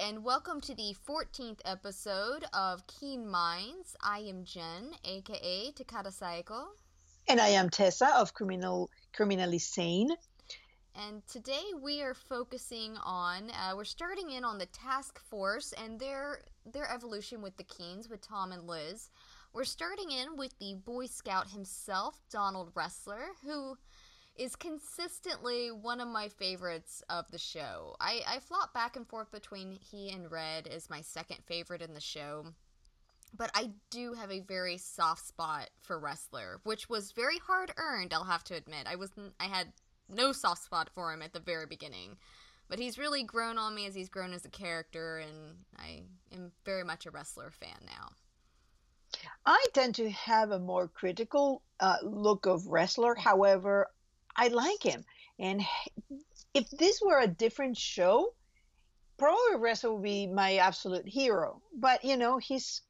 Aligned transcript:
and 0.00 0.24
welcome 0.24 0.60
to 0.60 0.74
the 0.74 0.96
14th 1.08 1.60
episode 1.64 2.44
of 2.52 2.84
Keen 2.88 3.28
Minds. 3.28 3.94
I 4.02 4.20
am 4.20 4.44
Jen, 4.44 4.90
aka 5.04 5.70
Takata 5.70 6.08
Saeko. 6.08 6.64
And 7.28 7.40
I 7.40 7.48
am 7.48 7.70
Tessa 7.70 8.08
of 8.16 8.34
Criminal 8.34 8.90
Criminally 9.14 9.60
Sane. 9.60 10.10
And 10.96 11.24
today 11.28 11.62
we 11.80 12.02
are 12.02 12.14
focusing 12.14 12.96
on 13.04 13.50
uh, 13.50 13.74
we're 13.76 13.84
starting 13.84 14.30
in 14.30 14.44
on 14.44 14.58
the 14.58 14.66
task 14.66 15.20
force 15.30 15.72
and 15.72 16.00
their 16.00 16.40
their 16.66 16.90
evolution 16.92 17.40
with 17.40 17.56
the 17.56 17.64
Keens 17.64 18.08
with 18.08 18.20
Tom 18.20 18.50
and 18.50 18.66
Liz. 18.66 19.10
We're 19.52 19.64
starting 19.64 20.10
in 20.10 20.36
with 20.36 20.58
the 20.58 20.74
Boy 20.74 21.06
Scout 21.06 21.50
himself, 21.50 22.20
Donald 22.32 22.74
Ressler, 22.74 23.26
who 23.44 23.76
is 24.36 24.56
consistently 24.56 25.70
one 25.70 26.00
of 26.00 26.08
my 26.08 26.28
favorites 26.28 27.02
of 27.08 27.30
the 27.30 27.38
show. 27.38 27.96
I, 28.00 28.20
I 28.26 28.38
flop 28.40 28.74
back 28.74 28.96
and 28.96 29.06
forth 29.06 29.30
between 29.30 29.78
he 29.80 30.10
and 30.10 30.30
Red 30.30 30.66
as 30.66 30.90
my 30.90 31.00
second 31.02 31.38
favorite 31.46 31.82
in 31.82 31.94
the 31.94 32.00
show. 32.00 32.46
But 33.36 33.50
I 33.54 33.70
do 33.90 34.12
have 34.14 34.30
a 34.30 34.40
very 34.40 34.78
soft 34.78 35.26
spot 35.26 35.70
for 35.82 36.00
Ressler, 36.00 36.58
which 36.64 36.88
was 36.88 37.12
very 37.12 37.38
hard 37.38 37.72
earned, 37.76 38.12
I'll 38.12 38.24
have 38.24 38.44
to 38.44 38.54
admit. 38.54 38.86
I 38.86 38.96
was 38.96 39.10
I 39.40 39.44
had 39.44 39.72
no 40.08 40.32
soft 40.32 40.64
spot 40.64 40.90
for 40.94 41.12
him 41.12 41.22
at 41.22 41.32
the 41.32 41.40
very 41.40 41.66
beginning. 41.66 42.16
But 42.68 42.78
he's 42.78 42.98
really 42.98 43.22
grown 43.24 43.58
on 43.58 43.74
me 43.74 43.86
as 43.86 43.94
he's 43.94 44.08
grown 44.08 44.32
as 44.32 44.44
a 44.44 44.50
character, 44.50 45.18
and 45.18 45.56
I 45.76 46.04
am 46.32 46.50
very 46.64 46.82
much 46.82 47.06
a 47.06 47.10
Ressler 47.10 47.52
fan 47.52 47.76
now. 47.84 48.10
I 49.44 49.64
tend 49.74 49.96
to 49.96 50.10
have 50.10 50.50
a 50.50 50.58
more 50.58 50.88
critical 50.88 51.62
uh, 51.78 51.96
look 52.02 52.46
of 52.46 52.62
Ressler. 52.62 53.16
However, 53.18 53.88
I 54.36 54.48
like 54.48 54.82
him. 54.82 55.04
And 55.38 55.62
if 56.54 56.70
this 56.70 57.00
were 57.00 57.20
a 57.20 57.26
different 57.26 57.76
show, 57.76 58.34
probably 59.18 59.56
Ressler 59.56 59.94
would 59.94 60.02
be 60.02 60.26
my 60.26 60.56
absolute 60.56 61.06
hero. 61.06 61.60
But 61.76 62.04
you 62.04 62.16
know, 62.16 62.38
he's 62.38 62.82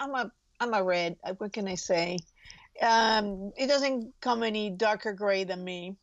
I'm 0.00 0.14
a 0.14 0.30
I'm 0.60 0.74
a 0.74 0.82
red. 0.82 1.16
Uh, 1.24 1.34
what 1.34 1.52
can 1.52 1.68
I 1.68 1.74
say? 1.74 2.18
Um, 2.80 3.52
it 3.56 3.66
doesn't 3.68 4.12
come 4.20 4.42
any 4.42 4.70
darker 4.70 5.12
gray 5.12 5.44
than 5.44 5.62
me. 5.64 5.96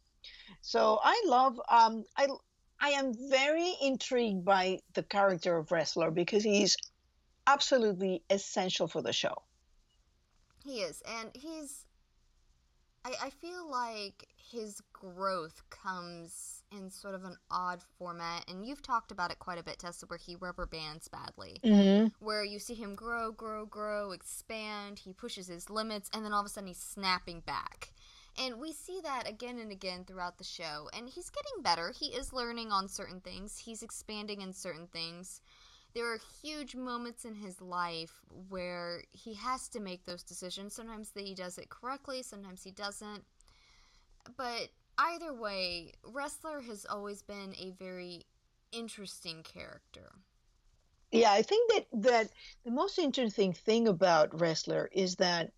So 0.62 1.00
I 1.04 1.24
love 1.28 1.60
um, 1.70 2.04
I 2.18 2.28
I 2.80 2.90
am 2.90 3.14
very 3.30 3.74
intrigued 3.82 4.46
by 4.46 4.80
the 4.94 5.04
character 5.04 5.58
of 5.58 5.70
Ressler 5.70 6.14
because 6.14 6.44
he's 6.44 6.76
absolutely 7.48 8.24
essential 8.30 8.88
for 8.88 9.02
the 9.02 9.14
show. 9.14 9.36
He 10.64 10.82
is, 10.82 11.02
and 11.20 11.30
he's 11.34 11.83
I, 13.06 13.14
I 13.24 13.30
feel 13.30 13.70
like 13.70 14.28
his 14.36 14.82
growth 14.94 15.62
comes 15.70 16.64
in 16.72 16.90
sort 16.90 17.16
of 17.16 17.24
an 17.24 17.38
odd 17.52 17.82
format, 17.98 18.50
and 18.50 18.66
you've 18.66 18.82
talked 18.82 19.12
about 19.12 19.32
it 19.32 19.40
quite 19.40 19.60
a 19.60 19.64
bit, 19.64 19.80
Tessa, 19.80 20.06
where 20.08 20.18
he 20.18 20.36
rubber 20.36 20.66
bands 20.66 21.08
badly. 21.08 21.60
Mm-hmm. 21.64 22.08
Where 22.26 22.44
you 22.44 22.60
see 22.60 22.74
him 22.74 22.96
grow, 22.96 23.32
grow, 23.32 23.66
grow, 23.66 24.12
expand, 24.12 25.00
he 25.00 25.14
pushes 25.14 25.48
his 25.48 25.70
limits, 25.70 26.10
and 26.14 26.26
then 26.26 26.34
all 26.34 26.42
of 26.42 26.46
a 26.46 26.50
sudden 26.50 26.68
he's 26.68 26.78
snapping 26.78 27.42
back. 27.42 27.94
And 28.42 28.60
we 28.60 28.74
see 28.74 29.00
that 29.04 29.30
again 29.30 29.60
and 29.60 29.72
again 29.72 30.06
throughout 30.06 30.38
the 30.38 30.44
show, 30.44 30.90
and 30.98 31.08
he's 31.08 31.30
getting 31.30 31.62
better. 31.62 31.94
He 31.96 32.08
is 32.08 32.34
learning 32.34 32.72
on 32.72 32.88
certain 32.88 33.20
things, 33.20 33.60
he's 33.60 33.84
expanding 33.84 34.42
in 34.42 34.54
certain 34.54 34.88
things 34.88 35.42
there 35.94 36.12
are 36.12 36.20
huge 36.42 36.76
moments 36.76 37.26
in 37.26 37.36
his 37.36 37.62
life 37.62 38.14
where 38.50 39.04
he 39.12 39.36
has 39.36 39.68
to 39.70 39.80
make 39.80 40.06
those 40.06 40.24
decisions. 40.24 40.74
Sometimes 40.74 41.12
that 41.12 41.24
he 41.24 41.36
does 41.36 41.58
it 41.58 41.70
correctly, 41.70 42.24
sometimes 42.24 42.64
he 42.64 42.72
doesn't. 42.72 43.24
But 44.38 44.70
either 44.98 45.34
way, 45.34 45.94
Ressler 46.04 46.66
has 46.66 46.86
always 46.90 47.22
been 47.22 47.54
a 47.60 47.72
very 47.72 48.26
interesting 48.72 49.44
character. 49.44 50.12
Yeah, 51.12 51.32
I 51.32 51.44
think 51.44 51.72
that 51.74 51.86
that 52.02 52.30
the 52.66 52.72
most 52.72 52.98
interesting 52.98 53.54
thing 53.54 53.88
about 53.88 54.32
Ressler 54.32 54.88
is 54.92 55.18
that 55.18 55.52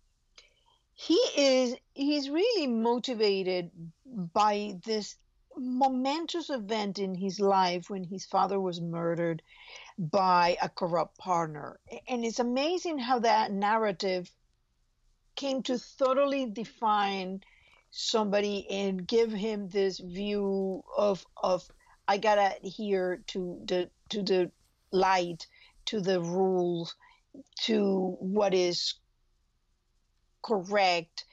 he 0.92 1.14
is 1.14 1.76
he's 1.94 2.28
really 2.28 2.66
motivated 2.66 3.70
by 4.04 4.78
this 4.84 5.16
momentous 5.56 6.50
event 6.50 6.98
in 6.98 7.14
his 7.14 7.40
life 7.40 7.88
when 7.88 8.04
his 8.04 8.26
father 8.26 8.60
was 8.60 8.80
murdered 8.80 9.42
by 9.98 10.56
a 10.60 10.68
corrupt 10.68 11.18
partner. 11.18 11.80
And 12.08 12.24
it's 12.24 12.38
amazing 12.38 12.98
how 12.98 13.20
that 13.20 13.50
narrative 13.52 14.30
came 15.34 15.62
to 15.64 15.78
thoroughly 15.78 16.46
define 16.46 17.42
somebody 17.90 18.66
and 18.70 19.06
give 19.06 19.32
him 19.32 19.68
this 19.68 19.98
view 19.98 20.82
of 20.96 21.24
of 21.36 21.68
I 22.08 22.18
gotta 22.18 22.54
adhere 22.62 23.22
to 23.28 23.60
the 23.64 23.90
to 24.10 24.22
the 24.22 24.50
light, 24.92 25.46
to 25.86 26.00
the 26.00 26.20
rules, 26.20 26.94
to 27.62 28.16
what 28.20 28.54
is 28.54 28.94
correct, 30.42 31.24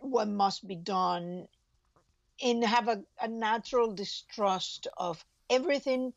what 0.00 0.28
must 0.28 0.66
be 0.66 0.76
done, 0.76 1.48
and 2.42 2.64
have 2.64 2.88
a, 2.88 3.02
a 3.20 3.28
natural 3.28 3.92
distrust 3.92 4.86
of 4.96 5.24
everything 5.50 6.12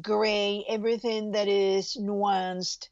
gray, 0.00 0.64
everything 0.68 1.32
that 1.32 1.48
is 1.48 1.96
nuanced. 1.96 2.88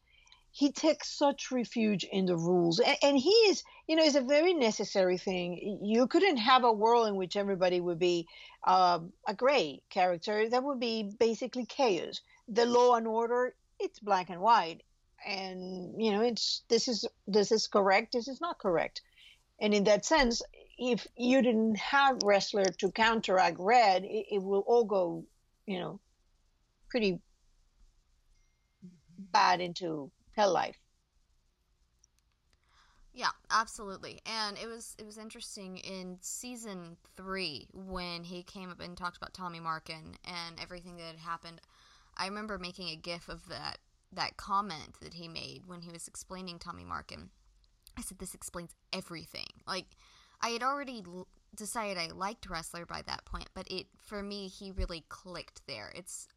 He 0.50 0.72
takes 0.72 1.08
such 1.10 1.52
refuge 1.52 2.04
in 2.04 2.26
the 2.26 2.36
rules. 2.36 2.80
And, 2.80 2.96
and 3.02 3.18
he 3.18 3.30
is, 3.30 3.62
you 3.86 3.94
know, 3.94 4.02
is 4.02 4.16
a 4.16 4.20
very 4.20 4.54
necessary 4.54 5.18
thing. 5.18 5.78
You 5.82 6.06
couldn't 6.06 6.38
have 6.38 6.64
a 6.64 6.72
world 6.72 7.06
in 7.06 7.16
which 7.16 7.36
everybody 7.36 7.80
would 7.80 7.98
be 7.98 8.26
uh, 8.64 9.00
a 9.26 9.34
gray 9.34 9.82
character. 9.90 10.48
That 10.48 10.64
would 10.64 10.80
be 10.80 11.12
basically 11.18 11.66
chaos. 11.66 12.20
The 12.48 12.66
law 12.66 12.96
and 12.96 13.06
order, 13.06 13.54
it's 13.78 14.00
black 14.00 14.30
and 14.30 14.40
white. 14.40 14.82
And, 15.26 16.02
you 16.02 16.12
know, 16.12 16.22
it's 16.22 16.62
this 16.68 16.88
is 16.88 17.04
this 17.26 17.52
is 17.52 17.66
correct, 17.66 18.12
this 18.12 18.28
is 18.28 18.40
not 18.40 18.58
correct. 18.58 19.02
And 19.60 19.74
in 19.74 19.84
that 19.84 20.04
sense, 20.04 20.42
if 20.78 21.06
you 21.16 21.42
didn't 21.42 21.76
have 21.76 22.20
Ressler 22.20 22.76
to 22.78 22.90
counteract 22.92 23.56
red, 23.58 24.04
it, 24.04 24.26
it 24.30 24.42
will 24.42 24.64
all 24.66 24.84
go, 24.84 25.24
you 25.66 25.80
know, 25.80 26.00
pretty 26.88 27.20
bad 29.18 29.60
into 29.60 30.10
hell 30.34 30.52
life. 30.52 30.78
Yeah, 33.12 33.30
absolutely. 33.50 34.20
And 34.26 34.56
it 34.56 34.68
was 34.68 34.94
it 34.98 35.04
was 35.04 35.18
interesting 35.18 35.78
in 35.78 36.18
season 36.20 36.96
three 37.16 37.66
when 37.72 38.22
he 38.22 38.42
came 38.44 38.70
up 38.70 38.80
and 38.80 38.96
talked 38.96 39.16
about 39.16 39.34
Tommy 39.34 39.58
Markin 39.60 40.16
and 40.24 40.60
everything 40.60 40.96
that 40.96 41.06
had 41.06 41.18
happened. 41.18 41.60
I 42.16 42.26
remember 42.26 42.58
making 42.58 42.88
a 42.90 42.96
gif 42.96 43.28
of 43.28 43.48
that 43.48 43.78
that 44.12 44.36
comment 44.36 45.00
that 45.00 45.14
he 45.14 45.26
made 45.26 45.64
when 45.66 45.82
he 45.82 45.90
was 45.90 46.06
explaining 46.06 46.58
Tommy 46.58 46.84
Markin. 46.84 47.30
I 47.96 48.02
said 48.02 48.18
this 48.20 48.34
explains 48.34 48.76
everything. 48.92 49.48
Like 49.66 49.96
I 50.40 50.50
had 50.50 50.62
already 50.62 51.02
decided 51.56 51.98
I 51.98 52.14
liked 52.14 52.48
Ressler 52.48 52.86
by 52.86 53.02
that 53.06 53.24
point, 53.24 53.48
but 53.52 53.66
it 53.68 53.86
for 53.98 54.22
me 54.22 54.46
he 54.46 54.70
really 54.70 55.04
clicked 55.08 55.62
there. 55.66 55.92
It's 55.96 56.28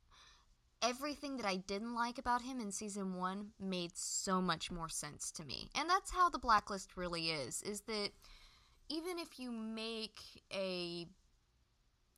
everything 0.81 1.37
that 1.37 1.45
I 1.45 1.57
didn't 1.57 1.93
like 1.93 2.17
about 2.17 2.41
him 2.41 2.59
in 2.59 2.71
season 2.71 3.15
1 3.15 3.51
made 3.59 3.95
so 3.95 4.41
much 4.41 4.71
more 4.71 4.89
sense 4.89 5.31
to 5.31 5.45
me. 5.45 5.69
And 5.75 5.89
that's 5.89 6.11
how 6.11 6.29
the 6.29 6.39
blacklist 6.39 6.97
really 6.97 7.29
is 7.29 7.61
is 7.61 7.81
that 7.81 8.09
even 8.89 9.19
if 9.19 9.39
you 9.39 9.51
make 9.51 10.19
a 10.53 11.07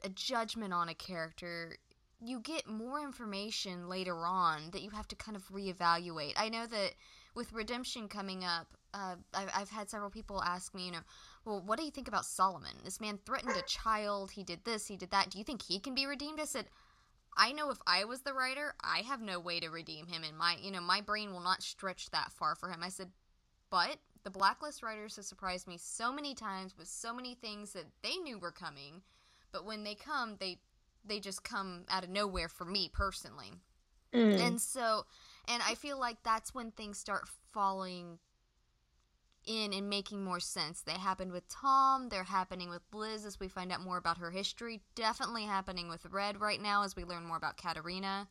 a 0.04 0.10
judgment 0.10 0.74
on 0.74 0.90
a 0.90 0.94
character, 0.94 1.78
you 2.20 2.40
get 2.40 2.68
more 2.68 3.02
information 3.02 3.88
later 3.88 4.26
on 4.26 4.70
that 4.72 4.82
you 4.82 4.90
have 4.90 5.08
to 5.10 5.16
kind 5.16 5.36
of 5.36 5.48
reevaluate. 5.50 6.34
I 6.36 6.50
know 6.50 6.68
that 6.68 6.92
with 7.36 7.54
Redemption 7.54 8.08
coming 8.08 8.44
up, 8.44 8.68
uh, 8.94 9.16
I've, 9.34 9.50
I've 9.56 9.70
had 9.70 9.90
several 9.90 10.10
people 10.10 10.42
ask 10.44 10.74
me, 10.76 10.86
you 10.86 10.92
know, 10.92 11.00
well, 11.46 11.62
what 11.66 11.80
do 11.80 11.86
you 11.86 11.92
think 11.92 12.08
about 12.08 12.26
Solomon? 12.26 12.76
This 12.84 13.02
man 13.02 13.20
threatened 13.26 13.56
a 13.58 13.62
child. 13.64 14.32
He 14.32 14.44
did 14.44 14.64
this. 14.66 14.88
He 14.88 14.98
did 14.98 15.12
that. 15.12 15.30
Do 15.32 15.38
you 15.38 15.44
think 15.44 15.62
he 15.62 15.80
can 15.80 15.96
be 15.96 16.06
redeemed? 16.06 16.40
I 16.40 16.46
said, 16.46 16.66
I 17.36 17.52
know 17.52 17.70
if 17.72 17.80
I 17.88 18.06
was 18.06 18.22
the 18.22 18.34
writer, 18.34 18.76
I 18.82 19.00
have 19.00 19.22
no 19.22 19.40
way 19.40 19.60
to 19.60 19.70
redeem 19.70 20.08
him, 20.08 20.24
and 20.24 20.38
my 20.38 20.58
you 20.62 20.72
know 20.72 20.82
my 20.82 21.02
brain 21.02 21.32
will 21.32 21.42
not 21.42 21.64
stretch 21.64 22.10
that 22.12 22.32
far 22.32 22.56
for 22.56 22.70
him. 22.70 22.84
I 22.84 22.90
said, 22.90 23.10
but 23.70 23.98
the 24.24 24.30
blacklist 24.30 24.84
writers 24.84 25.16
have 25.18 25.26
surprised 25.26 25.68
me 25.68 25.78
so 25.78 26.12
many 26.14 26.34
times 26.34 26.78
with 26.78 26.88
so 26.88 27.14
many 27.14 27.36
things 27.36 27.74
that 27.74 27.86
they 28.02 28.16
knew 28.18 28.40
were 28.40 28.52
coming, 28.52 29.02
but 29.52 29.66
when 29.66 29.84
they 29.84 29.96
come, 29.96 30.38
they 30.40 30.60
they 31.06 31.20
just 31.20 31.44
come 31.44 31.84
out 31.90 32.04
of 32.04 32.10
nowhere 32.10 32.48
for 32.48 32.66
me 32.66 32.90
personally. 32.94 33.52
Mm. 34.14 34.40
And 34.40 34.62
so, 34.62 35.06
and 35.48 35.62
I 35.68 35.76
feel 35.76 36.00
like 36.00 36.18
that's 36.24 36.54
when 36.54 36.72
things 36.72 36.98
start 36.98 37.28
falling 37.52 38.20
in 39.46 39.74
and 39.74 39.90
making 39.90 40.24
more 40.24 40.40
sense. 40.40 40.82
They 40.82 40.94
happened 40.94 41.32
with 41.32 41.48
Tom, 41.50 42.10
they're 42.10 42.24
happening 42.24 42.70
with 42.70 42.82
Liz 42.94 43.26
as 43.26 43.40
we 43.40 43.48
find 43.48 43.72
out 43.72 43.82
more 43.82 43.98
about 43.98 44.18
her 44.18 44.32
history, 44.32 44.82
definitely 44.96 45.44
happening 45.44 45.90
with 45.90 46.06
Red 46.06 46.40
right 46.40 46.62
now 46.62 46.84
as 46.84 46.96
we 46.96 47.04
learn 47.04 47.26
more 47.26 47.38
about 47.38 47.58
Katarina. 47.58 48.28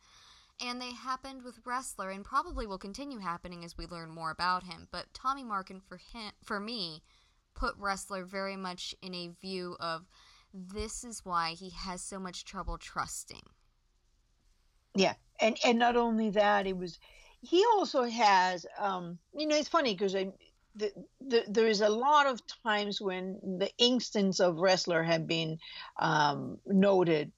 And 0.61 0.81
they 0.81 0.93
happened 0.93 1.43
with 1.43 1.65
Ressler 1.65 2.15
and 2.15 2.25
probably 2.25 2.67
will 2.67 2.79
continue 2.79 3.19
happening 3.19 3.65
as 3.65 3.77
we 3.77 3.87
learn 3.87 4.11
more 4.11 4.31
about 4.31 4.65
him. 4.65 4.89
But 4.93 5.13
Tommy 5.15 5.43
Markin 5.43 5.81
for 5.81 5.97
him 5.97 6.33
for 6.43 6.61
me 6.61 7.03
put 7.55 7.79
Ressler 7.79 8.27
very 8.27 8.57
much 8.57 8.95
in 9.03 9.15
a 9.15 9.31
view 9.41 9.77
of 9.81 10.07
this 10.53 11.05
is 11.05 11.25
why 11.25 11.51
he 11.53 11.71
has 11.71 12.03
so 12.03 12.19
much 12.19 12.45
trouble 12.45 12.79
trusting. 12.79 13.43
Yeah, 14.95 15.15
and 15.41 15.57
and 15.65 15.79
not 15.79 15.97
only 15.97 16.31
that, 16.31 16.67
it 16.67 16.77
was 16.77 16.99
he 17.41 17.65
also 17.75 18.05
has 18.05 18.67
um, 18.79 19.19
you 19.35 19.47
know 19.47 19.57
it's 19.57 19.69
funny 19.69 19.95
because 19.95 20.15
I 20.15 20.33
the, 20.75 20.93
the, 21.21 21.45
there 21.49 21.67
is 21.67 21.81
a 21.81 21.89
lot 21.89 22.27
of 22.27 22.41
times 22.65 23.01
when 23.01 23.39
the 23.59 23.71
instance 23.79 24.41
of 24.41 24.57
Ressler 24.57 25.05
have 25.05 25.27
been 25.27 25.59
um, 25.99 26.59
noted 26.67 27.33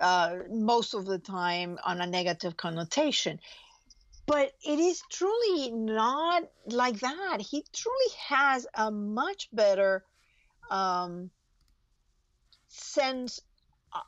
uh, 0.00 0.36
most 0.50 0.94
of 0.94 1.06
the 1.06 1.18
time 1.18 1.78
on 1.84 2.00
a 2.00 2.06
negative 2.06 2.56
connotation 2.56 3.38
but 4.30 4.52
it 4.64 4.78
is 4.78 5.02
truly 5.10 5.72
not 5.72 6.44
like 6.66 7.00
that 7.00 7.40
he 7.40 7.64
truly 7.72 8.12
has 8.28 8.64
a 8.74 8.88
much 8.88 9.48
better 9.52 10.04
um, 10.70 11.30
sense 12.68 13.40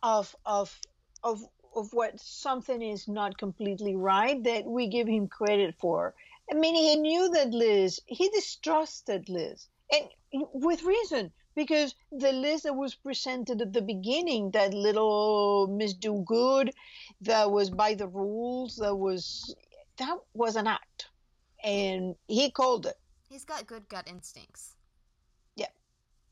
of 0.02 0.34
of 0.46 0.78
of 1.24 1.42
of 1.74 1.92
what 1.92 2.20
something 2.20 2.82
is 2.82 3.08
not 3.08 3.36
completely 3.36 3.96
right 3.96 4.42
that 4.44 4.64
we 4.64 4.86
give 4.86 5.08
him 5.08 5.26
credit 5.26 5.74
for. 5.80 6.14
I 6.50 6.54
mean, 6.54 6.74
he 6.74 6.96
knew 6.96 7.30
that 7.30 7.50
Liz, 7.50 8.00
he 8.06 8.28
distrusted 8.30 9.28
Liz, 9.28 9.68
and 9.90 10.08
with 10.52 10.82
reason, 10.82 11.32
because 11.54 11.94
the 12.10 12.32
Liz 12.32 12.62
that 12.62 12.74
was 12.76 12.94
presented 12.94 13.60
at 13.62 13.72
the 13.72 13.82
beginning, 13.82 14.50
that 14.52 14.74
little 14.74 15.68
Miss 15.68 15.94
Do 15.94 16.22
Good, 16.26 16.72
that 17.22 17.50
was 17.50 17.70
by 17.70 17.94
the 17.94 18.08
rules, 18.08 18.76
that 18.76 18.94
was 18.94 19.54
that 19.98 20.18
was 20.34 20.56
an 20.56 20.66
act, 20.66 21.08
and 21.62 22.16
he 22.28 22.50
called 22.50 22.86
it. 22.86 22.96
He's 23.28 23.44
got 23.44 23.66
good 23.66 23.88
gut 23.88 24.08
instincts 24.08 24.76
Yeah, 25.56 25.68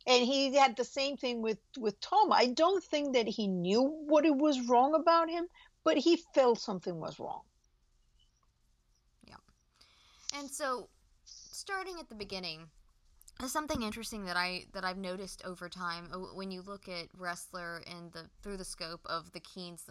and 0.07 0.25
he 0.27 0.55
had 0.55 0.77
the 0.77 0.85
same 0.85 1.17
thing 1.17 1.43
with 1.43 1.59
with 1.79 2.01
Tom. 2.01 2.33
I 2.33 2.47
don't 2.49 2.83
think 2.85 3.15
that 3.15 3.29
he 3.29 3.47
knew 3.47 3.83
what 3.83 4.27
it 4.27 4.37
was 4.37 4.69
wrong 4.69 4.95
about 4.95 5.31
him, 5.31 5.47
but 5.85 5.97
he 5.99 6.17
felt 6.35 6.59
something 6.61 6.99
was 7.01 7.19
wrong. 7.21 7.43
And 10.37 10.51
so 10.51 10.89
starting 11.25 11.99
at 11.99 12.09
the 12.09 12.15
beginning, 12.15 12.69
something 13.47 13.83
interesting 13.83 14.25
that 14.27 14.37
I 14.37 14.65
that 14.75 14.85
I've 14.85 14.99
noticed 14.99 15.43
over 15.45 15.69
time 15.69 16.09
uh, 16.13 16.19
when 16.35 16.51
you 16.51 16.63
look 16.63 16.89
at 16.89 17.09
Ressler 17.19 17.83
and 17.87 18.13
the 18.13 18.27
through 18.43 18.59
the 18.59 18.65
scope 18.65 19.01
of 19.07 19.33
the 19.33 19.41
Keens 19.41 19.87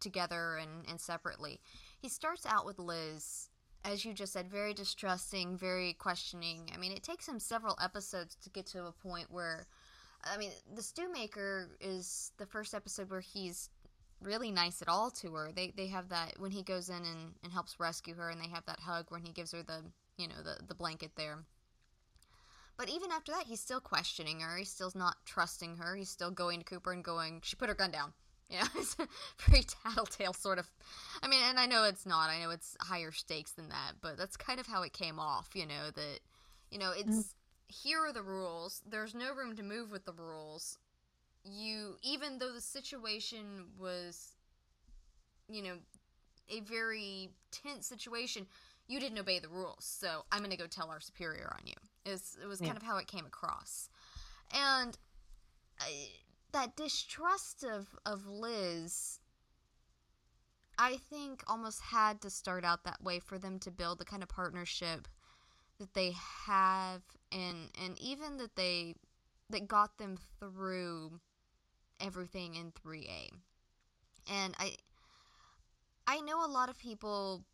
together 0.00 0.56
and, 0.56 0.86
and 0.88 1.00
separately. 1.00 1.60
He 2.00 2.08
starts 2.08 2.46
out 2.46 2.66
with 2.66 2.78
Liz 2.78 3.48
as 3.84 4.04
you 4.04 4.14
just 4.14 4.32
said, 4.32 4.50
very 4.50 4.72
distrusting, 4.72 5.58
very 5.58 5.92
questioning. 5.92 6.70
I 6.74 6.78
mean, 6.78 6.92
it 6.92 7.02
takes 7.02 7.28
him 7.28 7.38
several 7.38 7.76
episodes 7.82 8.34
to 8.42 8.50
get 8.50 8.66
to 8.68 8.86
a 8.86 8.92
point 8.92 9.30
where, 9.30 9.66
I 10.24 10.38
mean, 10.38 10.52
the 10.74 10.82
stew 10.82 11.12
maker 11.12 11.68
is 11.80 12.32
the 12.38 12.46
first 12.46 12.74
episode 12.74 13.10
where 13.10 13.20
he's 13.20 13.68
really 14.22 14.50
nice 14.50 14.80
at 14.82 14.88
all 14.88 15.10
to 15.10 15.34
her. 15.34 15.50
They 15.54 15.72
they 15.76 15.88
have 15.88 16.08
that 16.08 16.34
when 16.38 16.50
he 16.50 16.62
goes 16.62 16.88
in 16.88 16.96
and, 16.96 17.34
and 17.42 17.52
helps 17.52 17.80
rescue 17.80 18.14
her, 18.14 18.30
and 18.30 18.40
they 18.40 18.48
have 18.48 18.66
that 18.66 18.80
hug 18.80 19.06
when 19.10 19.22
he 19.22 19.32
gives 19.32 19.52
her 19.52 19.62
the 19.62 19.82
you 20.16 20.28
know 20.28 20.42
the 20.42 20.64
the 20.66 20.74
blanket 20.74 21.12
there. 21.16 21.44
But 22.76 22.88
even 22.88 23.12
after 23.12 23.32
that, 23.32 23.44
he's 23.46 23.60
still 23.60 23.80
questioning 23.80 24.40
her. 24.40 24.56
He's 24.56 24.70
still 24.70 24.90
not 24.94 25.16
trusting 25.24 25.76
her. 25.76 25.94
He's 25.94 26.10
still 26.10 26.30
going 26.30 26.58
to 26.58 26.64
Cooper 26.64 26.92
and 26.92 27.04
going, 27.04 27.40
she 27.44 27.56
put 27.56 27.68
her 27.68 27.74
gun 27.74 27.90
down. 27.90 28.12
You 28.50 28.58
know, 28.58 28.66
it's 28.76 28.94
a 28.98 29.08
very 29.48 29.64
tattletale 29.64 30.34
sort 30.34 30.58
of. 30.58 30.70
I 31.22 31.28
mean, 31.28 31.42
and 31.42 31.58
I 31.58 31.64
know 31.64 31.84
it's 31.84 32.04
not. 32.04 32.28
I 32.28 32.42
know 32.42 32.50
it's 32.50 32.76
higher 32.78 33.10
stakes 33.10 33.52
than 33.52 33.70
that, 33.70 33.92
but 34.02 34.18
that's 34.18 34.36
kind 34.36 34.60
of 34.60 34.66
how 34.66 34.82
it 34.82 34.92
came 34.92 35.18
off. 35.18 35.48
You 35.54 35.64
know 35.64 35.90
that, 35.94 36.20
you 36.70 36.78
know, 36.78 36.92
it's 36.94 37.08
mm. 37.08 37.34
here 37.68 38.00
are 38.04 38.12
the 38.12 38.22
rules. 38.22 38.82
There's 38.86 39.14
no 39.14 39.34
room 39.34 39.56
to 39.56 39.62
move 39.62 39.90
with 39.90 40.04
the 40.04 40.12
rules. 40.12 40.76
You, 41.44 41.96
even 42.02 42.38
though 42.38 42.52
the 42.52 42.60
situation 42.60 43.66
was, 43.78 44.34
you 45.48 45.62
know, 45.62 45.76
a 46.48 46.60
very 46.60 47.30
tense 47.50 47.86
situation, 47.86 48.46
you 48.88 49.00
didn't 49.00 49.18
obey 49.18 49.38
the 49.38 49.48
rules. 49.48 49.84
So 49.84 50.24
I'm 50.32 50.40
going 50.40 50.50
to 50.50 50.56
go 50.56 50.66
tell 50.66 50.90
our 50.90 51.00
superior 51.00 51.52
on 51.52 51.66
you. 51.66 51.74
Is 52.06 52.36
it 52.42 52.46
was 52.46 52.60
kind 52.60 52.76
of 52.76 52.82
how 52.82 52.96
it 52.98 53.06
came 53.06 53.26
across, 53.26 53.88
and. 54.52 54.96
I, 55.80 56.08
that 56.52 56.76
distrust 56.76 57.64
of 57.64 57.88
of 58.06 58.28
Liz 58.28 59.18
I 60.78 60.96
think 60.96 61.42
almost 61.46 61.80
had 61.80 62.20
to 62.22 62.30
start 62.30 62.64
out 62.64 62.84
that 62.84 63.02
way 63.02 63.20
for 63.20 63.38
them 63.38 63.58
to 63.60 63.70
build 63.70 63.98
the 63.98 64.04
kind 64.04 64.22
of 64.22 64.28
partnership 64.28 65.06
that 65.78 65.94
they 65.94 66.12
have 66.46 67.02
and 67.32 67.70
and 67.82 67.98
even 68.00 68.38
that 68.38 68.56
they 68.56 68.94
that 69.50 69.68
got 69.68 69.98
them 69.98 70.18
through 70.38 71.20
everything 72.00 72.54
in 72.54 72.72
3A. 72.72 73.30
And 74.30 74.54
I 74.58 74.76
I 76.06 76.20
know 76.20 76.44
a 76.44 76.48
lot 76.48 76.68
of 76.68 76.78
people 76.78 77.44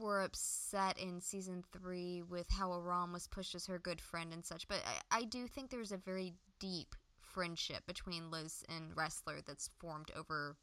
were 0.00 0.22
upset 0.22 0.98
in 0.98 1.20
season 1.20 1.64
three 1.72 2.22
with 2.22 2.48
how 2.50 2.72
Aram 2.72 3.12
was 3.12 3.26
pushed 3.26 3.54
as 3.54 3.66
her 3.66 3.78
good 3.78 4.00
friend 4.00 4.32
and 4.32 4.44
such, 4.44 4.68
but 4.68 4.82
I, 5.10 5.18
I 5.18 5.24
do 5.24 5.46
think 5.46 5.70
there's 5.70 5.92
a 5.92 5.96
very 5.96 6.34
deep 6.60 6.94
friendship 7.20 7.86
between 7.86 8.30
Liz 8.30 8.64
and 8.68 8.94
Ressler 8.94 9.44
that's 9.44 9.70
formed 9.78 10.10
over 10.16 10.56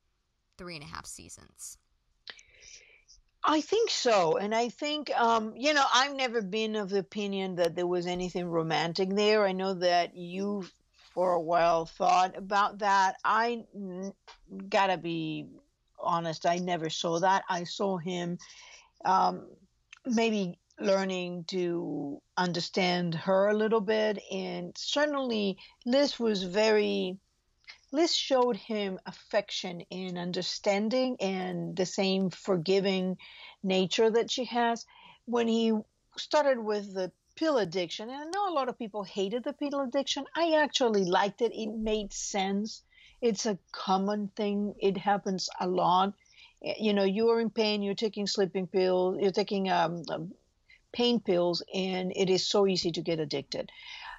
three 0.57 0.75
and 0.75 0.83
a 0.83 0.87
half 0.87 1.05
seasons. 1.05 1.77
I 3.43 3.59
think 3.61 3.89
so. 3.89 4.37
And 4.37 4.55
I 4.55 4.69
think, 4.69 5.11
um, 5.19 5.53
you 5.55 5.73
know, 5.73 5.83
I've 5.93 6.15
never 6.15 6.41
been 6.41 6.75
of 6.75 6.89
the 6.89 6.99
opinion 6.99 7.55
that 7.55 7.75
there 7.75 7.87
was 7.87 8.07
anything 8.07 8.45
romantic 8.45 9.09
there. 9.09 9.45
I 9.45 9.51
know 9.51 9.73
that 9.73 10.15
you, 10.15 10.65
for 11.13 11.33
a 11.33 11.41
while, 11.41 11.85
thought 11.85 12.37
about 12.37 12.79
that. 12.79 13.17
I 13.23 13.65
gotta 14.69 14.97
be 14.97 15.45
honest, 15.99 16.45
I 16.45 16.57
never 16.57 16.89
saw 16.89 17.19
that. 17.19 17.43
I 17.49 17.63
saw 17.63 17.97
him 17.97 18.37
um, 19.05 19.47
maybe 20.05 20.57
learning 20.79 21.45
to 21.45 22.21
understand 22.35 23.15
her 23.15 23.47
a 23.47 23.53
little 23.53 23.81
bit. 23.81 24.19
And 24.31 24.73
certainly, 24.77 25.57
Liz 25.85 26.19
was 26.19 26.43
very, 26.43 27.17
Liz 27.91 28.13
showed 28.13 28.55
him 28.55 28.99
affection 29.05 29.83
and 29.91 30.17
understanding 30.17 31.17
and 31.19 31.75
the 31.75 31.85
same 31.85 32.29
forgiving 32.31 33.17
nature 33.61 34.09
that 34.09 34.31
she 34.31 34.45
has. 34.45 34.85
When 35.25 35.47
he 35.47 35.73
started 36.17 36.59
with 36.59 36.93
the 36.93 37.11
pill 37.35 37.57
addiction, 37.57 38.09
and 38.09 38.21
I 38.21 38.25
know 38.25 38.49
a 38.49 38.53
lot 38.53 38.69
of 38.69 38.77
people 38.77 39.03
hated 39.03 39.43
the 39.43 39.53
pill 39.53 39.81
addiction, 39.81 40.25
I 40.35 40.61
actually 40.61 41.05
liked 41.05 41.41
it. 41.41 41.53
It 41.53 41.69
made 41.69 42.13
sense. 42.13 42.83
It's 43.21 43.45
a 43.45 43.57
common 43.71 44.29
thing, 44.35 44.75
it 44.79 44.97
happens 44.97 45.49
a 45.59 45.67
lot 45.67 46.13
you 46.79 46.93
know 46.93 47.03
you 47.03 47.27
are 47.27 47.41
in 47.41 47.49
pain 47.49 47.81
you're 47.81 47.93
taking 47.93 48.25
sleeping 48.25 48.65
pills 48.65 49.17
you're 49.19 49.33
taking 49.33 49.69
um, 49.69 50.01
um 50.09 50.31
pain 50.93 51.19
pills 51.19 51.61
and 51.73 52.13
it 52.15 52.29
is 52.29 52.47
so 52.47 52.65
easy 52.67 52.91
to 52.91 53.01
get 53.01 53.19
addicted. 53.19 53.69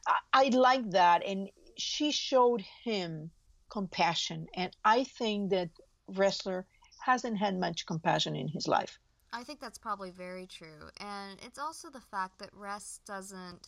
I, 0.06 0.16
I 0.32 0.48
like 0.48 0.90
that. 0.90 1.24
And 1.24 1.48
she 1.78 2.12
showed 2.12 2.62
him 2.82 3.30
compassion. 3.70 4.48
And 4.54 4.76
I 4.84 5.04
think 5.04 5.50
that 5.50 5.70
Ressler 6.10 6.64
hasn't 7.00 7.38
had 7.38 7.58
much 7.58 7.86
compassion 7.86 8.36
in 8.36 8.48
his 8.48 8.68
life. 8.68 8.98
I 9.34 9.42
think 9.42 9.60
that's 9.60 9.78
probably 9.78 10.10
very 10.10 10.46
true. 10.46 10.88
And 11.00 11.38
it's 11.44 11.58
also 11.58 11.90
the 11.90 12.00
fact 12.00 12.38
that 12.38 12.50
Rest 12.52 13.04
doesn't 13.04 13.66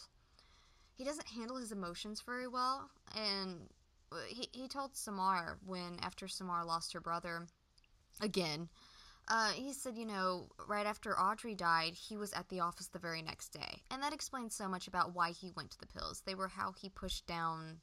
he 0.95 1.05
doesn't 1.05 1.27
handle 1.27 1.57
his 1.57 1.73
emotions 1.73 2.23
very 2.25 2.49
well 2.49 2.89
and 3.15 3.69
he, 4.29 4.49
he 4.53 4.67
told 4.67 4.97
Samar 4.97 5.59
when 5.67 5.99
after 6.01 6.27
Samar 6.27 6.65
lost 6.65 6.95
her 6.95 7.01
brother 7.01 7.47
again 8.23 8.71
uh, 9.29 9.51
he 9.51 9.73
said, 9.73 9.97
you 9.97 10.07
know, 10.07 10.47
right 10.69 10.87
after 10.87 11.19
Audrey 11.19 11.55
died, 11.55 11.95
he 11.95 12.17
was 12.17 12.33
at 12.33 12.49
the 12.49 12.61
office 12.61 12.87
the 12.87 12.99
very 12.99 13.23
next 13.23 13.49
day. 13.49 13.83
And 13.91 14.01
that 14.03 14.13
explains 14.13 14.55
so 14.55 14.69
much 14.69 14.87
about 14.87 15.15
why 15.15 15.33
he 15.33 15.51
went 15.57 15.73
to 15.73 15.81
the 15.81 15.87
pills. 15.87 16.23
They 16.25 16.37
were 16.37 16.49
how 16.49 16.73
he 16.81 16.89
pushed 16.89 17.27
down 17.27 17.81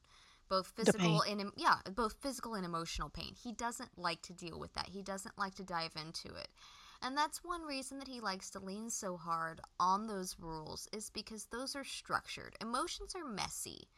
both 0.48 0.72
physical 0.76 1.22
and 1.24 1.52
yeah, 1.58 1.78
both 1.96 2.16
physical 2.22 2.54
and 2.54 2.66
emotional 2.66 3.10
pain. 3.10 3.34
He 3.42 3.52
doesn't 3.52 3.90
like 3.98 4.22
to 4.24 4.34
deal 4.34 4.58
with 4.58 4.74
that. 4.76 4.88
He 4.88 5.02
doesn't 5.02 5.38
like 5.38 5.56
to 5.56 5.64
dive 5.64 5.92
into 5.98 6.34
it. 6.34 6.48
And 7.04 7.18
that's 7.18 7.44
one 7.44 7.64
reason 7.64 8.00
that 8.00 8.08
he 8.08 8.22
likes 8.22 8.50
to 8.52 8.60
lean 8.60 8.90
so 8.90 9.18
hard 9.18 9.60
on 9.80 10.08
those 10.08 10.38
rules 10.40 10.88
is 10.94 11.10
because 11.10 11.46
those 11.46 11.76
are 11.76 11.84
structured. 11.84 12.56
Emotions 12.62 13.14
are 13.14 13.26
messy. 13.26 13.90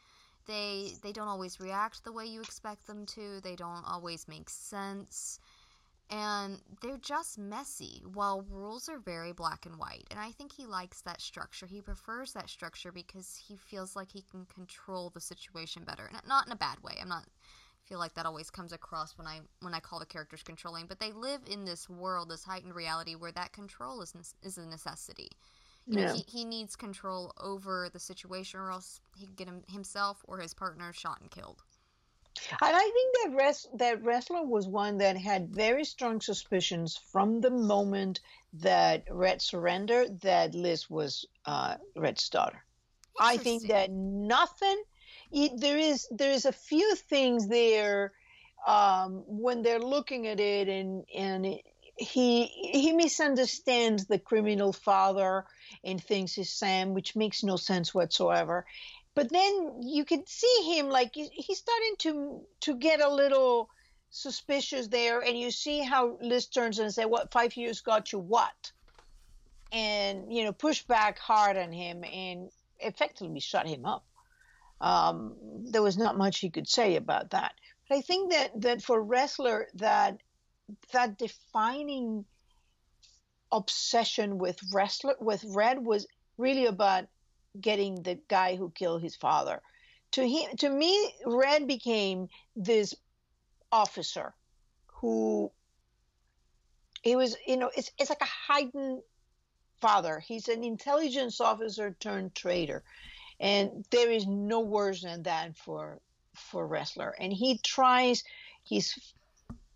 They 0.46 0.92
they 1.02 1.12
don't 1.12 1.28
always 1.28 1.60
react 1.60 2.04
the 2.04 2.12
way 2.12 2.26
you 2.26 2.40
expect 2.40 2.86
them 2.86 3.06
to. 3.06 3.40
They 3.40 3.56
don't 3.56 3.84
always 3.86 4.26
make 4.28 4.50
sense 4.50 5.38
and 6.10 6.60
they're 6.80 6.98
just 6.98 7.38
messy 7.38 8.02
while 8.14 8.44
rules 8.50 8.88
are 8.88 8.98
very 8.98 9.32
black 9.32 9.66
and 9.66 9.76
white 9.76 10.04
and 10.10 10.20
i 10.20 10.30
think 10.30 10.52
he 10.52 10.64
likes 10.64 11.00
that 11.00 11.20
structure 11.20 11.66
he 11.66 11.80
prefers 11.80 12.32
that 12.32 12.48
structure 12.48 12.92
because 12.92 13.40
he 13.48 13.56
feels 13.56 13.96
like 13.96 14.12
he 14.12 14.22
can 14.30 14.46
control 14.46 15.10
the 15.10 15.20
situation 15.20 15.82
better 15.84 16.08
not 16.26 16.46
in 16.46 16.52
a 16.52 16.56
bad 16.56 16.78
way 16.82 16.92
i'm 17.00 17.08
not 17.08 17.24
feel 17.86 17.98
like 17.98 18.14
that 18.14 18.26
always 18.26 18.50
comes 18.50 18.72
across 18.72 19.16
when 19.16 19.26
i 19.26 19.40
when 19.60 19.74
i 19.74 19.80
call 19.80 19.98
the 19.98 20.06
characters 20.06 20.42
controlling 20.42 20.86
but 20.86 21.00
they 21.00 21.12
live 21.12 21.40
in 21.50 21.64
this 21.64 21.88
world 21.88 22.30
this 22.30 22.44
heightened 22.44 22.74
reality 22.74 23.14
where 23.14 23.32
that 23.32 23.52
control 23.52 24.02
is 24.02 24.14
is 24.42 24.58
a 24.58 24.66
necessity 24.66 25.28
you 25.86 26.00
yeah. 26.00 26.06
know, 26.06 26.14
he, 26.14 26.24
he 26.26 26.44
needs 26.44 26.74
control 26.74 27.32
over 27.40 27.88
the 27.92 28.00
situation 28.00 28.58
or 28.58 28.72
else 28.72 29.00
he 29.16 29.26
could 29.26 29.36
get 29.36 29.46
him, 29.46 29.62
himself 29.68 30.24
or 30.26 30.38
his 30.38 30.52
partner 30.52 30.92
shot 30.92 31.20
and 31.20 31.30
killed 31.30 31.62
And 32.50 32.76
I 32.76 32.90
think 32.94 33.14
that 33.14 33.44
res- 33.44 33.68
that 33.74 34.02
Ressler 34.02 34.46
was 34.46 34.68
one 34.68 34.98
that 34.98 35.16
had 35.16 35.54
very 35.54 35.84
strong 35.84 36.20
suspicions 36.20 36.96
from 36.96 37.40
the 37.40 37.50
moment 37.50 38.20
that 38.54 39.04
Red 39.10 39.40
surrendered 39.40 40.20
that 40.20 40.54
Liz 40.54 40.90
was 40.90 41.24
uh, 41.44 41.76
Red's 41.94 42.28
daughter. 42.28 42.64
I 43.18 43.36
think 43.38 43.68
that 43.68 43.90
nothing. 43.90 44.82
There 45.32 45.78
is 45.78 46.06
there 46.10 46.32
is 46.32 46.44
a 46.44 46.52
few 46.52 46.94
things 46.94 47.48
there 47.48 48.12
um, 48.66 49.22
when 49.26 49.62
they're 49.62 49.78
looking 49.78 50.26
at 50.26 50.40
it, 50.40 50.68
and 50.68 51.04
and 51.14 51.46
it, 51.46 51.62
he 51.96 52.46
he 52.46 52.92
misunderstands 52.92 54.06
the 54.06 54.18
criminal 54.18 54.72
father 54.72 55.44
and 55.84 56.02
thinks 56.02 56.34
he's 56.34 56.50
Sam, 56.50 56.94
which 56.94 57.16
makes 57.16 57.42
no 57.42 57.56
sense 57.56 57.94
whatsoever. 57.94 58.66
But 59.14 59.30
then 59.30 59.80
you 59.82 60.04
can 60.04 60.26
see 60.26 60.74
him 60.76 60.88
like 60.88 61.12
he's 61.14 61.58
starting 61.58 61.94
to 62.00 62.42
to 62.60 62.76
get 62.76 63.00
a 63.00 63.08
little 63.08 63.70
suspicious 64.10 64.88
there, 64.88 65.20
and 65.20 65.38
you 65.38 65.50
see 65.50 65.80
how 65.80 66.18
Liz 66.20 66.46
turns 66.46 66.78
and 66.78 66.92
say, 66.92 67.04
"What 67.04 67.32
five 67.32 67.56
years 67.56 67.80
got 67.80 68.12
you 68.12 68.18
what?" 68.18 68.72
And 69.72 70.32
you 70.32 70.44
know, 70.44 70.52
push 70.52 70.82
back 70.82 71.18
hard 71.18 71.56
on 71.56 71.72
him 71.72 72.04
and 72.04 72.50
effectively 72.78 73.40
shut 73.40 73.66
him 73.66 73.84
up. 73.84 74.04
Um, 74.80 75.36
there 75.70 75.82
was 75.82 75.96
not 75.96 76.18
much 76.18 76.38
he 76.38 76.50
could 76.50 76.68
say 76.68 76.96
about 76.96 77.30
that. 77.30 77.54
But 77.88 77.98
I 77.98 78.00
think 78.02 78.32
that 78.32 78.60
that 78.60 78.82
for 78.82 79.02
Ressler 79.04 79.64
that 79.74 80.20
that 80.92 81.18
defining 81.18 82.24
obsession 83.52 84.38
with 84.38 84.58
Ressler 84.72 85.14
with 85.20 85.44
Red 85.44 85.84
was 85.84 86.06
really 86.36 86.66
about 86.66 87.06
getting 87.60 88.02
the 88.02 88.18
guy 88.28 88.56
who 88.56 88.70
killed 88.70 89.02
his 89.02 89.16
father. 89.16 89.62
To 90.12 90.28
him, 90.28 90.56
to 90.58 90.68
me, 90.68 91.14
Red 91.24 91.66
became 91.66 92.28
this 92.54 92.94
officer 93.72 94.34
who 94.86 95.50
he 97.02 97.16
was, 97.16 97.36
you 97.46 97.56
know, 97.56 97.70
it's 97.76 97.90
it's 97.98 98.10
like 98.10 98.22
a 98.22 98.52
heightened 98.52 99.02
father. 99.80 100.20
He's 100.20 100.48
an 100.48 100.64
intelligence 100.64 101.40
officer 101.40 101.96
turned 102.00 102.34
traitor, 102.34 102.82
and 103.40 103.84
there 103.90 104.10
is 104.10 104.26
no 104.26 104.60
worse 104.60 105.02
than 105.02 105.22
that 105.24 105.56
for 105.56 106.00
for 106.34 106.68
Ressler. 106.68 107.12
And 107.18 107.32
he 107.32 107.58
tries, 107.58 108.22
he's 108.62 109.14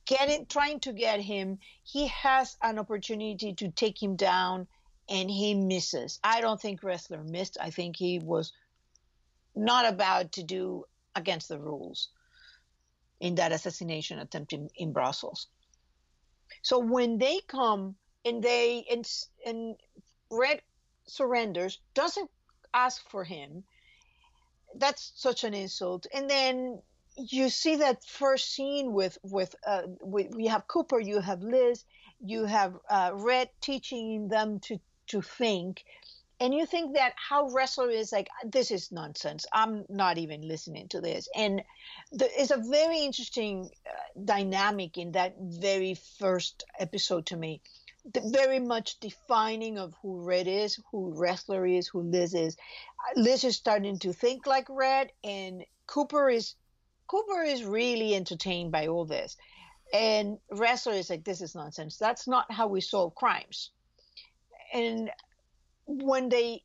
getting 0.07 0.47
trying 0.47 0.81
to 0.81 0.93
get 0.93 1.21
him. 1.21 1.59
He 1.85 2.09
has 2.09 2.57
an 2.63 2.79
opportunity 2.79 3.55
to 3.55 3.71
take 3.71 4.03
him 4.03 4.17
down 4.17 4.67
and 5.09 5.31
he 5.31 5.55
misses. 5.55 6.21
I 6.23 6.41
don't 6.41 6.61
think 6.61 6.83
Ressler 6.83 7.27
missed. 7.29 7.57
I 7.61 7.71
think 7.71 7.97
he 7.97 8.19
was 8.19 8.53
not 9.57 9.87
about 9.87 10.33
to 10.33 10.43
do 10.43 10.85
against 11.17 11.49
the 11.49 11.59
rules 11.59 12.09
in 13.21 13.35
that 13.35 13.53
assassination 13.53 14.19
attempt 14.19 14.53
in, 14.53 14.71
in 14.77 14.93
Brussels. 14.93 15.49
So 16.63 16.79
when 16.79 17.19
they 17.19 17.41
come 17.47 17.97
and 18.25 18.43
they 18.43 18.85
and, 18.91 19.09
and 19.47 19.77
Red 20.31 20.63
surrenders, 21.07 21.81
doesn't 21.95 22.31
ask 22.75 23.09
for 23.11 23.25
him, 23.25 23.65
that's 24.77 25.13
such 25.17 25.45
an 25.45 25.55
insult. 25.55 26.07
And 26.15 26.29
then 26.29 26.81
you 27.17 27.49
see 27.49 27.77
that 27.77 28.05
first 28.05 28.53
scene 28.53 28.93
with 28.93 29.19
with 29.23 29.55
uh, 29.67 29.83
we, 30.03 30.29
we 30.29 30.47
have 30.47 30.69
Cooper, 30.69 31.01
you 31.01 31.21
have 31.21 31.43
Liz, 31.43 31.85
you 32.21 32.45
have 32.45 32.75
uh, 32.89 33.11
Red 33.15 33.51
teaching 33.61 34.29
them 34.29 34.61
to 34.61 34.79
to 35.09 35.23
think. 35.23 35.85
And 36.43 36.55
you 36.55 36.65
think 36.65 36.95
that 36.95 37.13
how 37.17 37.51
Ressler 37.51 37.93
is 37.93 38.13
like 38.13 38.29
this 38.45 38.71
is 38.71 38.91
nonsense. 38.91 39.45
I'm 39.53 39.85
not 39.91 40.17
even 40.17 40.49
listening 40.49 40.89
to 40.89 41.01
this. 41.03 41.29
And 41.37 41.63
there 42.13 42.31
is 42.39 42.51
a 42.51 42.57
very 42.57 43.01
interesting 43.01 43.69
uh, 43.87 44.21
dynamic 44.25 44.97
in 44.97 45.13
that 45.13 45.35
very 45.39 45.95
first 46.19 46.65
episode 46.79 47.27
to 47.27 47.37
me 47.37 47.61
very 48.05 48.59
much 48.59 48.99
defining 49.01 49.79
of 49.79 49.95
who 50.03 50.21
red 50.23 50.47
is 50.47 50.81
who 50.91 51.15
Ressler 51.15 51.79
is 51.79 51.89
who 51.89 52.03
liz 52.03 52.35
is. 52.35 52.57
Uh, 52.57 53.21
liz 53.21 53.45
is 53.45 53.57
starting 53.57 53.99
to 54.01 54.13
think 54.13 54.47
like 54.47 54.67
red 54.69 55.13
and 55.23 55.65
cooper 55.87 56.31
is 56.31 56.55
cooper 57.07 57.43
is 57.43 57.65
really 57.65 58.15
entertained 58.15 58.73
by 58.73 58.87
all 58.87 59.05
this. 59.05 59.37
And 59.93 60.39
Ressler 60.53 60.99
is 60.99 61.11
like 61.11 61.25
this 61.25 61.41
is 61.41 61.55
nonsense. 61.55 61.97
That's 61.97 62.29
not 62.29 62.51
how 62.51 62.69
we 62.69 62.81
solve 62.81 63.15
crimes. 63.15 63.71
And 64.73 65.11
when 65.87 66.29
they 66.29 66.63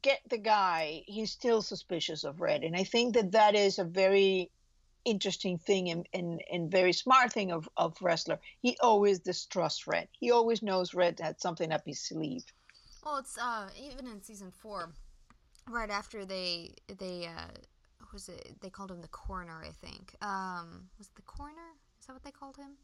get 0.00 0.20
the 0.28 0.38
guy, 0.38 1.02
he's 1.06 1.30
still 1.30 1.62
suspicious 1.62 2.24
of 2.24 2.40
Red, 2.40 2.62
and 2.62 2.76
I 2.76 2.84
think 2.84 3.14
that 3.14 3.32
that 3.32 3.54
is 3.54 3.78
a 3.78 3.84
very 3.84 4.50
interesting 5.04 5.58
thing 5.58 5.90
and, 5.90 6.08
and, 6.12 6.40
and 6.52 6.70
very 6.70 6.92
smart 6.92 7.32
thing 7.32 7.52
of, 7.52 7.68
of 7.76 7.96
Ressler. 7.98 8.38
He 8.60 8.76
always 8.80 9.20
distrusts 9.20 9.86
Red. 9.86 10.08
He 10.12 10.30
always 10.30 10.62
knows 10.62 10.94
Red 10.94 11.20
had 11.20 11.40
something 11.40 11.72
up 11.72 11.82
his 11.86 12.00
sleeve. 12.00 12.44
Well, 13.04 13.18
it's 13.18 13.38
uh, 13.38 13.68
even 13.80 14.06
in 14.06 14.22
season 14.22 14.50
four, 14.50 14.92
right 15.68 15.90
after 15.90 16.24
they 16.24 16.74
they 16.98 17.26
uh, 17.26 17.48
was 18.12 18.28
it? 18.28 18.56
They 18.60 18.70
called 18.70 18.90
him 18.90 19.00
the 19.00 19.08
coroner, 19.08 19.62
I 19.64 19.70
think. 19.70 20.14
Um, 20.20 20.88
was 20.98 21.08
it 21.08 21.14
the 21.14 21.22
coroner? 21.22 21.74
Is 22.00 22.06
that 22.06 22.12
what 22.12 22.24
they 22.24 22.30
called 22.30 22.56
him? 22.56 22.76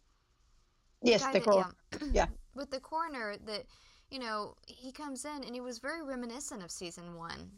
Yes, 1.03 1.27
the, 1.27 1.33
the 1.33 1.41
coroner. 1.41 1.75
Yeah. 2.01 2.09
yeah. 2.13 2.27
With 2.55 2.71
the 2.71 2.81
coroner 2.81 3.37
that 3.47 3.65
you 4.11 4.19
know, 4.19 4.55
he 4.67 4.93
comes 4.93 5.25
in 5.25 5.43
and 5.45 5.55
he 5.55 5.61
was 5.61 5.79
very 5.79 6.03
reminiscent 6.03 6.63
of 6.63 6.71
season 6.71 7.17
one, 7.17 7.51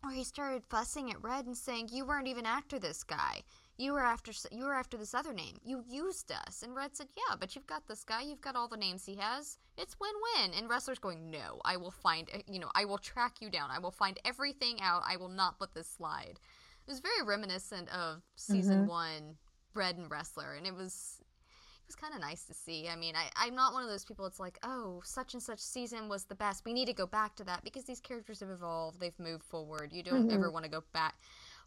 where 0.00 0.14
he 0.14 0.24
started 0.24 0.64
fussing 0.64 1.10
at 1.10 1.22
Red 1.22 1.46
and 1.46 1.56
saying, 1.56 1.90
"You 1.92 2.06
weren't 2.06 2.28
even 2.28 2.46
after 2.46 2.78
this 2.78 3.02
guy. 3.04 3.42
You 3.78 3.92
were 3.94 4.00
after 4.00 4.32
you 4.50 4.64
were 4.64 4.74
after 4.74 4.96
this 4.96 5.14
other 5.14 5.32
name. 5.32 5.58
You 5.64 5.82
used 5.88 6.30
us." 6.30 6.62
And 6.62 6.74
Red 6.74 6.96
said, 6.96 7.08
"Yeah, 7.16 7.36
but 7.38 7.54
you've 7.54 7.66
got 7.66 7.86
this 7.86 8.04
guy. 8.04 8.22
You've 8.22 8.40
got 8.40 8.56
all 8.56 8.68
the 8.68 8.76
names 8.76 9.06
he 9.06 9.16
has. 9.16 9.58
It's 9.76 9.98
win-win." 9.98 10.52
And 10.54 10.68
Ressler's 10.68 10.98
going, 10.98 11.30
"No, 11.30 11.60
I 11.64 11.76
will 11.76 11.90
find. 11.90 12.28
You 12.46 12.58
know, 12.60 12.70
I 12.74 12.84
will 12.84 12.98
track 12.98 13.40
you 13.40 13.50
down. 13.50 13.70
I 13.70 13.78
will 13.78 13.90
find 13.90 14.18
everything 14.24 14.80
out. 14.80 15.02
I 15.06 15.16
will 15.16 15.28
not 15.28 15.60
let 15.60 15.74
this 15.74 15.88
slide." 15.88 16.38
It 16.86 16.90
was 16.90 17.00
very 17.00 17.22
reminiscent 17.22 17.88
of 17.90 18.22
season 18.34 18.80
mm-hmm. 18.80 18.88
one, 18.88 19.36
Red 19.74 19.96
and 19.98 20.10
Ressler, 20.10 20.56
and 20.56 20.66
it 20.66 20.74
was 20.74 21.20
it 21.20 21.86
was 21.86 21.96
kind 21.96 22.14
of 22.14 22.20
nice 22.20 22.44
to 22.44 22.54
see. 22.54 22.88
I 22.88 22.96
mean, 22.96 23.14
I, 23.16 23.30
I'm 23.36 23.54
not 23.54 23.72
one 23.72 23.82
of 23.82 23.88
those 23.88 24.04
people. 24.04 24.26
It's 24.26 24.40
like, 24.40 24.58
oh, 24.62 25.00
such 25.04 25.34
and 25.34 25.42
such 25.42 25.60
season 25.60 26.08
was 26.08 26.24
the 26.24 26.34
best. 26.34 26.64
We 26.64 26.72
need 26.72 26.86
to 26.86 26.92
go 26.92 27.06
back 27.06 27.36
to 27.36 27.44
that 27.44 27.64
because 27.64 27.84
these 27.84 28.00
characters 28.00 28.40
have 28.40 28.50
evolved. 28.50 29.00
They've 29.00 29.18
moved 29.18 29.44
forward. 29.44 29.92
You 29.92 30.02
don't 30.02 30.24
mm-hmm. 30.24 30.34
ever 30.34 30.50
want 30.50 30.64
to 30.64 30.70
go 30.70 30.82
back. 30.92 31.16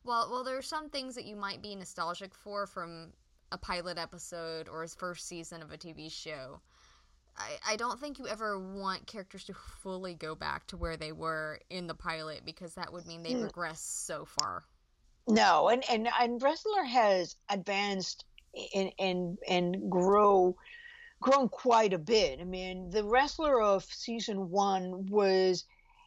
Well, 0.06 0.30
well, 0.32 0.44
there 0.44 0.58
are 0.58 0.62
some 0.62 0.90
things 0.90 1.16
that 1.16 1.26
you 1.26 1.36
might 1.36 1.62
be 1.64 1.76
nostalgic 1.76 2.36
for 2.36 2.68
from 2.68 3.12
a 3.52 3.58
pilot 3.58 3.98
episode 3.98 4.70
or 4.70 4.84
a 4.84 4.88
first 4.88 5.28
season 5.28 5.64
of 5.64 5.72
a 5.72 5.78
TV 5.78 6.12
show. 6.12 6.62
I, 7.38 7.74
I 7.74 7.76
don't 7.76 8.00
think 8.00 8.20
you 8.20 8.28
ever 8.28 8.60
want 8.60 9.08
characters 9.08 9.44
to 9.46 9.54
fully 9.54 10.14
go 10.14 10.36
back 10.36 10.68
to 10.68 10.78
where 10.78 10.96
they 10.96 11.12
were 11.12 11.60
in 11.70 11.88
the 11.88 11.96
pilot 11.96 12.44
because 12.46 12.76
that 12.76 12.94
would 12.94 13.06
mean 13.08 13.24
they 13.24 13.34
mm. 13.34 13.44
regress 13.44 13.82
so 13.82 14.26
far. 14.26 14.64
No, 15.28 15.70
and, 15.70 15.84
and 15.90 16.08
and 16.20 16.40
Ressler 16.40 16.86
has 16.86 17.36
advanced 17.50 18.26
and 18.76 18.92
and 19.00 19.38
and 19.50 19.90
grow 19.90 20.56
grown 21.20 21.50
quite 21.50 21.94
a 21.94 21.98
bit. 21.98 22.40
I 22.40 22.44
mean, 22.44 22.92
the 22.92 23.02
Ressler 23.02 23.64
of 23.64 23.84
season 23.86 24.52
one 24.52 25.08
was 25.08 25.66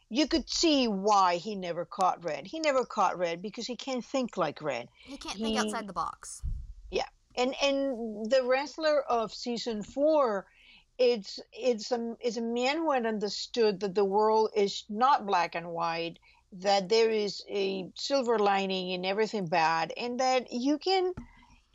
you 0.09 0.27
could 0.27 0.49
see 0.49 0.87
why 0.87 1.35
he 1.35 1.55
never 1.55 1.85
caught 1.85 2.23
Red. 2.23 2.47
He 2.47 2.59
never 2.59 2.83
caught 2.83 3.17
Red 3.17 3.41
because 3.41 3.67
he 3.67 3.75
can't 3.75 4.03
think 4.03 4.37
like 4.37 4.61
Red. 4.61 4.89
He 5.05 5.17
can't 5.17 5.37
he, 5.37 5.43
think 5.43 5.59
outside 5.59 5.87
the 5.87 5.93
box. 5.93 6.41
Yeah, 6.89 7.05
and 7.35 7.53
and 7.61 8.29
the 8.29 8.41
Ressler 8.43 9.01
of 9.07 9.33
season 9.33 9.83
four, 9.83 10.47
it's 10.97 11.39
it's 11.53 11.91
a 11.91 12.15
it's 12.19 12.37
a 12.37 12.41
man 12.41 12.77
who 12.77 12.91
had 12.91 13.05
understood 13.05 13.79
that 13.81 13.93
the 13.93 14.05
world 14.05 14.49
is 14.55 14.83
not 14.89 15.27
black 15.27 15.53
and 15.53 15.69
white, 15.69 16.17
that 16.53 16.89
there 16.89 17.11
is 17.11 17.43
a 17.47 17.89
silver 17.95 18.39
lining 18.39 18.89
in 18.89 19.05
everything 19.05 19.45
bad, 19.45 19.93
and 19.95 20.19
that 20.19 20.51
you 20.51 20.79
can 20.79 21.13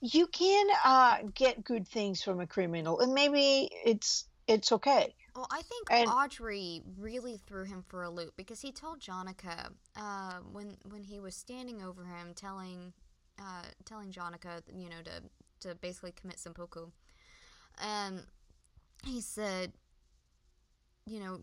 you 0.01 0.27
can 0.27 0.67
uh, 0.85 1.19
get 1.35 1.65
good 1.65 1.87
things 1.87 2.21
from 2.21 2.41
a 2.41 2.47
criminal, 2.49 2.99
and 2.99 3.15
maybe 3.15 3.71
it's 3.85 4.25
it's 4.49 4.73
okay. 4.73 5.15
Well, 5.35 5.49
I 5.51 5.63
think 5.63 5.89
and, 5.91 6.09
Audrey 6.09 6.83
really 6.97 7.41
threw 7.47 7.65
him 7.65 7.83
for 7.89 8.05
a 8.05 8.11
loop 8.11 8.35
because 8.37 8.61
he 8.61 8.71
told 8.71 9.01
Jonica 9.01 9.71
uh, 9.97 10.39
when 10.53 10.77
when 10.89 11.03
he 11.03 11.19
was 11.19 11.35
standing 11.35 11.83
over 11.83 12.05
him, 12.05 12.35
telling 12.35 12.93
uh, 13.39 13.65
telling 13.85 14.13
Jonica, 14.13 14.63
you 14.73 14.89
know, 14.89 15.03
to 15.05 15.69
to 15.69 15.75
basically 15.75 16.13
commit 16.13 16.39
seppuku, 16.39 16.87
and 17.83 18.23
he 19.05 19.21
said, 19.21 19.73
you 21.05 21.19
know, 21.19 21.41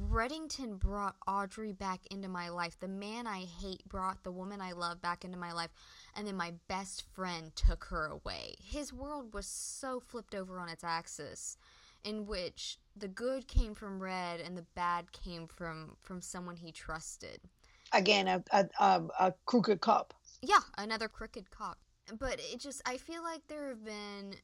Reddington 0.00 0.78
brought 0.78 1.16
Audrey 1.26 1.72
back 1.72 2.00
into 2.10 2.28
my 2.28 2.50
life. 2.50 2.78
The 2.78 2.88
man 2.88 3.26
I 3.26 3.40
hate 3.40 3.86
brought 3.88 4.22
the 4.22 4.30
woman 4.30 4.60
I 4.60 4.72
love 4.72 5.02
back 5.02 5.24
into 5.24 5.36
my 5.36 5.52
life. 5.52 5.70
And 6.14 6.26
then 6.26 6.36
my 6.36 6.52
best 6.68 7.04
friend 7.14 7.54
took 7.56 7.84
her 7.84 8.06
away. 8.06 8.54
His 8.62 8.92
world 8.92 9.34
was 9.34 9.46
so 9.46 9.98
flipped 9.98 10.34
over 10.34 10.60
on 10.60 10.68
its 10.68 10.84
axis, 10.84 11.56
in 12.04 12.26
which 12.26 12.78
the 12.96 13.08
good 13.08 13.48
came 13.48 13.74
from 13.74 14.02
Red 14.02 14.40
and 14.40 14.56
the 14.56 14.66
bad 14.74 15.12
came 15.12 15.46
from, 15.46 15.96
from 16.02 16.20
someone 16.20 16.56
he 16.56 16.72
trusted. 16.72 17.40
Again, 17.92 18.28
a, 18.28 18.42
a, 18.52 18.68
a, 18.80 19.02
a 19.20 19.34
crooked 19.46 19.80
cop. 19.80 20.14
Yeah, 20.40 20.60
another 20.78 21.08
crooked 21.08 21.50
cop. 21.50 21.78
but 22.18 22.40
it 22.40 22.60
just 22.60 22.82
I 22.86 22.96
feel 22.96 23.22
like 23.22 23.46
there 23.48 23.68
have 23.68 23.84
been 23.84 24.34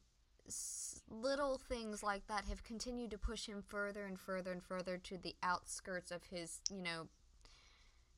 little 1.09 1.57
things 1.57 2.03
like 2.03 2.25
that 2.27 2.45
have 2.45 2.63
continued 2.63 3.11
to 3.11 3.17
push 3.17 3.45
him 3.45 3.63
further 3.67 4.05
and 4.05 4.19
further 4.19 4.51
and 4.51 4.63
further 4.63 4.97
to 4.97 5.17
the 5.17 5.35
outskirts 5.43 6.11
of 6.11 6.23
his, 6.25 6.61
you 6.71 6.81
know, 6.81 7.07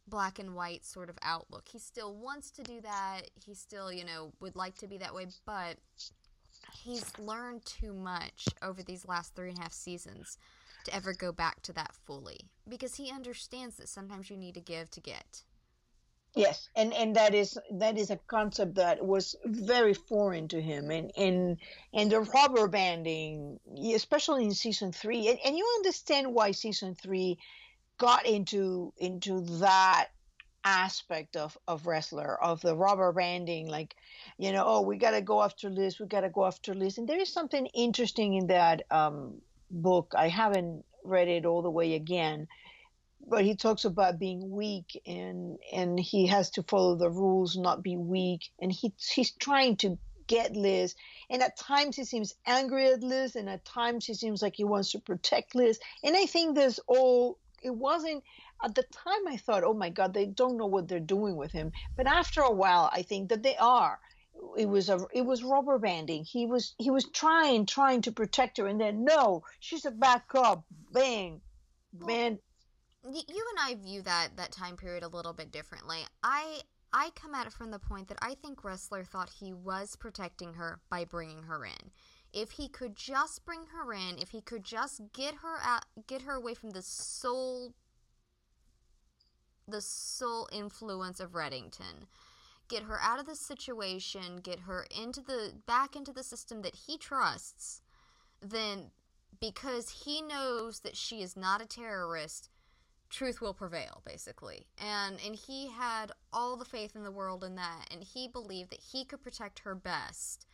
black 0.07 0.39
and 0.39 0.55
white 0.55 0.85
sort 0.85 1.09
of 1.09 1.17
outlook. 1.21 1.67
He 1.71 1.79
still 1.79 2.13
wants 2.15 2.51
to 2.51 2.63
do 2.63 2.81
that. 2.81 3.21
He 3.45 3.53
still, 3.53 3.91
you 3.91 4.05
know, 4.05 4.33
would 4.39 4.55
like 4.55 4.75
to 4.79 4.87
be 4.87 4.97
that 4.97 5.13
way, 5.13 5.27
but 5.45 5.77
he's 6.73 7.17
learned 7.19 7.65
too 7.65 7.93
much 7.93 8.47
over 8.61 8.83
these 8.83 9.07
last 9.07 9.35
three 9.35 9.49
and 9.49 9.59
a 9.59 9.61
half 9.61 9.73
seasons 9.73 10.37
to 10.85 10.95
ever 10.95 11.13
go 11.13 11.31
back 11.31 11.61
to 11.61 11.73
that 11.73 11.93
fully 12.05 12.49
because 12.67 12.95
he 12.95 13.11
understands 13.11 13.75
that 13.75 13.89
sometimes 13.89 14.29
you 14.29 14.37
need 14.37 14.55
to 14.55 14.61
give 14.61 14.89
to 14.91 14.99
get. 14.99 15.43
Yes, 16.35 16.69
and 16.77 16.93
and 16.93 17.15
that 17.17 17.35
is 17.35 17.57
that 17.71 17.97
is 17.97 18.09
a 18.09 18.15
concept 18.27 18.75
that 18.75 19.05
was 19.05 19.35
very 19.45 19.93
foreign 19.93 20.47
to 20.47 20.61
him, 20.61 20.89
and 20.89 21.11
and 21.17 21.57
and 21.93 22.09
the 22.09 22.21
rubber 22.21 22.69
banding, 22.69 23.59
especially 23.93 24.45
in 24.45 24.53
season 24.53 24.93
three, 24.93 25.27
and, 25.27 25.39
and 25.43 25.57
you 25.57 25.67
understand 25.79 26.33
why 26.33 26.51
season 26.51 26.95
three 26.95 27.37
got 27.97 28.25
into 28.25 28.93
into 28.97 29.41
that 29.59 30.07
aspect 30.63 31.35
of 31.35 31.57
of 31.67 31.83
Ressler 31.83 32.35
of 32.41 32.61
the 32.61 32.75
rubber 32.75 33.11
banding 33.11 33.67
like 33.67 33.95
you 34.37 34.51
know 34.51 34.63
oh 34.65 34.81
we 34.81 34.97
got 34.97 35.11
to 35.11 35.21
go 35.21 35.41
after 35.41 35.69
Liz 35.69 35.99
we 35.99 36.05
got 36.05 36.21
to 36.21 36.29
go 36.29 36.45
after 36.45 36.73
Liz 36.73 36.97
and 36.97 37.07
there 37.07 37.19
is 37.19 37.33
something 37.33 37.65
interesting 37.67 38.35
in 38.35 38.47
that 38.47 38.83
um, 38.91 39.41
book. 39.71 40.13
I 40.15 40.27
haven't 40.27 40.85
read 41.03 41.27
it 41.27 41.45
all 41.45 41.61
the 41.61 41.71
way 41.71 41.95
again 41.95 42.47
but 43.27 43.43
he 43.43 43.55
talks 43.55 43.85
about 43.85 44.19
being 44.19 44.51
weak 44.51 44.99
and 45.05 45.57
and 45.71 45.99
he 45.99 46.27
has 46.27 46.49
to 46.51 46.63
follow 46.63 46.95
the 46.95 47.09
rules 47.09 47.57
not 47.57 47.83
be 47.83 47.97
weak 47.97 48.49
and 48.59 48.71
he 48.71 48.93
he's 49.13 49.31
trying 49.31 49.77
to 49.77 49.97
get 50.27 50.55
Liz 50.55 50.95
and 51.29 51.41
at 51.41 51.57
times 51.57 51.95
he 51.95 52.05
seems 52.05 52.33
angry 52.45 52.87
at 52.87 53.03
Liz 53.03 53.35
and 53.35 53.49
at 53.49 53.65
times 53.65 54.05
he 54.05 54.13
seems 54.13 54.41
like 54.41 54.55
he 54.55 54.63
wants 54.63 54.91
to 54.91 54.99
protect 54.99 55.55
Liz 55.55 55.79
and 56.03 56.15
I 56.15 56.25
think 56.25 56.55
there's 56.55 56.79
all 56.87 57.37
it 57.63 57.75
wasn't 57.75 58.23
at 58.63 58.75
the 58.75 58.83
time 58.83 59.27
I 59.27 59.37
thought, 59.37 59.63
oh 59.63 59.73
my 59.73 59.89
God, 59.89 60.13
they 60.13 60.25
don't 60.25 60.57
know 60.57 60.65
what 60.65 60.87
they're 60.87 60.99
doing 60.99 61.35
with 61.35 61.51
him. 61.51 61.71
But 61.95 62.07
after 62.07 62.41
a 62.41 62.51
while, 62.51 62.89
I 62.91 63.01
think 63.01 63.29
that 63.29 63.43
they 63.43 63.55
are. 63.57 63.99
It 64.57 64.67
was 64.67 64.89
a 64.89 65.05
it 65.13 65.25
was 65.25 65.43
rubber 65.43 65.77
banding. 65.77 66.23
He 66.23 66.45
was 66.45 66.73
he 66.77 66.89
was 66.89 67.05
trying 67.05 67.65
trying 67.65 68.01
to 68.03 68.11
protect 68.11 68.57
her, 68.57 68.67
and 68.67 68.79
then 68.79 69.03
no, 69.03 69.43
she's 69.59 69.85
a 69.85 69.91
back 69.91 70.25
up, 70.35 70.63
bang, 70.91 71.41
man. 71.93 72.39
You 73.03 73.45
and 73.49 73.59
I 73.59 73.75
view 73.75 74.01
that 74.03 74.37
that 74.37 74.51
time 74.51 74.77
period 74.77 75.03
a 75.03 75.07
little 75.07 75.33
bit 75.33 75.51
differently. 75.51 75.99
I 76.23 76.61
I 76.93 77.11
come 77.15 77.35
at 77.35 77.45
it 77.47 77.53
from 77.53 77.71
the 77.71 77.79
point 77.79 78.07
that 78.07 78.17
I 78.21 78.35
think 78.35 78.61
Ressler 78.61 79.05
thought 79.05 79.29
he 79.29 79.53
was 79.53 79.95
protecting 79.95 80.53
her 80.55 80.79
by 80.89 81.05
bringing 81.05 81.43
her 81.43 81.65
in 81.65 81.91
if 82.33 82.51
he 82.51 82.67
could 82.67 82.95
just 82.95 83.45
bring 83.45 83.65
her 83.73 83.93
in, 83.93 84.17
if 84.17 84.29
he 84.29 84.41
could 84.41 84.63
just 84.63 85.01
get 85.13 85.35
her 85.35 85.57
out, 85.61 85.85
get 86.07 86.21
her 86.23 86.33
away 86.33 86.53
from 86.53 86.71
the 86.71 86.81
sole, 86.81 87.73
the 89.67 89.81
sole 89.81 90.47
influence 90.51 91.19
of 91.19 91.31
Reddington, 91.31 92.07
get 92.67 92.83
her 92.83 92.99
out 93.01 93.19
of 93.19 93.25
the 93.25 93.35
situation, 93.35 94.37
get 94.37 94.61
her 94.61 94.85
into 94.95 95.21
the 95.21 95.53
back 95.65 95.95
into 95.95 96.11
the 96.11 96.23
system 96.23 96.61
that 96.61 96.75
he 96.87 96.97
trusts, 96.97 97.81
then 98.41 98.91
because 99.39 100.03
he 100.05 100.21
knows 100.21 100.81
that 100.81 100.95
she 100.95 101.21
is 101.21 101.35
not 101.35 101.61
a 101.61 101.65
terrorist, 101.65 102.49
truth 103.09 103.41
will 103.41 103.53
prevail 103.53 104.01
basically 104.05 104.65
and 104.77 105.19
and 105.25 105.35
he 105.35 105.69
had 105.69 106.13
all 106.31 106.55
the 106.55 106.63
faith 106.63 106.95
in 106.95 107.03
the 107.03 107.11
world 107.11 107.43
in 107.43 107.55
that 107.55 107.85
and 107.91 108.01
he 108.01 108.25
believed 108.25 108.69
that 108.69 108.79
he 108.79 109.03
could 109.03 109.21
protect 109.21 109.59
her 109.59 109.75
best 109.75 110.47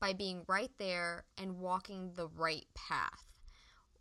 by 0.00 0.12
being 0.12 0.42
right 0.46 0.70
there 0.78 1.24
and 1.36 1.58
walking 1.58 2.12
the 2.14 2.28
right 2.28 2.66
path. 2.74 3.26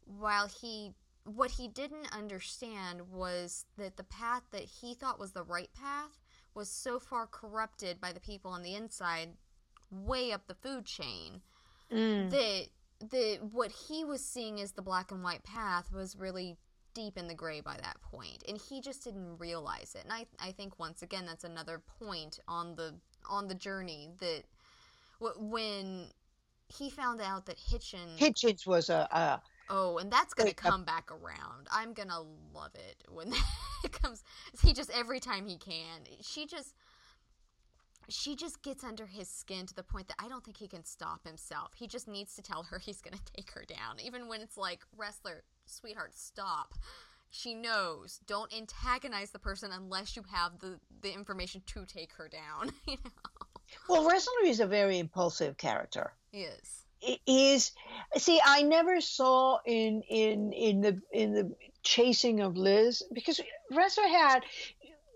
While 0.06 0.48
he 0.48 0.94
what 1.28 1.52
he 1.52 1.68
didn't 1.68 2.16
understand 2.16 3.02
was 3.12 3.66
that 3.78 3.98
the 3.98 4.04
path 4.04 4.44
that 4.52 4.64
he 4.64 4.94
thought 4.94 5.20
was 5.20 5.34
the 5.34 5.44
right 5.44 5.70
path 5.74 6.18
was 6.54 6.70
so 6.70 7.00
far 7.00 7.28
corrupted 7.28 8.00
by 8.00 8.12
the 8.12 8.20
people 8.20 8.52
on 8.52 8.64
the 8.64 8.76
inside 8.76 9.30
way 9.92 10.32
up 10.32 10.48
the 10.48 10.56
food 10.56 10.86
chain 10.86 11.42
mm. 11.92 12.30
that 12.30 12.68
that 13.12 13.40
what 13.52 13.72
he 13.72 14.04
was 14.04 14.24
seeing 14.24 14.60
as 14.60 14.72
the 14.72 14.82
black 14.82 15.12
and 15.12 15.24
white 15.24 15.44
path 15.44 15.92
was 15.92 16.16
really 16.16 16.58
deep 16.94 17.18
in 17.18 17.28
the 17.28 17.34
gray 17.34 17.62
by 17.62 17.78
that 17.78 18.02
point 18.02 18.44
and 18.48 18.58
he 18.58 18.82
just 18.82 19.04
didn't 19.04 19.38
realize 19.38 19.94
it 19.96 20.04
and 20.04 20.12
I, 20.12 20.26
I 20.40 20.52
think 20.52 20.80
once 20.80 21.04
again 21.04 21.26
that's 21.26 21.44
another 21.44 21.82
point 22.00 22.40
on 22.48 22.76
the 22.76 22.96
on 23.30 23.48
the 23.48 23.56
journey 23.56 24.10
that 24.20 24.44
when 25.20 26.08
he 26.70 26.90
found 26.90 27.22
out 27.22 27.46
that 27.46 27.58
Hitchens 27.58 28.18
Hitchens 28.18 28.66
was 28.66 28.90
a, 28.90 29.08
a 29.12 29.42
oh, 29.70 29.98
and 29.98 30.12
that's 30.12 30.34
gonna 30.34 30.52
uh, 30.52 30.54
come 30.56 30.84
back 30.84 31.12
around. 31.12 31.68
I'm 31.72 31.94
gonna 31.94 32.22
love 32.54 32.72
it 32.76 33.04
when 33.10 33.34
it 33.84 33.92
comes. 33.92 34.24
He 34.64 34.74
just 34.74 34.92
every 34.92 35.20
time 35.20 35.46
he 35.46 35.58
can, 35.58 36.02
she 36.22 36.46
just 36.46 36.76
she 38.10 38.36
just 38.36 38.62
gets 38.62 38.84
under 38.84 39.06
his 39.06 39.30
skin 39.30 39.66
to 39.66 39.74
the 39.74 39.84
point 39.84 40.08
that 40.08 40.16
I 40.20 40.28
don't 40.28 40.44
think 40.44 40.58
he 40.58 40.68
can 40.68 40.86
stop 40.86 41.26
himself. 41.26 41.72
He 41.76 41.88
just 41.88 42.08
needs 42.08 42.36
to 42.36 42.42
tell 42.42 42.64
her 42.64 42.80
he's 42.84 43.02
gonna 43.02 43.18
take 43.36 43.52
her 43.52 43.66
down, 43.66 44.00
even 44.04 44.28
when 44.28 44.42
it's 44.42 44.58
like 44.58 44.82
Ressler, 44.98 45.42
sweetheart, 45.66 46.14
stop. 46.16 46.74
She 47.30 47.54
knows. 47.54 48.22
Don't 48.26 48.54
antagonize 48.56 49.32
the 49.32 49.40
person 49.40 49.72
unless 49.74 50.16
you 50.16 50.24
have 50.32 50.60
the 50.60 50.80
the 51.02 51.14
information 51.14 51.62
to 51.68 51.86
take 51.86 52.14
her 52.14 52.30
down. 52.30 52.72
You 52.88 52.98
know. 53.04 53.12
Well, 53.90 54.10
Ressler 54.10 54.46
is 54.46 54.62
a 54.62 54.66
very 54.66 54.98
impulsive 54.98 55.58
character. 55.58 56.14
He 56.32 56.48
is. 57.26 57.72
See, 58.18 58.40
I 58.44 58.64
never 58.64 59.02
saw 59.02 59.60
in 59.66 60.02
in 60.04 60.54
in 60.54 60.82
the 60.82 61.02
in 61.12 61.34
the 61.34 61.56
chasing 61.84 62.42
of 62.42 62.58
Liz 62.58 63.04
because 63.14 63.40
Ressler 63.72 64.10
had 64.10 64.44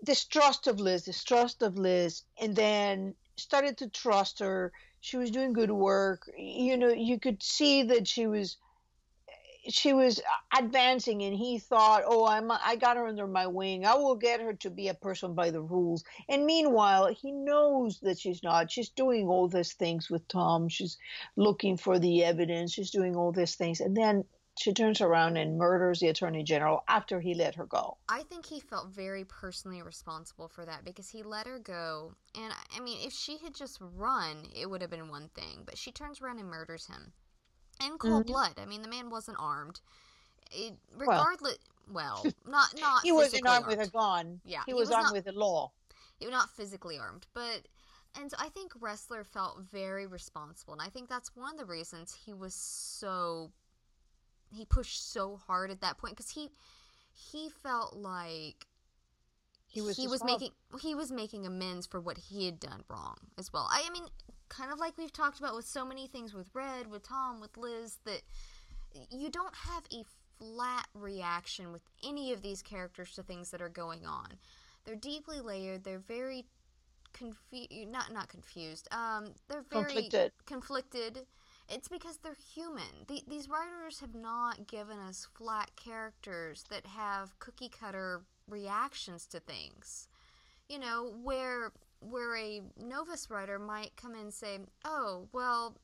distrust 0.04 0.66
of 0.66 0.80
Liz, 0.80 1.04
distrust 1.04 1.62
of 1.62 1.78
Liz, 1.78 2.22
and 2.40 2.54
then 2.56 3.14
started 3.36 3.78
to 3.78 3.88
trust 3.88 4.40
her. 4.40 4.72
She 5.00 5.16
was 5.16 5.30
doing 5.30 5.52
good 5.52 5.70
work. 5.70 6.30
You 6.36 6.76
know, 6.76 6.88
you 6.88 7.18
could 7.18 7.42
see 7.42 7.82
that 7.84 8.06
she 8.06 8.26
was 8.26 8.56
she 9.68 9.92
was 9.92 10.20
advancing 10.56 11.22
and 11.22 11.36
he 11.36 11.58
thought 11.58 12.02
oh 12.06 12.26
i'm 12.26 12.50
i 12.50 12.76
got 12.76 12.96
her 12.96 13.06
under 13.06 13.26
my 13.26 13.46
wing. 13.46 13.84
I 13.84 13.94
will 13.94 14.16
get 14.16 14.40
her 14.40 14.54
to 14.54 14.70
be 14.70 14.88
a 14.88 14.94
person 14.94 15.34
by 15.34 15.50
the 15.50 15.62
rules. 15.62 16.04
And 16.28 16.44
meanwhile 16.46 17.06
he 17.06 17.32
knows 17.32 18.00
that 18.00 18.18
she's 18.18 18.42
not. 18.42 18.70
She's 18.70 18.88
doing 18.88 19.28
all 19.28 19.48
these 19.48 19.74
things 19.74 20.10
with 20.10 20.26
tom. 20.28 20.68
She's 20.68 20.98
looking 21.36 21.76
for 21.76 21.98
the 21.98 22.24
evidence. 22.24 22.72
She's 22.72 22.90
doing 22.90 23.16
all 23.16 23.32
these 23.32 23.54
things. 23.54 23.80
And 23.80 23.96
then 23.96 24.24
she 24.58 24.72
turns 24.74 25.00
around 25.00 25.38
and 25.38 25.56
murders 25.56 26.00
the 26.00 26.08
attorney 26.08 26.42
general 26.42 26.84
after 26.86 27.20
he 27.20 27.34
let 27.34 27.54
her 27.54 27.64
go. 27.64 27.96
I 28.08 28.22
think 28.24 28.44
he 28.44 28.60
felt 28.60 28.88
very 28.88 29.24
personally 29.24 29.80
responsible 29.80 30.48
for 30.48 30.66
that 30.66 30.84
because 30.84 31.08
he 31.08 31.22
let 31.22 31.46
her 31.46 31.58
go. 31.58 32.14
And 32.34 32.52
I 32.76 32.80
mean, 32.80 32.98
if 33.02 33.12
she 33.12 33.38
had 33.38 33.54
just 33.54 33.78
run, 33.80 34.48
it 34.54 34.68
would 34.68 34.82
have 34.82 34.90
been 34.90 35.08
one 35.08 35.30
thing. 35.34 35.62
But 35.64 35.78
she 35.78 35.90
turns 35.90 36.20
around 36.20 36.38
and 36.38 36.48
murders 36.48 36.86
him 36.86 37.12
in 37.86 37.98
cold 37.98 38.24
mm-hmm. 38.24 38.32
blood. 38.32 38.52
I 38.60 38.66
mean, 38.66 38.82
the 38.82 38.88
man 38.88 39.10
wasn't 39.10 39.38
armed. 39.40 39.80
It, 40.50 40.74
regardless, 40.96 41.58
well, 41.90 42.22
well, 42.22 42.32
not 42.46 42.68
not 42.80 43.02
he 43.02 43.12
wasn't 43.12 43.46
armed, 43.46 43.64
armed 43.64 43.78
with 43.78 43.88
a 43.88 43.90
gun. 43.90 44.40
Yeah, 44.44 44.60
he, 44.66 44.72
he 44.72 44.74
was, 44.74 44.88
was, 44.88 44.96
armed 44.96 45.06
not, 45.06 45.12
with 45.14 45.24
the 45.24 45.32
law. 45.32 45.72
He 46.18 46.26
was 46.26 46.32
not 46.32 46.50
physically 46.50 46.98
armed, 46.98 47.26
but 47.34 47.66
and 48.18 48.32
I 48.38 48.48
think 48.48 48.72
Ressler 48.78 49.24
felt 49.24 49.60
very 49.72 50.06
responsible, 50.06 50.74
and 50.74 50.82
I 50.82 50.88
think 50.88 51.08
that's 51.08 51.34
one 51.34 51.52
of 51.54 51.58
the 51.58 51.64
reasons 51.64 52.16
he 52.26 52.32
was 52.32 52.54
so 52.54 53.50
he 54.54 54.64
pushed 54.64 55.12
so 55.12 55.36
hard 55.46 55.70
at 55.70 55.80
that 55.80 55.98
point 55.98 56.14
because 56.16 56.30
he 56.30 56.50
he 57.14 57.48
felt 57.48 57.96
like 57.96 58.66
he 59.66 59.80
was 59.80 59.96
he 59.96 60.06
was 60.06 60.22
making 60.22 60.50
he 60.80 60.94
was 60.94 61.10
making 61.10 61.46
amends 61.46 61.86
for 61.86 62.00
what 62.00 62.18
he 62.18 62.44
had 62.44 62.60
done 62.60 62.84
wrong 62.88 63.16
as 63.38 63.52
well. 63.52 63.68
I, 63.70 63.84
I 63.86 63.90
mean, 63.90 64.04
kind 64.52 64.70
of 64.70 64.78
like 64.78 64.98
we've 64.98 65.12
talked 65.12 65.38
about 65.38 65.56
with 65.56 65.66
so 65.66 65.84
many 65.84 66.06
things 66.06 66.34
with 66.34 66.48
Red, 66.52 66.90
with 66.90 67.08
Tom, 67.08 67.40
with 67.40 67.56
Liz, 67.56 67.98
that 68.04 68.22
you 69.10 69.30
don't 69.30 69.54
have 69.54 69.84
a 69.92 70.04
flat 70.38 70.86
reaction 70.94 71.72
with 71.72 71.82
any 72.06 72.32
of 72.32 72.42
these 72.42 72.62
characters 72.62 73.12
to 73.14 73.22
things 73.22 73.50
that 73.50 73.62
are 73.62 73.68
going 73.68 74.06
on. 74.06 74.28
They're 74.84 74.94
deeply 74.94 75.40
layered. 75.40 75.84
They're 75.84 75.98
very 75.98 76.44
confused. 77.12 77.88
Not 77.90 78.12
not 78.12 78.28
confused. 78.28 78.88
Um, 78.92 79.32
they're 79.48 79.64
very 79.70 79.84
conflicted. 79.84 80.32
conflicted. 80.46 81.18
It's 81.68 81.88
because 81.88 82.18
they're 82.18 82.36
human. 82.54 83.06
The, 83.06 83.22
these 83.28 83.48
writers 83.48 84.00
have 84.00 84.14
not 84.14 84.66
given 84.66 84.98
us 84.98 85.28
flat 85.34 85.70
characters 85.76 86.64
that 86.70 86.84
have 86.86 87.38
cookie 87.38 87.70
cutter 87.70 88.22
reactions 88.48 89.26
to 89.26 89.40
things. 89.40 90.08
You 90.68 90.80
know, 90.80 91.14
where 91.22 91.72
where 92.02 92.36
a 92.36 92.62
novice 92.76 93.30
writer 93.30 93.58
might 93.58 93.96
come 93.96 94.14
in 94.14 94.22
and 94.22 94.34
say, 94.34 94.58
oh, 94.84 95.28
well, 95.32 95.76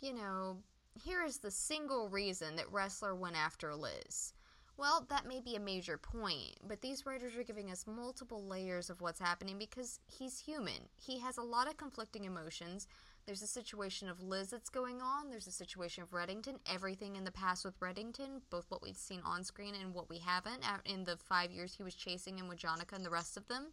you 0.00 0.12
know, 0.12 0.58
here 1.02 1.24
is 1.24 1.38
the 1.38 1.50
single 1.50 2.08
reason 2.08 2.56
that 2.56 2.72
Ressler 2.72 3.16
went 3.16 3.36
after 3.36 3.74
Liz. 3.74 4.32
Well, 4.78 5.06
that 5.08 5.26
may 5.26 5.40
be 5.40 5.56
a 5.56 5.60
major 5.60 5.96
point, 5.96 6.58
but 6.68 6.82
these 6.82 7.06
writers 7.06 7.34
are 7.34 7.42
giving 7.42 7.70
us 7.70 7.86
multiple 7.86 8.44
layers 8.46 8.90
of 8.90 9.00
what's 9.00 9.18
happening 9.18 9.56
because 9.56 10.00
he's 10.06 10.38
human. 10.38 10.90
He 11.00 11.18
has 11.20 11.38
a 11.38 11.42
lot 11.42 11.66
of 11.66 11.78
conflicting 11.78 12.24
emotions. 12.24 12.86
There's 13.24 13.40
a 13.42 13.46
situation 13.46 14.10
of 14.10 14.22
Liz 14.22 14.50
that's 14.50 14.68
going 14.68 15.00
on, 15.00 15.30
there's 15.30 15.46
a 15.46 15.52
situation 15.52 16.02
of 16.02 16.10
Reddington, 16.10 16.58
everything 16.70 17.16
in 17.16 17.24
the 17.24 17.32
past 17.32 17.64
with 17.64 17.80
Reddington, 17.80 18.42
both 18.50 18.66
what 18.68 18.82
we've 18.82 18.96
seen 18.96 19.20
on 19.24 19.44
screen 19.44 19.74
and 19.74 19.94
what 19.94 20.10
we 20.10 20.18
haven't 20.18 20.62
in 20.84 21.04
the 21.04 21.16
five 21.16 21.50
years 21.50 21.74
he 21.74 21.82
was 21.82 21.94
chasing 21.94 22.38
him 22.38 22.46
with 22.46 22.58
Jonica 22.58 22.92
and 22.92 23.04
the 23.04 23.10
rest 23.10 23.36
of 23.38 23.48
them. 23.48 23.72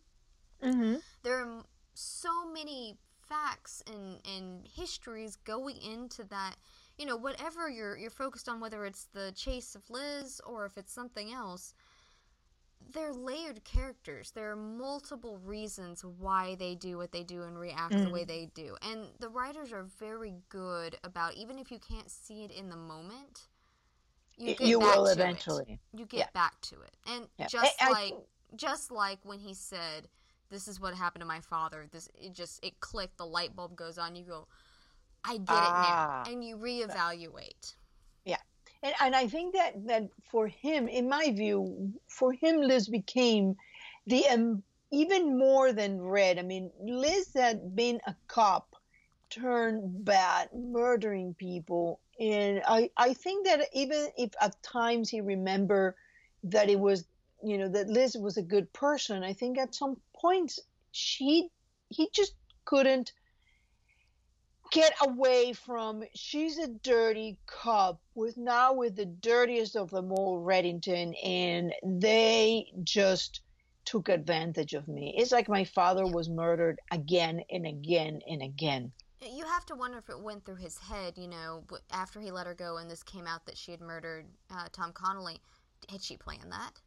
Mm-hmm. 0.64 0.96
There 1.24 1.38
are 1.38 1.64
so 1.94 2.52
many 2.52 2.98
facts 3.28 3.84
and, 3.88 4.20
and 4.26 4.68
histories 4.68 5.36
going 5.38 5.78
into 5.78 6.24
that 6.26 6.56
you 6.98 7.06
know, 7.06 7.18
whatever 7.18 7.70
you're 7.70 7.98
you're 7.98 8.10
focused 8.10 8.48
on, 8.48 8.60
whether 8.60 8.86
it's 8.86 9.08
the 9.14 9.32
chase 9.36 9.76
of 9.76 9.90
Liz 9.90 10.40
or 10.46 10.66
if 10.66 10.78
it's 10.78 10.94
something 10.94 11.34
else, 11.34 11.74
they're 12.92 13.14
layered 13.14 13.64
characters. 13.64 14.32
There 14.32 14.52
are 14.52 14.56
multiple 14.56 15.40
reasons 15.44 16.04
why 16.04 16.56
they 16.56 16.76
do 16.76 16.98
what 16.98 17.12
they 17.12 17.24
do 17.24 17.44
and 17.44 17.58
react 17.58 17.94
mm. 17.94 18.06
the 18.06 18.12
way 18.12 18.24
they 18.26 18.50
do. 18.54 18.76
And 18.82 19.08
the 19.20 19.30
writers 19.30 19.72
are 19.72 19.84
very 20.00 20.36
good 20.50 20.98
about 21.04 21.34
even 21.36 21.58
if 21.58 21.72
you 21.72 21.80
can't 21.80 22.10
see 22.10 22.44
it 22.44 22.52
in 22.52 22.70
the 22.70 22.76
moment, 22.76 23.48
you, 24.38 24.56
you 24.60 24.80
will 24.80 25.08
eventually. 25.08 25.80
It. 25.94 25.98
You 25.98 26.06
get 26.06 26.18
yeah. 26.18 26.26
back 26.34 26.60
to 26.62 26.76
it. 26.82 26.96
And 27.08 27.28
yeah. 27.38 27.48
just 27.48 27.76
I, 27.82 27.90
like 27.90 28.14
I, 28.14 28.56
just 28.56 28.92
like 28.92 29.20
when 29.24 29.40
he 29.40 29.54
said, 29.54 30.08
"This 30.54 30.68
is 30.68 30.80
what 30.80 30.94
happened 30.94 31.22
to 31.22 31.28
my 31.28 31.42
father." 31.42 31.88
This 31.92 32.08
it 32.16 32.34
just 32.34 32.64
it 32.64 32.80
clicked. 32.80 33.18
The 33.18 33.26
light 33.26 33.56
bulb 33.56 33.76
goes 33.76 33.98
on. 33.98 34.16
You 34.16 34.24
go, 34.24 34.48
I 35.26 35.38
get 35.38 35.46
ah, 35.50 35.66
it 35.66 35.90
now, 35.90 36.24
ah. 36.26 36.32
and 36.32 36.44
you 36.44 36.58
reevaluate. 36.58 37.76
Yeah, 38.26 38.38
and 38.84 38.94
and 39.02 39.16
I 39.16 39.28
think 39.28 39.56
that 39.56 39.88
that 39.88 40.10
for 40.30 40.48
him, 40.48 40.88
in 40.88 41.10
my 41.10 41.32
view, 41.32 41.92
for 42.08 42.34
him, 42.34 42.62
Liz 42.62 42.88
became 42.88 43.56
the 44.06 44.28
um, 44.30 44.64
even 44.92 45.38
more 45.38 45.74
than 45.74 46.02
Red. 46.02 46.38
I 46.38 46.44
mean, 46.44 46.70
Liz 46.82 47.34
had 47.34 47.76
been 47.76 48.00
a 48.06 48.16
cop 48.28 48.76
turned 49.30 50.06
bad, 50.06 50.50
murdering 50.54 51.34
people, 51.34 52.00
and 52.20 52.62
I 52.68 52.92
I 52.98 53.14
think 53.14 53.48
that 53.48 53.68
even 53.74 54.10
if 54.18 54.32
at 54.40 54.62
times 54.62 55.10
he 55.10 55.22
remember 55.22 55.96
that 56.44 56.70
it 56.70 56.80
was 56.80 57.06
you 57.42 57.58
know 57.58 57.70
that 57.70 57.88
Liz 57.88 58.16
was 58.16 58.38
a 58.38 58.44
good 58.44 58.72
person, 58.74 59.24
I 59.24 59.34
think 59.34 59.58
at 59.58 59.74
some 59.74 59.98
points 60.24 60.60
she 60.92 61.50
he 61.90 62.10
just 62.14 62.34
couldn't 62.66 63.12
get 64.72 64.94
away 65.02 65.54
from 65.54 66.02
she's 66.16 66.58
a 66.58 66.68
dirty 66.68 67.38
cop 67.46 68.00
with 68.16 68.38
now 68.38 68.74
with 68.74 68.96
the 68.96 69.06
dirtiest 69.06 69.76
of 69.76 69.92
them 69.92 70.12
all 70.12 70.42
reddington 70.42 71.14
and 71.24 71.74
they 71.84 72.66
just 72.84 73.42
took 73.86 74.08
advantage 74.08 74.74
of 74.74 74.88
me. 74.88 75.14
It's 75.18 75.34
like 75.34 75.50
my 75.50 75.66
father 75.66 76.08
was 76.08 76.30
murdered 76.30 76.80
again 76.92 77.42
and 77.52 77.68
again 77.68 78.22
and 78.30 78.42
again. 78.42 78.94
You 79.22 79.46
have 79.46 79.66
to 79.68 79.76
wonder 79.76 79.98
if 79.98 80.10
it 80.10 80.20
went 80.20 80.46
through 80.46 80.56
his 80.56 80.78
head 80.78 81.18
you 81.18 81.28
know 81.28 81.64
after 81.92 82.20
he 82.20 82.32
let 82.32 82.48
her 82.48 82.54
go 82.54 82.78
and 82.78 82.90
this 82.90 83.04
came 83.04 83.28
out 83.28 83.46
that 83.46 83.58
she 83.58 83.72
had 83.72 83.82
murdered 83.82 84.26
uh, 84.50 84.68
tom 84.72 84.92
connolly. 84.94 85.38
Had 85.90 86.02
she 86.02 86.16
planned 86.16 86.52
that 86.52 86.82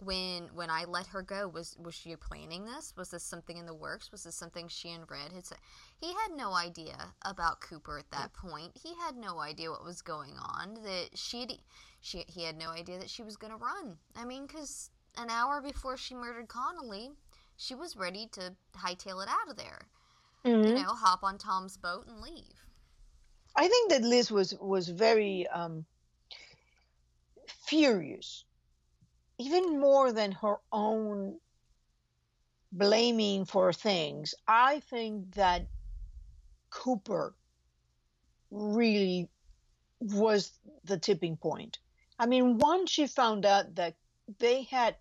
when 0.00 0.48
when 0.54 0.70
I 0.70 0.84
let 0.84 1.08
her 1.08 1.22
go 1.22 1.48
was 1.48 1.76
was 1.82 1.94
she 1.94 2.14
planning 2.16 2.64
this? 2.64 2.92
Was 2.96 3.10
this 3.10 3.24
something 3.24 3.56
in 3.56 3.66
the 3.66 3.74
works? 3.74 4.12
Was 4.12 4.24
this 4.24 4.36
something 4.36 4.68
she 4.68 4.90
and 4.90 5.10
Red 5.10 5.32
had 5.32 5.44
said? 5.44 5.58
He 6.00 6.08
had 6.08 6.36
no 6.36 6.52
idea 6.52 6.96
about 7.22 7.60
Cooper 7.60 7.98
at 7.98 8.10
that 8.12 8.32
point. 8.32 8.72
He 8.80 8.94
had 8.94 9.16
no 9.16 9.40
idea 9.40 9.70
what 9.70 9.84
was 9.84 10.02
going 10.02 10.34
on. 10.38 10.74
That 10.84 11.10
she 11.14 11.60
she 12.00 12.24
he 12.28 12.44
had 12.44 12.56
no 12.56 12.70
idea 12.70 12.98
that 12.98 13.10
she 13.10 13.22
was 13.22 13.36
going 13.36 13.52
to 13.52 13.58
run. 13.58 13.96
I 14.16 14.24
mean, 14.24 14.46
because 14.46 14.90
an 15.16 15.30
hour 15.30 15.60
before 15.60 15.96
she 15.96 16.14
murdered 16.14 16.48
Connolly, 16.48 17.10
she 17.56 17.74
was 17.74 17.96
ready 17.96 18.28
to 18.32 18.54
hightail 18.76 19.22
it 19.22 19.28
out 19.28 19.50
of 19.50 19.56
there. 19.56 19.88
Mm-hmm. 20.44 20.68
You 20.68 20.74
know, 20.74 20.94
hop 20.94 21.24
on 21.24 21.38
Tom's 21.38 21.76
boat 21.76 22.06
and 22.06 22.20
leave. 22.20 22.54
I 23.56 23.66
think 23.66 23.90
that 23.90 24.02
Liz 24.02 24.30
was 24.30 24.54
was 24.60 24.88
very 24.88 25.48
um, 25.48 25.84
furious 27.48 28.44
even 29.38 29.80
more 29.80 30.12
than 30.12 30.32
her 30.32 30.56
own 30.72 31.38
blaming 32.72 33.44
for 33.44 33.72
things, 33.72 34.34
I 34.46 34.80
think 34.80 35.34
that 35.34 35.66
Cooper 36.70 37.34
really 38.50 39.28
was 40.00 40.52
the 40.84 40.98
tipping 40.98 41.36
point. 41.36 41.78
I 42.18 42.26
mean, 42.26 42.58
once 42.58 42.90
she 42.90 43.06
found 43.06 43.46
out 43.46 43.74
that 43.76 43.94
they 44.38 44.62
had 44.64 44.96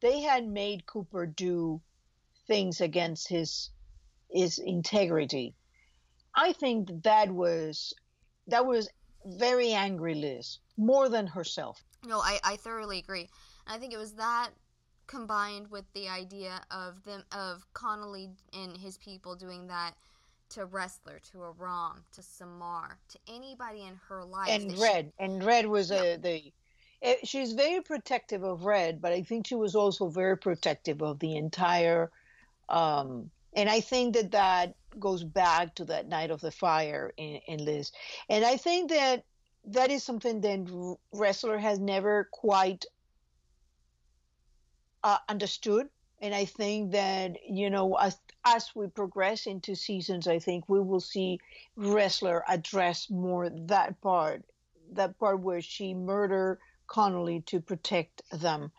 they 0.00 0.20
had 0.20 0.46
made 0.46 0.86
Cooper 0.86 1.26
do 1.26 1.80
things 2.46 2.80
against 2.80 3.28
his 3.28 3.70
his 4.30 4.58
integrity. 4.58 5.54
I 6.34 6.52
think 6.52 7.02
that 7.02 7.30
was 7.30 7.94
that 8.46 8.66
was 8.66 8.88
very 9.24 9.72
angry 9.72 10.14
Liz, 10.14 10.58
more 10.76 11.08
than 11.08 11.26
herself. 11.26 11.82
No, 12.06 12.20
I, 12.20 12.38
I 12.44 12.56
thoroughly 12.56 12.98
agree. 12.98 13.28
I 13.66 13.78
think 13.78 13.92
it 13.92 13.98
was 13.98 14.12
that 14.12 14.50
combined 15.06 15.70
with 15.70 15.84
the 15.92 16.08
idea 16.08 16.60
of 16.70 17.02
them 17.04 17.24
of 17.32 17.64
Connolly 17.74 18.30
and 18.52 18.76
his 18.76 18.96
people 18.98 19.34
doing 19.34 19.66
that 19.68 19.94
to 20.50 20.66
Ressler, 20.66 21.20
to 21.32 21.42
Aram, 21.42 22.04
to 22.12 22.22
Samar, 22.22 22.98
to 23.08 23.18
anybody 23.28 23.82
in 23.82 23.98
her 24.08 24.24
life. 24.24 24.48
And 24.48 24.78
Red, 24.78 25.12
she, 25.18 25.24
and 25.24 25.44
Red 25.44 25.66
was 25.66 25.90
yeah. 25.90 26.02
a 26.02 26.18
the. 26.18 26.34
It, 26.36 26.52
eh, 27.02 27.16
she's 27.24 27.52
very 27.52 27.82
protective 27.82 28.42
of 28.42 28.64
Red, 28.64 29.02
but 29.02 29.12
I 29.12 29.22
think 29.22 29.46
she 29.46 29.54
was 29.54 29.74
also 29.74 30.08
very 30.08 30.36
protective 30.36 31.02
of 31.02 31.18
the 31.18 31.36
entire. 31.36 32.10
Um, 32.68 33.30
and 33.54 33.68
I 33.68 33.80
think 33.80 34.14
that 34.14 34.30
that 34.32 34.74
goes 34.98 35.24
back 35.24 35.74
to 35.76 35.84
that 35.86 36.08
night 36.08 36.30
of 36.30 36.40
the 36.40 36.50
fire 36.50 37.12
in, 37.16 37.40
in 37.46 37.64
Liz, 37.64 37.92
and 38.28 38.44
I 38.44 38.56
think 38.56 38.90
that 38.90 39.24
that 39.66 39.90
is 39.90 40.02
something 40.04 40.40
that 40.40 40.64
Ressler 41.14 41.58
has 41.60 41.78
never 41.78 42.28
quite 42.32 42.84
uh, 45.02 45.18
understood. 45.28 45.88
And 46.22 46.34
i 46.34 46.46
think 46.46 46.92
that 46.92 47.36
you 47.46 47.68
know 47.68 47.94
as 47.96 48.18
as 48.46 48.74
we 48.74 48.86
progress 48.86 49.46
into 49.46 49.74
seasons 49.74 50.26
i 50.26 50.38
think 50.38 50.66
we 50.66 50.80
will 50.80 51.00
see 51.00 51.38
Ressler 51.76 52.40
address 52.48 53.10
more 53.10 53.50
that 53.50 54.00
part 54.00 54.42
that 54.92 55.18
part 55.18 55.40
where 55.40 55.60
she 55.60 55.92
murdered 55.92 56.58
connolly 56.86 57.42
to 57.42 57.60
protect 57.60 58.22
them 58.30 58.72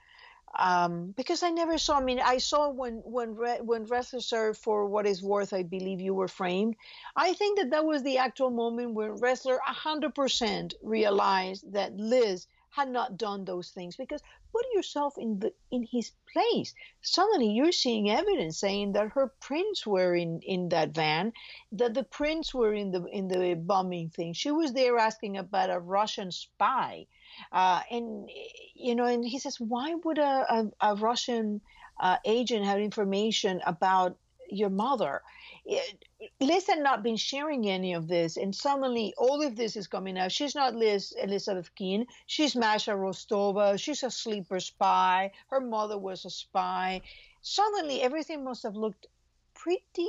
um, 0.58 1.12
because 1.16 1.44
I 1.44 1.50
never 1.50 1.78
saw. 1.78 1.98
I 1.98 2.04
mean, 2.04 2.20
I 2.20 2.38
saw 2.38 2.70
when 2.70 3.02
when 3.06 3.36
when 3.66 3.86
Ressler 3.86 4.22
served 4.22 4.60
for 4.60 4.86
what 4.86 5.06
is 5.06 5.22
worth. 5.22 5.54
I 5.54 5.64
believe 5.64 6.02
you 6.02 6.14
were 6.14 6.28
framed. 6.28 6.76
I 7.16 7.34
think 7.34 7.60
that 7.60 7.72
that 7.72 7.86
was 7.86 8.04
the 8.04 8.18
actual 8.18 8.50
moment 8.50 8.94
when 8.94 9.18
Ressler 9.18 9.60
hundred 9.62 10.16
percent 10.16 10.74
realized 10.82 11.72
that 11.74 11.96
Liz 11.98 12.48
had 12.70 12.90
not 12.90 13.18
done 13.18 13.44
those 13.46 13.70
things 13.72 13.96
because 13.96 14.22
put 14.54 14.66
yourself 14.74 15.18
in 15.18 15.40
the 15.40 15.54
in 15.72 15.84
his 15.92 16.12
place 16.32 16.74
suddenly 17.02 17.50
you're 17.52 17.72
seeing 17.72 18.10
evidence 18.10 18.60
saying 18.60 18.92
that 18.94 19.10
her 19.14 19.34
prints 19.40 19.86
were 19.86 20.14
in 20.16 20.40
in 20.42 20.70
that 20.70 20.90
van 20.92 21.34
that 21.72 21.94
the 21.94 22.04
prints 22.04 22.54
were 22.54 22.74
in 22.74 22.92
the 22.92 23.04
in 23.06 23.28
the 23.28 23.56
bombing 23.56 24.10
thing 24.10 24.34
she 24.34 24.52
was 24.52 24.74
there 24.74 24.98
asking 24.98 25.38
about 25.38 25.70
a 25.70 25.80
russian 25.80 26.32
spy 26.32 27.06
uh, 27.52 27.82
and 27.92 28.30
you 28.76 28.96
know, 28.96 29.06
and 29.06 29.26
he 29.26 29.40
says, 29.40 29.60
why 29.60 29.96
would 30.04 30.18
a, 30.18 30.72
a, 30.82 30.92
a 30.92 30.96
Russian 30.96 31.62
uh, 32.00 32.18
agent 32.26 32.66
have 32.66 32.80
information 32.80 33.62
about 33.66 34.18
your 34.50 34.70
mother? 34.70 35.22
It, 35.66 36.06
Liz 36.40 36.68
had 36.68 36.80
not 36.80 37.04
been 37.04 37.18
sharing 37.18 37.70
any 37.70 37.94
of 37.94 38.08
this, 38.08 38.38
and 38.38 38.56
suddenly 38.56 39.14
all 39.18 39.42
of 39.46 39.56
this 39.56 39.76
is 39.76 39.88
coming 39.88 40.18
out. 40.18 40.32
She's 40.32 40.56
not 40.56 40.76
Liz 40.76 41.14
Elizabeth 41.22 41.74
Keen. 41.76 42.08
She's 42.26 42.56
Masha 42.56 42.92
Rostova. 42.92 43.80
She's 43.80 44.04
a 44.04 44.10
sleeper 44.10 44.60
spy. 44.60 45.32
Her 45.50 45.60
mother 45.60 45.98
was 45.98 46.26
a 46.26 46.30
spy. 46.30 47.02
Suddenly, 47.42 48.02
everything 48.02 48.44
must 48.44 48.64
have 48.64 48.76
looked 48.76 49.08
pretty 49.54 50.08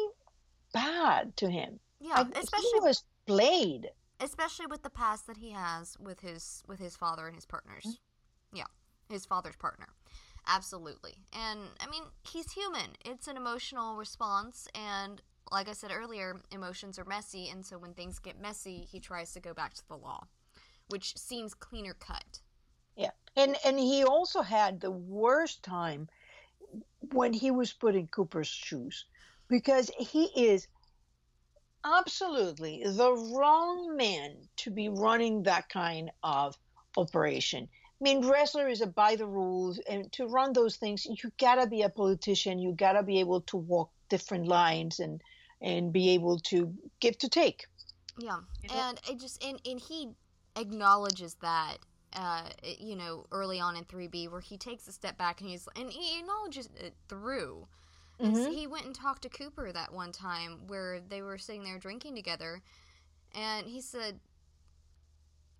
bad 0.72 1.36
to 1.36 1.50
him. 1.50 1.80
Yeah, 2.00 2.24
especially 2.34 2.70
he 2.74 2.80
was 2.80 3.04
played 3.26 3.90
especially 4.20 4.66
with 4.66 4.82
the 4.82 4.90
past 4.90 5.26
that 5.26 5.36
he 5.36 5.50
has 5.52 5.96
with 5.98 6.20
his 6.20 6.62
with 6.66 6.78
his 6.78 6.96
father 6.96 7.26
and 7.26 7.34
his 7.34 7.46
partners. 7.46 7.84
Mm-hmm. 7.84 8.58
Yeah, 8.58 8.64
his 9.08 9.26
father's 9.26 9.56
partner. 9.56 9.88
Absolutely. 10.46 11.14
And 11.32 11.60
I 11.80 11.90
mean, 11.90 12.04
he's 12.22 12.52
human. 12.52 12.96
It's 13.04 13.28
an 13.28 13.36
emotional 13.36 13.96
response 13.96 14.68
and 14.74 15.20
like 15.50 15.68
I 15.68 15.72
said 15.72 15.90
earlier, 15.92 16.40
emotions 16.50 16.98
are 16.98 17.04
messy 17.04 17.48
and 17.48 17.64
so 17.64 17.78
when 17.78 17.94
things 17.94 18.18
get 18.18 18.40
messy, 18.40 18.86
he 18.90 19.00
tries 19.00 19.32
to 19.32 19.40
go 19.40 19.54
back 19.54 19.74
to 19.74 19.88
the 19.88 19.96
law, 19.96 20.26
which 20.88 21.16
seems 21.16 21.54
cleaner 21.54 21.94
cut. 21.94 22.40
Yeah. 22.96 23.10
And 23.36 23.56
and 23.64 23.78
he 23.78 24.04
also 24.04 24.42
had 24.42 24.80
the 24.80 24.90
worst 24.90 25.62
time 25.62 26.08
when 27.12 27.32
he 27.32 27.50
was 27.50 27.72
put 27.72 27.94
in 27.94 28.08
Cooper's 28.08 28.48
shoes 28.48 29.06
because 29.48 29.90
he 29.98 30.24
is 30.34 30.68
absolutely 31.96 32.82
the 32.84 33.12
wrong 33.34 33.96
man 33.96 34.36
to 34.56 34.70
be 34.70 34.88
running 34.88 35.42
that 35.44 35.68
kind 35.68 36.10
of 36.22 36.56
operation. 36.96 37.68
I 38.00 38.04
mean, 38.04 38.22
Ressler 38.22 38.70
is 38.70 38.80
a 38.80 38.86
by 38.86 39.16
the 39.16 39.26
rules, 39.26 39.78
and 39.88 40.10
to 40.12 40.26
run 40.26 40.52
those 40.52 40.76
things, 40.76 41.04
you 41.06 41.30
gotta 41.38 41.66
be 41.66 41.82
a 41.82 41.88
politician. 41.88 42.58
You 42.58 42.72
gotta 42.72 43.02
be 43.02 43.20
able 43.20 43.40
to 43.42 43.56
walk 43.56 43.90
different 44.08 44.46
lines 44.46 45.00
and 45.00 45.20
and 45.60 45.92
be 45.92 46.10
able 46.10 46.38
to 46.38 46.72
give 47.00 47.18
to 47.18 47.28
take. 47.28 47.66
Yeah, 48.18 48.38
you 48.62 48.68
know? 48.68 48.80
and 48.80 49.00
it 49.08 49.18
just 49.18 49.44
and 49.44 49.60
and 49.64 49.80
he 49.80 50.10
acknowledges 50.56 51.34
that 51.42 51.78
uh, 52.14 52.42
you 52.78 52.96
know, 52.96 53.26
early 53.32 53.60
on 53.60 53.76
in 53.76 53.84
3B, 53.84 54.30
where 54.30 54.40
he 54.40 54.56
takes 54.56 54.88
a 54.88 54.92
step 54.92 55.18
back 55.18 55.40
and 55.40 55.50
he's 55.50 55.68
and 55.76 55.90
he 55.90 56.18
acknowledges 56.20 56.68
it 56.76 56.94
through. 57.08 57.66
Mm-hmm. 58.20 58.52
He 58.52 58.66
went 58.66 58.86
and 58.86 58.94
talked 58.94 59.22
to 59.22 59.28
Cooper 59.28 59.70
that 59.72 59.92
one 59.92 60.12
time 60.12 60.66
where 60.66 61.00
they 61.00 61.22
were 61.22 61.38
sitting 61.38 61.62
there 61.62 61.78
drinking 61.78 62.16
together, 62.16 62.60
and 63.34 63.66
he 63.66 63.80
said, 63.80 64.18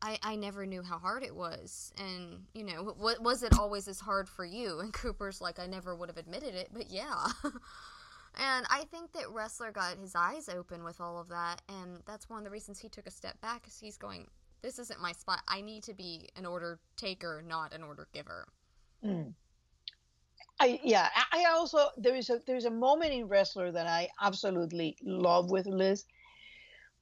I, 0.01 0.18
I 0.23 0.37
never 0.37 0.64
knew 0.66 0.83
how 0.83 0.99
hard 0.99 1.23
it 1.23 1.35
was. 1.35 1.92
And, 1.99 2.44
you 2.55 2.64
know, 2.64 2.94
what 2.99 3.21
was 3.21 3.42
it 3.42 3.59
always 3.59 3.88
as 3.88 4.01
hard 4.01 4.29
for 4.29 4.44
you? 4.44 4.81
And 4.88 4.92
Cooper's 4.92 5.40
like, 5.40 5.59
I 5.59 5.66
never 5.66 5.94
would 5.94 6.09
have 6.09 6.18
admitted 6.18 6.55
it, 6.55 6.68
but 6.73 6.90
yeah. 6.90 7.27
and 7.44 8.66
I 8.71 8.85
think 8.90 9.12
that 9.12 9.25
Ressler 9.25 9.73
got 9.73 9.99
his 9.99 10.14
eyes 10.14 10.49
open 10.49 10.85
with 10.85 11.01
all 11.01 11.18
of 11.18 11.29
that. 11.29 11.62
And 11.68 12.01
that's 12.07 12.31
one 12.31 12.38
of 12.38 12.44
the 12.44 12.51
reasons 12.51 12.79
he 12.79 12.88
took 12.88 13.07
a 13.07 13.11
step 13.11 13.40
back, 13.40 13.66
is 13.66 13.79
he's 13.79 13.97
going, 13.97 14.29
this 14.62 14.79
isn't 14.79 15.01
my 15.01 15.12
spot. 15.12 15.42
I 15.49 15.61
need 15.61 15.83
to 15.85 15.94
be 15.94 16.29
an 16.37 16.47
order 16.47 16.79
taker, 16.97 17.42
not 17.47 17.73
an 17.73 17.83
order 17.83 18.09
giver. 18.12 18.47
Mm. 19.05 19.35
I 20.61 20.81
yeah. 20.83 21.09
I 21.33 21.44
also 21.51 21.88
there 21.97 22.16
is 22.16 22.31
a 22.31 22.40
there's 22.47 22.64
a 22.64 22.71
moment 22.71 23.12
in 23.12 23.29
Ressler 23.29 23.73
that 23.73 23.87
I 23.87 24.09
absolutely 24.21 24.97
love 25.03 25.51
with 25.51 25.66
Liz 25.66 26.05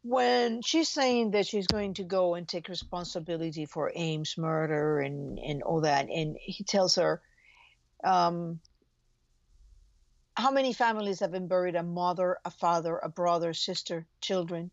when 0.03 0.63
she's 0.63 0.89
saying 0.89 1.33
that 1.33 1.47
she's 1.47 1.67
going 1.67 1.95
to 1.95 2.05
go 2.05 2.35
and 2.35 2.47
take 2.47 2.69
responsibility 2.69 3.67
for 3.67 3.91
Ames' 3.95 4.37
murder 4.39 5.01
and 5.01 5.39
and 5.39 5.63
all 5.63 5.81
that, 5.81 6.09
and 6.09 6.37
he 6.41 6.65
tells 6.65 6.95
her, 6.97 7.23
um, 8.05 8.61
"How 10.37 10.51
many 10.51 10.73
families 10.73 11.21
have 11.21 11.33
been 11.33 11.49
buried? 11.49 11.77
A 11.77 11.83
mother, 11.83 12.39
a 12.45 12.51
father, 12.51 12.99
a 12.99 13.09
brother, 13.09 13.55
sister, 13.55 14.07
children." 14.21 14.71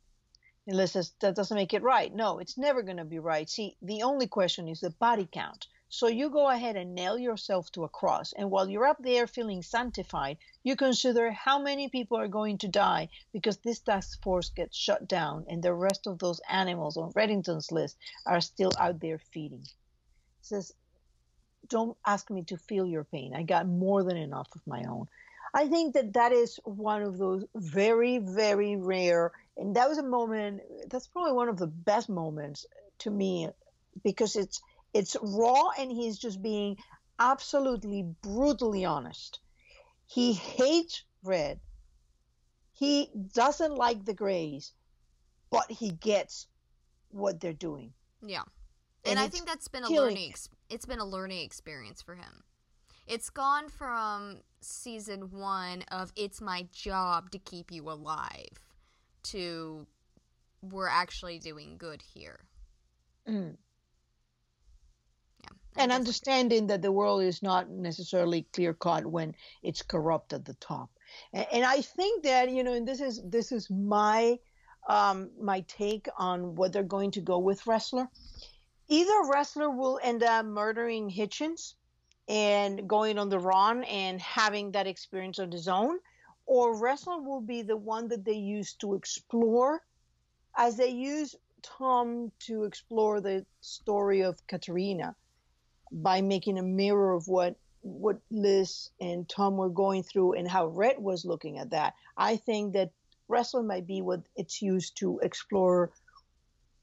And 0.68 0.78
Liz 0.78 0.94
says, 0.94 1.14
that 1.20 1.36
doesn't 1.36 1.58
make 1.58 1.74
it 1.74 1.84
right. 1.84 2.14
No, 2.14 2.40
it's 2.40 2.58
never 2.58 2.84
going 2.84 2.98
to 2.98 3.04
be 3.06 3.20
right. 3.20 3.50
See, 3.50 3.76
the 3.82 4.04
only 4.04 4.28
question 4.28 4.70
is 4.70 4.80
the 4.80 4.92
body 4.92 5.28
count. 5.30 5.68
So 5.96 6.08
you 6.08 6.32
go 6.32 6.50
ahead 6.50 6.76
and 6.76 6.96
nail 6.96 7.20
yourself 7.20 7.72
to 7.74 7.84
a 7.84 7.88
cross. 7.88 8.34
And 8.34 8.50
while 8.50 8.68
you're 8.68 8.88
up 8.88 8.98
there 9.00 9.28
feeling 9.28 9.62
sanctified, 9.62 10.40
you 10.64 10.76
consider 10.76 11.32
how 11.32 11.60
many 11.60 11.88
people 11.88 12.18
are 12.18 12.28
going 12.28 12.58
to 12.58 12.68
die 12.68 13.10
because 13.32 13.58
this 13.58 13.78
task 13.78 14.20
force 14.24 14.50
gets 14.50 14.76
shut 14.76 15.08
down 15.08 15.46
and 15.48 15.62
the 15.62 15.72
rest 15.72 16.08
of 16.08 16.18
those 16.18 16.42
animals 16.50 16.98
on 16.98 17.12
Reddington's 17.12 17.72
list 17.72 17.96
are 18.26 18.42
still 18.42 18.72
out 18.80 19.02
there 19.02 19.20
feeding. 19.20 19.68
says, 20.42 20.74
don't 21.70 21.96
ask 22.04 22.32
me 22.32 22.42
to 22.46 22.58
feel 22.58 22.88
your 22.88 23.04
pain. 23.04 23.36
I 23.36 23.44
got 23.44 23.68
more 23.68 24.04
than 24.04 24.18
enough 24.18 24.48
of 24.56 24.66
my 24.66 24.84
own. 24.90 25.06
I 25.54 25.68
think 25.68 25.94
that 25.94 26.14
that 26.14 26.32
is 26.32 26.60
one 26.64 27.04
of 27.04 27.20
those 27.20 27.46
very, 27.56 28.18
very 28.18 28.78
rare 28.78 29.32
and 29.58 29.76
that 29.76 29.90
was 29.90 30.00
a 30.00 30.04
moment 30.04 30.62
that's 30.90 31.06
probably 31.06 31.34
one 31.34 31.50
of 31.50 31.60
the 31.60 31.68
best 31.68 32.10
moments 32.10 32.66
to 32.98 33.12
me 33.12 33.50
because 34.04 34.36
it's 34.36 34.60
it's 34.94 35.18
raw 35.22 35.70
and 35.78 35.92
he's 35.92 36.18
just 36.18 36.42
being 36.42 36.78
absolutely 37.20 38.04
brutally 38.22 38.86
honest. 38.86 39.40
He 40.06 40.34
hates 40.34 41.04
red. 41.24 41.60
He 42.74 43.10
doesn't 43.34 43.76
like 43.76 44.06
the 44.06 44.14
grays 44.14 44.74
but 45.54 45.70
he 45.70 45.92
gets 45.92 46.48
what 47.10 47.40
they're 47.40 47.54
doing. 47.54 47.94
Yeah. 48.26 48.42
And, 49.06 49.12
and 49.12 49.20
i 49.20 49.28
think 49.28 49.46
that's 49.46 49.68
been 49.68 49.84
a 49.84 49.90
learning 49.90 50.30
ex- 50.30 50.50
it's 50.70 50.86
been 50.86 51.00
a 51.00 51.06
learning 51.06 51.42
experience 51.42 52.02
for 52.02 52.16
him. 52.16 52.44
It's 53.06 53.30
gone 53.30 53.70
from 53.70 54.40
season 54.62 55.30
one 55.30 55.84
of 55.92 56.12
it's 56.16 56.42
my 56.42 56.68
job 56.72 57.30
to 57.32 57.38
keep 57.38 57.72
you 57.72 57.84
alive 57.90 58.58
to 59.24 59.86
we're 60.62 60.88
actually 60.88 61.38
doing 61.38 61.76
good 61.78 62.02
here. 62.02 62.40
Mm. 63.30 63.58
And 65.76 65.92
understanding 65.92 66.68
that 66.68 66.82
the 66.82 66.92
world 66.92 67.24
is 67.24 67.42
not 67.42 67.70
necessarily 67.70 68.46
clear 68.54 68.74
cut 68.74 69.06
when 69.06 69.34
it's 69.64 69.82
corrupt 69.82 70.34
at 70.34 70.46
the 70.46 70.54
top. 70.56 70.90
And, 71.34 71.48
and, 71.52 71.66
I 71.66 71.82
think 71.82 72.24
that 72.24 72.52
you 72.52 72.64
know, 72.64 72.74
and 72.74 72.88
this 72.88 73.02
is 73.02 73.22
this 73.24 73.52
is 73.52 73.70
my 73.70 74.38
um, 74.88 75.32
my 75.40 75.62
take 75.62 76.08
on 76.18 76.56
what 76.56 76.74
they're 76.74 76.84
going 76.84 77.12
to 77.12 77.22
go 77.22 77.40
with 77.40 77.64
Ressler. 77.66 78.08
Either 78.88 79.32
Ressler 79.32 79.76
will 79.76 80.00
end 80.04 80.24
up 80.24 80.46
murdering 80.46 81.10
Hitchens 81.10 81.74
and 82.28 82.88
going 82.88 83.18
on 83.18 83.30
the 83.30 83.40
run 83.40 83.84
and 83.86 84.22
having 84.22 84.72
that 84.72 84.88
experience 84.88 85.40
on 85.40 85.52
his 85.52 85.68
own, 85.68 86.00
or 86.46 86.76
Ressler 86.76 87.24
will 87.24 87.42
be 87.42 87.62
the 87.62 87.78
one 87.78 88.08
that 88.10 88.26
they 88.26 88.34
use 88.34 88.74
to 88.76 88.96
explore 88.96 89.82
as 90.58 90.78
they 90.78 90.90
use 90.90 91.36
Tom 91.62 92.32
to 92.40 92.64
explore 92.66 93.22
the 93.22 93.46
story 93.62 94.22
of 94.22 94.46
Katarina 94.48 95.16
by 95.94 96.22
making 96.22 96.58
a 96.58 96.64
mirror 96.64 97.14
of 97.14 97.28
what 97.28 97.56
what 97.82 98.20
Liz 98.32 98.90
and 99.02 99.28
Tom 99.28 99.58
were 99.58 99.70
going 99.70 100.04
through 100.04 100.34
and 100.34 100.48
how 100.48 100.68
Red 100.68 101.00
was 101.00 101.26
looking 101.26 101.58
at 101.58 101.72
that. 101.72 101.94
I 102.16 102.38
think 102.38 102.74
that 102.74 102.92
Ressler 103.30 103.66
might 103.66 103.86
be 103.86 104.02
what 104.02 104.22
it's 104.38 104.62
used 104.62 104.98
to 104.98 105.20
explore 105.22 105.92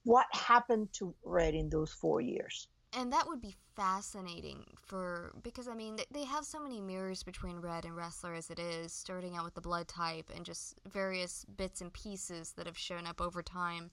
what 0.05 0.27
happened 0.33 0.92
to 0.94 1.14
Red 1.25 1.55
in 1.55 1.70
those 1.70 1.90
four 1.90 2.20
years 2.20 2.68
and 2.92 3.12
that 3.12 3.27
would 3.27 3.40
be 3.40 3.55
fascinating 3.77 4.64
for 4.77 5.33
because 5.42 5.68
I 5.68 5.75
mean 5.75 5.99
they 6.11 6.25
have 6.25 6.44
so 6.44 6.61
many 6.61 6.81
mirrors 6.81 7.23
between 7.23 7.61
Red 7.61 7.85
and 7.85 7.94
Ressler 7.94 8.37
as 8.37 8.51
it 8.51 8.59
is, 8.59 8.92
starting 8.92 9.37
out 9.37 9.44
with 9.44 9.55
the 9.55 9.61
blood 9.61 9.88
type 9.88 10.31
and 10.35 10.44
just 10.44 10.81
various 10.90 11.44
bits 11.44 11.81
and 11.81 11.92
pieces 11.92 12.53
that 12.57 12.66
have 12.66 12.79
shown 12.79 13.07
up 13.07 13.20
over 13.20 13.42
time 13.42 13.90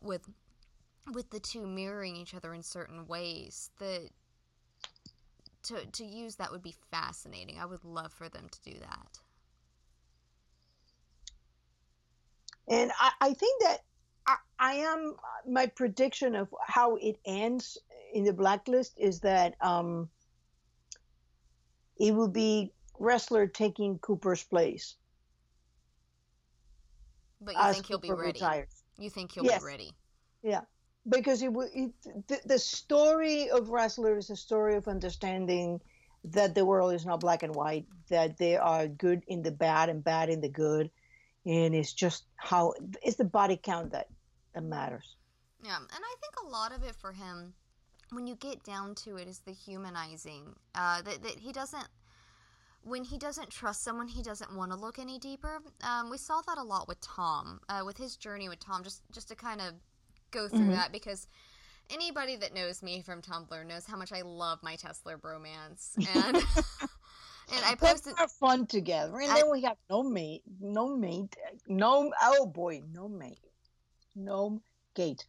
with 0.00 0.28
with 1.12 1.30
the 1.30 1.40
two 1.40 1.66
mirroring 1.66 2.16
each 2.16 2.34
other 2.34 2.54
in 2.54 2.62
certain 2.62 3.06
ways 3.06 3.70
that 3.78 4.10
to 5.64 5.86
to 5.86 6.04
use 6.04 6.36
that 6.36 6.50
would 6.50 6.62
be 6.62 6.74
fascinating. 6.90 7.58
I 7.58 7.66
would 7.66 7.84
love 7.84 8.12
for 8.12 8.28
them 8.28 8.48
to 8.50 8.70
do 8.70 8.78
that. 8.80 9.18
And 12.68 12.92
I, 12.98 13.10
I 13.20 13.32
think 13.34 13.62
that 13.62 13.78
I, 14.26 14.36
I 14.58 14.72
am 14.74 15.16
my 15.48 15.66
prediction 15.66 16.34
of 16.34 16.48
how 16.66 16.96
it 16.96 17.16
ends 17.26 17.78
in 18.14 18.24
the 18.24 18.32
blacklist 18.32 18.94
is 18.98 19.20
that 19.20 19.54
um, 19.60 20.08
it 21.98 22.14
will 22.14 22.28
be 22.28 22.72
Ressler 23.00 23.52
taking 23.52 23.98
Cooper's 23.98 24.44
place. 24.44 24.96
But 27.40 27.56
you 27.56 27.72
think 27.72 27.86
he'll 27.86 27.98
be 27.98 28.12
ready? 28.12 28.32
Retires. 28.32 28.84
You 28.98 29.10
think 29.10 29.32
he'll 29.32 29.44
yes. 29.44 29.60
be 29.60 29.66
ready? 29.66 29.92
Yeah, 30.42 30.60
because 31.08 31.42
it, 31.42 31.52
it 31.74 31.92
the, 32.28 32.40
the 32.44 32.58
story 32.58 33.50
of 33.50 33.68
Ressler 33.68 34.18
is 34.18 34.30
a 34.30 34.36
story 34.36 34.76
of 34.76 34.88
understanding 34.88 35.80
that 36.24 36.54
the 36.54 36.64
world 36.64 36.94
is 36.94 37.04
not 37.04 37.20
black 37.20 37.42
and 37.42 37.54
white, 37.54 37.86
that 38.08 38.38
they 38.38 38.56
are 38.56 38.86
good 38.86 39.22
in 39.26 39.42
the 39.42 39.50
bad 39.50 39.88
and 39.88 40.04
bad 40.04 40.28
in 40.28 40.40
the 40.40 40.48
good, 40.48 40.90
and 41.44 41.74
it's 41.74 41.92
just 41.92 42.24
how 42.36 42.74
it's 43.02 43.16
the 43.16 43.24
body 43.24 43.58
count 43.60 43.92
that 43.92 44.06
that 44.54 44.62
matters. 44.62 45.16
Yeah, 45.64 45.76
and 45.76 45.88
I 45.90 46.14
think 46.20 46.34
a 46.44 46.48
lot 46.48 46.72
of 46.72 46.82
it 46.82 46.94
for 47.00 47.12
him 47.12 47.54
when 48.12 48.26
you 48.26 48.36
get 48.36 48.62
down 48.62 48.94
to 49.04 49.16
it 49.16 49.26
is 49.26 49.40
the 49.46 49.52
humanizing 49.52 50.54
uh, 50.74 51.02
that, 51.02 51.22
that 51.22 51.38
he 51.38 51.52
doesn't 51.52 51.88
when 52.84 53.04
he 53.04 53.16
doesn't 53.16 53.48
trust 53.50 53.82
someone 53.84 54.08
he 54.08 54.22
doesn't 54.22 54.54
want 54.54 54.70
to 54.70 54.76
look 54.76 54.98
any 54.98 55.18
deeper 55.18 55.60
um, 55.82 56.10
we 56.10 56.18
saw 56.18 56.40
that 56.46 56.58
a 56.58 56.62
lot 56.62 56.86
with 56.88 56.98
tom 57.00 57.60
uh, 57.68 57.82
with 57.84 57.96
his 57.96 58.16
journey 58.16 58.48
with 58.48 58.58
tom 58.58 58.82
just 58.82 59.00
just 59.14 59.28
to 59.28 59.34
kind 59.34 59.60
of 59.60 59.72
go 60.32 60.48
through 60.48 60.60
mm-hmm. 60.60 60.72
that 60.72 60.92
because 60.92 61.28
anybody 61.90 62.36
that 62.36 62.54
knows 62.54 62.82
me 62.82 63.02
from 63.02 63.22
tumblr 63.22 63.66
knows 63.66 63.86
how 63.86 63.96
much 63.96 64.12
i 64.12 64.22
love 64.22 64.58
my 64.62 64.76
tesla 64.76 65.16
bromance 65.16 65.96
and 66.16 66.36
and 66.36 67.64
i 67.64 67.74
posted 67.74 68.14
have 68.16 68.30
fun 68.32 68.66
together 68.66 69.20
and 69.20 69.30
I, 69.30 69.36
then 69.36 69.50
we 69.50 69.62
have 69.62 69.76
no 69.90 70.02
mate 70.02 70.42
no 70.60 70.96
mate 70.96 71.36
no 71.68 72.12
oh 72.22 72.46
boy 72.46 72.82
no 72.92 73.08
mate 73.08 73.38
no 74.16 74.60
gate 74.94 75.24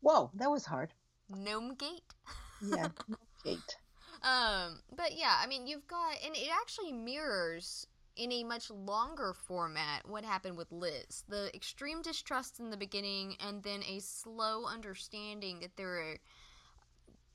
whoa 0.00 0.30
that 0.34 0.50
was 0.50 0.64
hard 0.64 0.92
Gnome 1.28 1.74
Gate. 1.74 2.14
yeah, 2.62 2.88
Gate. 3.44 3.76
Um, 4.22 4.80
but 4.96 5.16
yeah, 5.16 5.36
I 5.40 5.46
mean, 5.46 5.66
you've 5.66 5.86
got, 5.86 6.14
and 6.24 6.34
it 6.34 6.48
actually 6.60 6.92
mirrors 6.92 7.86
in 8.18 8.32
a 8.32 8.44
much 8.44 8.70
longer 8.70 9.32
format 9.32 10.06
what 10.06 10.24
happened 10.24 10.56
with 10.56 10.70
Liz. 10.72 11.24
The 11.28 11.54
extreme 11.54 12.02
distrust 12.02 12.58
in 12.58 12.70
the 12.70 12.76
beginning, 12.76 13.36
and 13.40 13.62
then 13.62 13.82
a 13.88 14.00
slow 14.00 14.66
understanding 14.66 15.60
that 15.60 15.76
there 15.76 16.00
are 16.00 16.16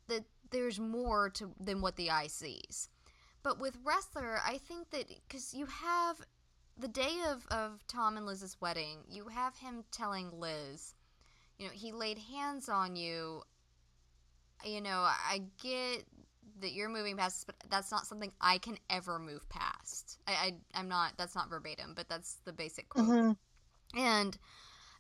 that 0.10 0.26
there's 0.52 0.80
more 0.80 1.30
to 1.32 1.52
than 1.60 1.82
what 1.82 1.96
the 1.96 2.12
eye 2.12 2.28
sees. 2.28 2.90
But 3.42 3.60
with 3.60 3.84
Ressler, 3.84 4.40
I 4.46 4.58
think 4.58 4.90
that 4.92 5.08
because 5.28 5.54
you 5.54 5.66
have 5.66 6.18
the 6.78 6.88
day 6.88 7.22
of, 7.30 7.46
of 7.48 7.86
Tom 7.88 8.18
and 8.18 8.26
Liz's 8.26 8.58
wedding, 8.60 9.00
you 9.10 9.28
have 9.30 9.58
him 9.58 9.84
telling 9.92 10.32
Liz, 10.40 10.96
you 11.58 11.68
know, 11.68 11.72
he 11.74 11.92
laid 11.92 12.18
hands 12.18 12.68
on 12.68 12.96
you 12.96 13.44
you 14.66 14.82
know, 14.82 15.02
I 15.02 15.42
get 15.62 16.06
that 16.62 16.74
you're 16.74 16.90
moving 16.90 17.18
past, 17.18 17.46
but 17.46 17.56
that's 17.70 17.92
not 17.92 18.06
something 18.06 18.32
I 18.42 18.58
can 18.58 18.78
ever 18.90 19.20
move 19.20 19.48
past. 19.50 20.20
I, 20.28 20.54
I 20.76 20.80
am 20.80 20.88
not. 20.88 21.14
That's 21.18 21.36
not 21.36 21.50
verbatim, 21.50 21.94
but 21.96 22.10
that's 22.10 22.38
the 22.46 22.54
basic 22.54 22.90
quote. 22.90 23.08
Mm-hmm. 23.08 24.00
And 24.00 24.38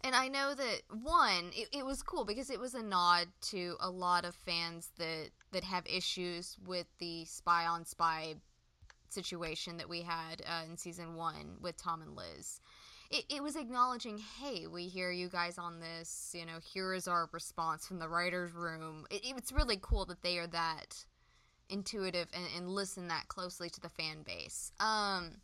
and 0.05 0.15
I 0.15 0.27
know 0.27 0.53
that 0.53 0.81
one, 0.91 1.51
it, 1.53 1.69
it 1.71 1.85
was 1.85 2.03
cool 2.03 2.25
because 2.25 2.49
it 2.49 2.59
was 2.59 2.73
a 2.73 2.83
nod 2.83 3.27
to 3.51 3.75
a 3.79 3.89
lot 3.89 4.25
of 4.25 4.35
fans 4.35 4.91
that 4.97 5.29
that 5.51 5.63
have 5.63 5.85
issues 5.85 6.57
with 6.65 6.87
the 6.99 7.25
spy 7.25 7.65
on 7.65 7.85
spy 7.85 8.35
situation 9.09 9.77
that 9.77 9.87
we 9.87 10.01
had 10.01 10.41
uh, 10.45 10.63
in 10.69 10.75
season 10.75 11.15
one 11.15 11.57
with 11.61 11.77
Tom 11.77 12.01
and 12.01 12.15
Liz. 12.15 12.59
It, 13.11 13.25
it 13.29 13.43
was 13.43 13.55
acknowledging, 13.55 14.17
hey, 14.17 14.65
we 14.65 14.87
hear 14.87 15.11
you 15.11 15.29
guys 15.29 15.59
on 15.59 15.79
this. 15.79 16.35
You 16.37 16.47
know, 16.47 16.57
here 16.73 16.93
is 16.93 17.07
our 17.07 17.29
response 17.31 17.85
from 17.85 17.99
the 17.99 18.09
writers' 18.09 18.53
room. 18.53 19.05
It, 19.11 19.21
it's 19.23 19.51
really 19.51 19.77
cool 19.79 20.05
that 20.05 20.23
they 20.23 20.39
are 20.39 20.47
that 20.47 21.05
intuitive 21.73 22.27
and, 22.33 22.45
and 22.55 22.69
listen 22.69 23.07
that 23.07 23.27
closely 23.27 23.69
to 23.71 23.81
the 23.81 23.89
fan 23.89 24.21
base. 24.23 24.71
Um, 24.79 25.37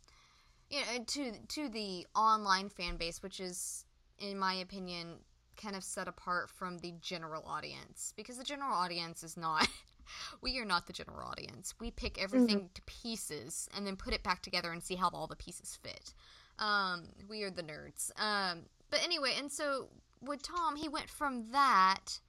you 0.70 0.80
know, 0.80 1.04
to 1.04 1.32
to 1.48 1.68
the 1.68 2.06
online 2.14 2.68
fan 2.68 2.96
base, 2.96 3.22
which 3.22 3.40
is, 3.40 3.84
in 4.18 4.38
my 4.38 4.54
opinion, 4.54 5.16
kind 5.60 5.76
of 5.76 5.82
set 5.82 6.08
apart 6.08 6.48
from 6.48 6.78
the 6.78 6.94
general 7.00 7.44
audience 7.46 8.14
because 8.16 8.38
the 8.38 8.44
general 8.44 8.72
audience 8.72 9.22
is 9.22 9.36
not 9.36 9.68
we 10.40 10.58
are 10.58 10.64
not 10.64 10.86
the 10.86 10.92
general 10.92 11.28
audience. 11.28 11.74
We 11.80 11.90
pick 11.90 12.22
everything 12.22 12.58
mm-hmm. 12.58 12.74
to 12.74 12.82
pieces 12.86 13.68
and 13.76 13.86
then 13.86 13.96
put 13.96 14.14
it 14.14 14.22
back 14.22 14.42
together 14.42 14.72
and 14.72 14.82
see 14.82 14.94
how 14.94 15.10
all 15.12 15.26
the 15.26 15.36
pieces 15.36 15.78
fit. 15.82 16.14
Um, 16.58 17.08
we 17.28 17.42
are 17.42 17.50
the 17.50 17.62
nerds. 17.62 18.10
Um, 18.20 18.62
but 18.90 19.02
anyway, 19.04 19.34
and 19.38 19.50
so 19.50 19.88
with 20.20 20.42
Tom, 20.42 20.76
he 20.76 20.88
went 20.88 21.08
from 21.08 21.50
that 21.52 22.20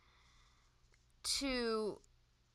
to 1.39 1.99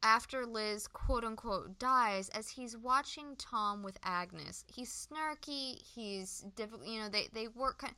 after 0.06 0.46
Liz 0.46 0.86
quote 0.86 1.24
unquote 1.24 1.80
dies, 1.80 2.28
as 2.28 2.48
he's 2.48 2.76
watching 2.76 3.34
Tom 3.36 3.82
with 3.82 3.98
Agnes, 4.04 4.64
he's 4.72 4.88
snarky. 4.88 5.82
He's 5.82 6.44
difficult. 6.54 6.86
You 6.88 7.00
know, 7.00 7.08
they 7.08 7.28
they 7.32 7.48
work 7.48 7.78
kind 7.78 7.94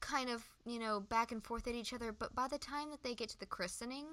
kind 0.00 0.30
of 0.30 0.44
you 0.64 0.78
know 0.78 1.00
back 1.00 1.32
and 1.32 1.42
forth 1.42 1.66
at 1.66 1.74
each 1.74 1.92
other. 1.92 2.12
But 2.12 2.34
by 2.34 2.46
the 2.46 2.58
time 2.58 2.90
that 2.92 3.02
they 3.02 3.14
get 3.14 3.28
to 3.30 3.40
the 3.40 3.46
christening, 3.46 4.06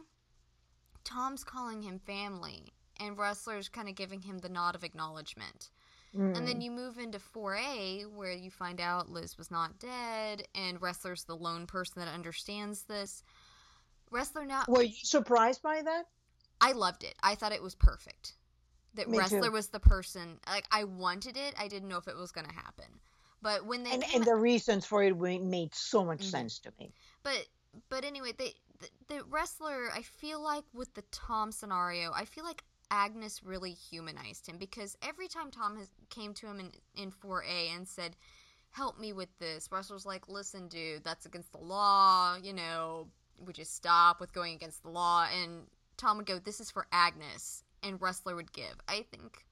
Tom's 1.04 1.44
calling 1.44 1.84
him 1.84 2.00
family, 2.00 2.74
and 3.00 3.16
Ressler's 3.16 3.70
kind 3.70 3.88
of 3.88 3.96
giving 3.96 4.24
him 4.24 4.40
the 4.40 4.50
nod 4.50 4.74
of 4.74 4.84
acknowledgement. 4.84 5.70
Mm. 6.18 6.36
And 6.36 6.48
then 6.48 6.58
mm. 6.58 6.64
you 6.64 6.72
move 6.72 6.98
into 6.98 7.20
4A, 7.20 8.12
where 8.12 8.34
you 8.34 8.50
find 8.52 8.80
out 8.80 9.10
Liz 9.10 9.38
was 9.38 9.52
not 9.52 9.80
dead, 9.80 10.48
and 10.56 10.80
Ressler's 10.80 11.26
the 11.26 11.36
lone 11.36 11.68
person 11.68 12.02
that 12.02 12.14
understands 12.14 12.84
this. 12.84 13.24
Ressler 14.12 14.48
not 14.48 14.70
Were 14.70 14.84
you 14.84 14.94
surprised 15.04 15.62
by 15.62 15.82
that? 15.82 16.06
I 16.64 16.72
loved 16.72 17.04
it. 17.04 17.16
I 17.22 17.36
thought 17.36 17.52
it 17.52 17.62
was 17.62 17.76
perfect. 17.76 18.34
That 18.96 19.10
Me 19.10 19.18
Ressler 19.18 19.46
too. 19.46 19.52
was 19.52 19.68
the 19.68 19.80
person. 19.80 20.40
Like 20.48 20.66
I 20.72 20.86
wanted 20.86 21.36
it. 21.36 21.54
I 21.60 21.68
didn't 21.68 21.90
know 21.90 21.98
if 21.98 22.08
it 22.08 22.16
was 22.16 22.32
going 22.32 22.48
to 22.48 22.54
happen. 22.54 22.86
But 23.42 23.66
when 23.66 23.84
they 23.84 23.92
and, 23.92 24.04
and 24.16 24.24
the 24.24 24.36
reasons 24.36 24.86
for 24.86 25.04
it 25.04 25.18
made 25.18 25.76
so 25.76 26.06
much 26.06 26.20
mm-hmm. 26.20 26.30
sense 26.30 26.60
to 26.60 26.72
me. 26.80 26.94
But 27.22 27.46
but 27.90 28.06
anyway, 28.06 28.32
they 28.38 28.54
the, 28.80 28.88
the 29.08 29.22
Ressler. 29.24 29.90
I 29.94 30.04
feel 30.04 30.42
like 30.42 30.64
with 30.74 30.94
the 30.94 31.04
Tom 31.12 31.52
scenario, 31.52 32.12
I 32.14 32.24
feel 32.24 32.46
like 32.46 32.64
Agnes 32.90 33.44
really 33.44 33.72
humanized 33.72 34.48
him 34.48 34.58
because 34.58 34.96
every 35.02 35.28
time 35.28 35.52
Tom 35.52 35.78
has 35.78 35.90
came 36.10 36.34
to 36.36 36.48
him 36.48 36.60
in 36.62 36.72
in 36.96 37.12
4A 37.12 37.76
and 37.76 37.86
said, 37.86 38.16
"Help 38.72 38.98
me 38.98 39.12
with 39.12 39.38
this," 39.40 39.68
Ressler's 39.68 40.06
like, 40.06 40.30
"Listen, 40.30 40.70
dude, 40.70 41.04
that's 41.04 41.26
against 41.26 41.52
the 41.52 41.58
law. 41.58 42.38
You 42.42 42.54
know, 42.54 43.10
would 43.40 43.58
you 43.58 43.66
stop 43.66 44.22
with 44.22 44.32
going 44.32 44.54
against 44.54 44.84
the 44.84 44.90
law?" 44.90 45.26
And 45.26 45.66
Tom 45.98 46.18
would 46.18 46.26
go, 46.26 46.40
This 46.40 46.60
is 46.60 46.72
for 46.72 46.88
Agnes, 46.92 47.64
and 47.82 48.00
Ressler 48.00 48.36
would 48.36 48.54
give. 48.54 48.76
I 48.88 49.06
think 49.12 49.46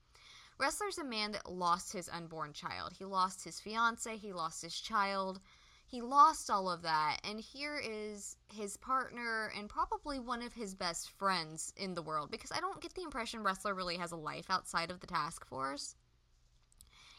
Ressler's 0.60 0.98
a 0.98 1.04
man 1.04 1.32
that 1.32 1.50
lost 1.50 1.92
his 1.92 2.08
unborn 2.08 2.52
child. 2.52 2.92
He 2.98 3.04
lost 3.04 3.44
his 3.44 3.60
fiance, 3.60 4.16
he 4.16 4.32
lost 4.32 4.62
his 4.62 4.78
child, 4.78 5.40
he 5.86 6.00
lost 6.00 6.48
all 6.48 6.70
of 6.70 6.82
that, 6.82 7.18
and 7.24 7.38
here 7.38 7.78
is 7.82 8.36
his 8.52 8.76
partner 8.76 9.52
and 9.56 9.68
probably 9.68 10.18
one 10.18 10.40
of 10.40 10.54
his 10.54 10.74
best 10.74 11.10
friends 11.18 11.72
in 11.76 11.94
the 11.94 12.02
world 12.02 12.30
because 12.30 12.52
I 12.52 12.60
don't 12.60 12.80
get 12.80 12.94
the 12.94 13.02
impression 13.02 13.44
Ressler 13.44 13.76
really 13.76 13.96
has 13.96 14.12
a 14.12 14.16
life 14.16 14.46
outside 14.48 14.90
of 14.90 15.00
the 15.00 15.06
task 15.06 15.46
force. 15.46 15.96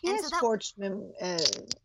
He 0.01 0.09
and 0.09 0.17
has 0.17 0.25
so 0.25 0.29
that, 0.31 0.37
sports, 0.39 0.73
uh, 1.21 1.37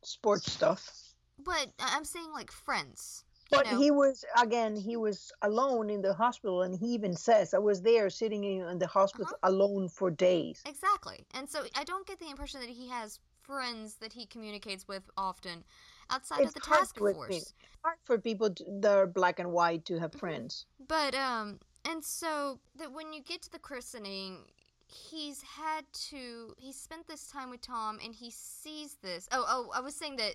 sports 0.03 0.51
stuff. 0.51 1.15
But 1.39 1.69
I'm 1.79 2.05
saying 2.05 2.33
like 2.33 2.51
friends 2.51 3.25
but 3.51 3.71
know. 3.71 3.79
he 3.79 3.91
was 3.91 4.25
again 4.41 4.77
he 4.77 4.97
was 4.97 5.33
alone 5.43 5.91
in 5.91 6.03
the 6.03 6.13
hospital 6.13 6.63
and 6.63 6.75
he 6.79 6.87
even 6.87 7.15
says 7.15 7.55
i 7.55 7.59
was 7.59 7.83
there 7.83 8.11
sitting 8.11 8.45
in 8.45 8.79
the 8.79 8.87
hospital 8.87 9.27
uh-huh. 9.27 9.51
alone 9.51 9.89
for 9.89 10.11
days 10.11 10.63
exactly 10.67 11.25
and 11.35 11.49
so 11.49 11.65
i 11.77 11.85
don't 11.85 12.07
get 12.07 12.19
the 12.19 12.29
impression 12.29 12.61
that 12.61 12.69
he 12.69 12.89
has 12.89 13.19
friends 13.43 13.95
that 14.01 14.13
he 14.13 14.27
communicates 14.27 14.87
with 14.87 15.03
often 15.17 15.65
outside 16.11 16.41
it's 16.41 16.49
of 16.49 16.55
the 16.55 16.61
task 16.61 16.99
force 16.99 17.37
it's 17.37 17.55
hard 17.83 17.97
for 18.05 18.19
people 18.19 18.51
to, 18.51 18.65
that 18.81 18.97
are 18.97 19.07
black 19.07 19.39
and 19.39 19.51
white 19.51 19.85
to 19.85 19.99
have 19.99 20.11
mm-hmm. 20.11 20.19
friends 20.19 20.67
but 20.87 21.15
um 21.15 21.59
and 21.89 22.05
so 22.05 22.59
that 22.77 22.93
when 22.93 23.13
you 23.13 23.23
get 23.23 23.43
to 23.43 23.51
the 23.51 23.59
christening 23.59 24.39
he's 24.87 25.43
had 25.43 25.85
to 25.93 26.55
he 26.57 26.73
spent 26.73 27.07
this 27.07 27.27
time 27.27 27.51
with 27.51 27.61
tom 27.61 27.99
and 28.03 28.15
he 28.15 28.31
sees 28.31 28.97
this 29.03 29.29
oh 29.33 29.45
oh 29.47 29.71
i 29.75 29.81
was 29.81 29.95
saying 29.95 30.17
that 30.17 30.35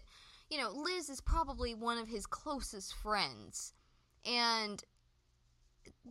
you 0.50 0.58
know, 0.58 0.72
Liz 0.72 1.10
is 1.10 1.22
probably 1.22 1.74
one 1.74 1.98
of 1.98 2.08
his 2.08 2.26
closest 2.26 2.94
friends. 2.94 3.74
And 4.26 4.84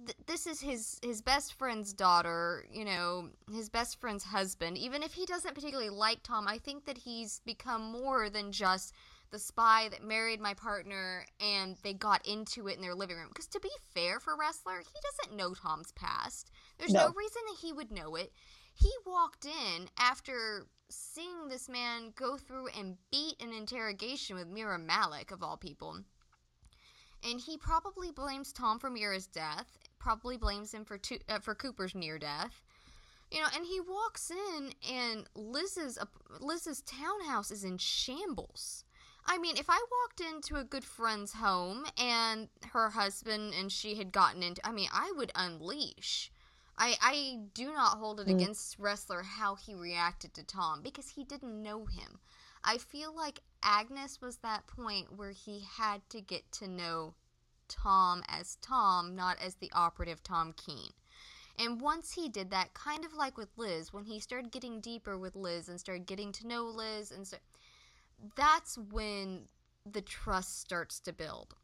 th- 0.07 0.17
this 0.27 0.47
is 0.47 0.61
his 0.61 0.99
his 1.03 1.23
best 1.23 1.55
friend's 1.55 1.93
daughter, 1.93 2.67
you 2.71 2.85
know, 2.85 3.31
his 3.53 3.69
best 3.69 4.01
friend's 4.01 4.25
husband. 4.25 4.79
Even 4.79 5.03
if 5.03 5.13
he 5.13 5.27
doesn't 5.27 5.55
particularly 5.55 5.91
like 5.91 6.23
Tom, 6.23 6.47
I 6.49 6.59
think 6.59 6.85
that 6.87 6.99
he's 6.99 7.41
become 7.45 7.83
more 7.93 8.29
than 8.29 8.53
just 8.53 8.93
the 9.31 9.39
spy 9.39 9.89
that 9.91 10.05
married 10.05 10.41
my 10.41 10.55
partner 10.55 11.25
and 11.41 11.77
they 11.83 11.95
got 11.95 12.27
into 12.27 12.69
it 12.69 12.77
in 12.77 12.83
their 12.83 12.95
living 12.95 13.17
room. 13.17 13.29
Because 13.29 13.49
to 13.49 13.61
be 13.61 13.71
fair 13.95 14.21
for 14.21 14.35
Ressler, 14.35 14.81
he 14.81 15.01
doesn't 15.25 15.37
know 15.37 15.55
Tom's 15.55 15.91
past. 15.93 16.51
There's 16.79 16.93
no, 16.93 17.07
no 17.07 17.15
reason 17.15 17.43
that 17.49 17.59
he 17.61 17.73
would 17.73 17.91
know 17.91 18.15
it. 18.15 18.33
He 18.75 18.91
walked 19.07 19.47
in 19.47 19.89
after 19.99 20.67
seeing 20.93 21.49
this 21.49 21.69
man 21.69 22.13
go 22.15 22.37
through 22.37 22.69
and 22.79 22.97
beat 23.11 23.41
an 23.41 23.53
interrogation 23.53 24.37
with 24.37 24.53
Meera 24.53 24.83
Malik, 24.83 25.31
of 25.31 25.43
all 25.43 25.57
people. 25.57 25.99
And 27.29 27.41
he 27.41 27.57
probably 27.57 28.11
blames 28.11 28.53
Tom 28.53 28.79
for 28.79 28.91
Meera's 28.91 29.27
death, 29.27 29.79
probably 29.99 30.37
blames 30.37 30.73
him 30.73 30.85
for, 30.85 30.99
uh, 31.29 31.39
for 31.39 31.55
Cooper's 31.55 31.95
near 31.95 32.19
death. 32.19 32.63
You 33.31 33.41
know, 33.41 33.47
and 33.55 33.65
he 33.65 33.81
walks 33.81 34.31
in, 34.31 34.73
and 34.93 35.27
Liz's 35.35 35.97
uh, 35.97 36.05
Liz's 36.41 36.83
townhouse 36.83 37.51
is 37.51 37.65
in 37.65 37.79
shambles. 37.79 38.85
I 39.25 39.39
mean, 39.39 39.57
if 39.57 39.71
I 39.71 39.79
walked 39.91 40.21
into 40.21 40.57
a 40.57 40.65
good 40.65 40.85
friend's 40.85 41.33
home 41.33 41.85
and 41.97 42.49
her 42.73 42.91
husband 42.91 43.55
and 43.59 43.71
she 43.71 43.95
had 43.95 44.11
gotten 44.11 44.43
into, 44.43 44.67
I 44.67 44.73
mean, 44.73 44.89
I 44.93 45.13
would 45.17 45.31
unleash. 45.35 46.32
I, 46.79 46.97
I 47.01 47.39
do 47.55 47.67
not 47.73 47.99
hold 47.99 48.21
it 48.21 48.29
mm. 48.29 48.35
against 48.35 48.81
Ressler 48.81 49.25
how 49.25 49.55
he 49.55 49.75
reacted 49.75 50.35
to 50.35 50.45
Tom 50.45 50.81
because 50.83 51.11
he 51.11 51.25
didn't 51.25 51.63
know 51.63 51.87
him. 51.87 52.19
I 52.65 52.79
feel 52.79 53.15
like 53.15 53.41
Agnes 53.63 54.21
was 54.21 54.39
that 54.39 54.67
point 54.67 55.17
where 55.17 55.33
he 55.33 55.65
had 55.79 56.01
to 56.11 56.21
get 56.21 56.51
to 56.53 56.69
know 56.69 57.15
Tom 57.69 58.23
as 58.29 58.57
Tom, 58.63 59.15
not 59.17 59.37
as 59.41 59.57
the 59.57 59.71
operative 59.73 60.23
Tom 60.23 60.55
Keen. 60.57 60.91
And 61.59 61.81
once 61.81 62.13
he 62.13 62.29
did 62.29 62.51
that, 62.51 62.75
kind 62.75 63.05
of 63.05 63.13
like 63.13 63.37
with 63.37 63.51
Liz, 63.57 63.93
when 63.93 64.05
he 64.05 64.21
started 64.21 64.51
getting 64.51 64.81
deeper 64.81 65.19
with 65.19 65.37
Liz 65.37 65.69
and 65.69 65.79
started 65.79 66.07
getting 66.07 66.33
to 66.33 66.47
know 66.47 66.65
Liz, 66.65 67.11
and 67.11 67.27
so 67.27 67.37
that's 68.37 68.79
when 68.79 69.49
the 69.91 70.01
trust 70.01 70.61
starts 70.61 71.01
to 71.01 71.13
build 71.13 71.55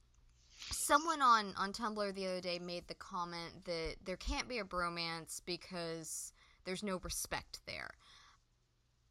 someone 0.71 1.23
on 1.23 1.55
on 1.57 1.73
Tumblr 1.73 2.15
the 2.15 2.27
other 2.27 2.41
day 2.41 2.59
made 2.59 2.89
the 2.89 2.95
comment 2.95 3.65
that 3.65 3.97
there 4.05 4.17
can't 4.17 4.49
be 4.49 4.59
a 4.59 4.65
bromance 4.65 5.41
because 5.45 6.33
there's 6.65 6.83
no 6.83 6.99
respect 7.03 7.61
there. 7.67 7.91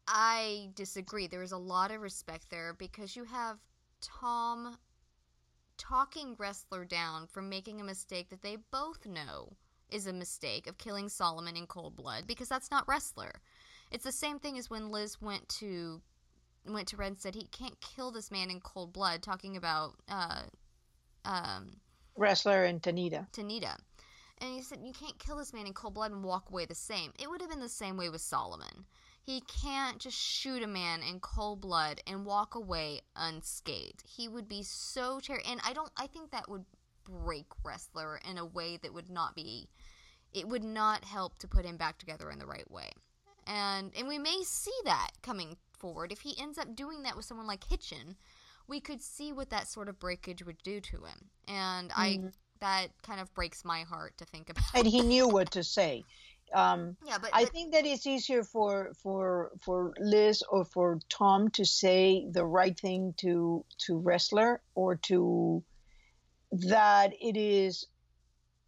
I 0.06 0.70
disagree. 0.74 1.26
There 1.26 1.42
is 1.42 1.52
a 1.52 1.58
lot 1.58 1.90
of 1.90 2.00
respect 2.00 2.50
there 2.50 2.72
because 2.72 3.14
you 3.14 3.24
have 3.24 3.58
Tom 4.00 4.78
talking 5.76 6.36
Ressler 6.36 6.88
down 6.88 7.26
from 7.26 7.48
making 7.48 7.80
a 7.80 7.84
mistake 7.84 8.30
that 8.30 8.42
they 8.42 8.56
both 8.70 9.06
know 9.06 9.56
is 9.90 10.06
a 10.06 10.12
mistake 10.12 10.66
of 10.66 10.78
killing 10.78 11.08
Solomon 11.08 11.56
in 11.56 11.66
cold 11.66 11.96
blood 11.96 12.26
because 12.26 12.48
that's 12.48 12.70
not 12.70 12.86
Ressler. 12.86 13.32
It's 13.90 14.04
the 14.04 14.12
same 14.12 14.38
thing 14.38 14.58
as 14.58 14.68
when 14.68 14.90
Liz 14.90 15.20
went 15.20 15.48
to 15.60 16.02
went 16.66 16.88
to 16.88 16.96
Red 16.96 17.08
and 17.08 17.18
said 17.18 17.34
he 17.34 17.46
can't 17.46 17.80
kill 17.80 18.10
this 18.10 18.30
man 18.30 18.50
in 18.50 18.60
cold 18.60 18.92
blood, 18.92 19.22
talking 19.22 19.56
about 19.56 19.94
uh, 20.08 20.42
um, 21.28 21.76
Ressler 22.18 22.68
and 22.68 22.82
Tanita. 22.82 23.30
Tanita. 23.32 23.76
And 24.38 24.52
he 24.52 24.62
said, 24.62 24.78
You 24.82 24.92
can't 24.92 25.18
kill 25.18 25.36
this 25.36 25.52
man 25.52 25.66
in 25.66 25.74
cold 25.74 25.94
blood 25.94 26.10
and 26.10 26.24
walk 26.24 26.50
away 26.50 26.64
the 26.64 26.74
same. 26.74 27.12
It 27.18 27.28
would 27.28 27.40
have 27.40 27.50
been 27.50 27.60
the 27.60 27.68
same 27.68 27.96
way 27.96 28.08
with 28.08 28.20
Solomon. 28.20 28.86
He 29.22 29.42
can't 29.42 29.98
just 29.98 30.16
shoot 30.16 30.62
a 30.62 30.66
man 30.66 31.02
in 31.02 31.20
cold 31.20 31.60
blood 31.60 32.00
and 32.06 32.24
walk 32.24 32.54
away 32.54 33.02
unscathed. 33.14 34.02
He 34.06 34.26
would 34.26 34.48
be 34.48 34.62
so 34.62 35.20
ter- 35.20 35.42
and 35.46 35.60
I 35.64 35.74
don't 35.74 35.92
I 35.98 36.06
think 36.06 36.30
that 36.30 36.48
would 36.48 36.64
break 37.04 37.46
Ressler 37.62 38.18
in 38.28 38.38
a 38.38 38.46
way 38.46 38.78
that 38.78 38.94
would 38.94 39.10
not 39.10 39.34
be 39.34 39.68
it 40.32 40.48
would 40.48 40.64
not 40.64 41.04
help 41.04 41.38
to 41.38 41.48
put 41.48 41.66
him 41.66 41.76
back 41.76 41.98
together 41.98 42.30
in 42.30 42.38
the 42.38 42.46
right 42.46 42.70
way. 42.70 42.90
And 43.46 43.92
and 43.98 44.08
we 44.08 44.18
may 44.18 44.42
see 44.44 44.76
that 44.84 45.10
coming 45.22 45.56
forward 45.78 46.10
if 46.10 46.20
he 46.20 46.40
ends 46.40 46.56
up 46.56 46.74
doing 46.74 47.02
that 47.02 47.16
with 47.16 47.26
someone 47.26 47.46
like 47.46 47.64
Hitchin. 47.64 48.16
We 48.68 48.80
could 48.80 49.02
see 49.02 49.32
what 49.32 49.50
that 49.50 49.66
sort 49.66 49.88
of 49.88 49.98
breakage 49.98 50.44
would 50.44 50.62
do 50.62 50.80
to 50.80 50.96
him. 51.04 51.30
And 51.48 51.90
mm-hmm. 51.90 52.26
I 52.26 52.30
that 52.60 52.88
kind 53.02 53.20
of 53.20 53.32
breaks 53.34 53.64
my 53.64 53.82
heart 53.82 54.16
to 54.18 54.24
think 54.24 54.50
about. 54.50 54.64
And 54.74 54.86
he 54.86 55.00
knew 55.00 55.28
what 55.28 55.52
to 55.52 55.64
say. 55.64 56.04
Um, 56.52 56.96
yeah, 57.06 57.18
but, 57.20 57.30
I 57.32 57.44
think 57.44 57.72
that 57.72 57.86
it's 57.86 58.06
easier 58.06 58.42
for 58.42 58.92
for 59.02 59.52
for 59.60 59.92
Liz 59.98 60.42
or 60.50 60.64
for 60.64 60.98
Tom 61.08 61.50
to 61.50 61.64
say 61.64 62.26
the 62.30 62.44
right 62.44 62.78
thing 62.78 63.14
to 63.18 63.64
to 63.86 64.00
Ressler 64.00 64.58
or 64.74 64.96
to 64.96 65.62
that 66.52 67.12
it 67.20 67.36
is 67.36 67.86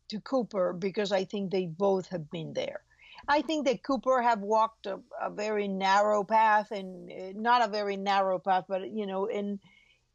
to 0.09 0.21
Cooper 0.21 0.73
because 0.73 1.13
I 1.13 1.25
think 1.25 1.51
they 1.51 1.67
both 1.67 2.09
have 2.09 2.31
been 2.31 2.53
there. 2.53 2.81
I 3.29 3.43
think 3.43 3.67
that 3.67 3.83
Cooper 3.83 4.21
have 4.23 4.41
walked 4.41 4.87
a, 4.87 4.99
a 5.21 5.31
very 5.31 5.69
narrow 5.69 6.25
path 6.25 6.71
and 6.73 7.11
uh, 7.11 7.33
not 7.35 7.63
a 7.63 7.71
very 7.71 7.97
narrow 7.97 8.39
path, 8.39 8.65
but 8.69 8.91
you 8.91 9.07
know, 9.07 9.29
and 9.29 9.61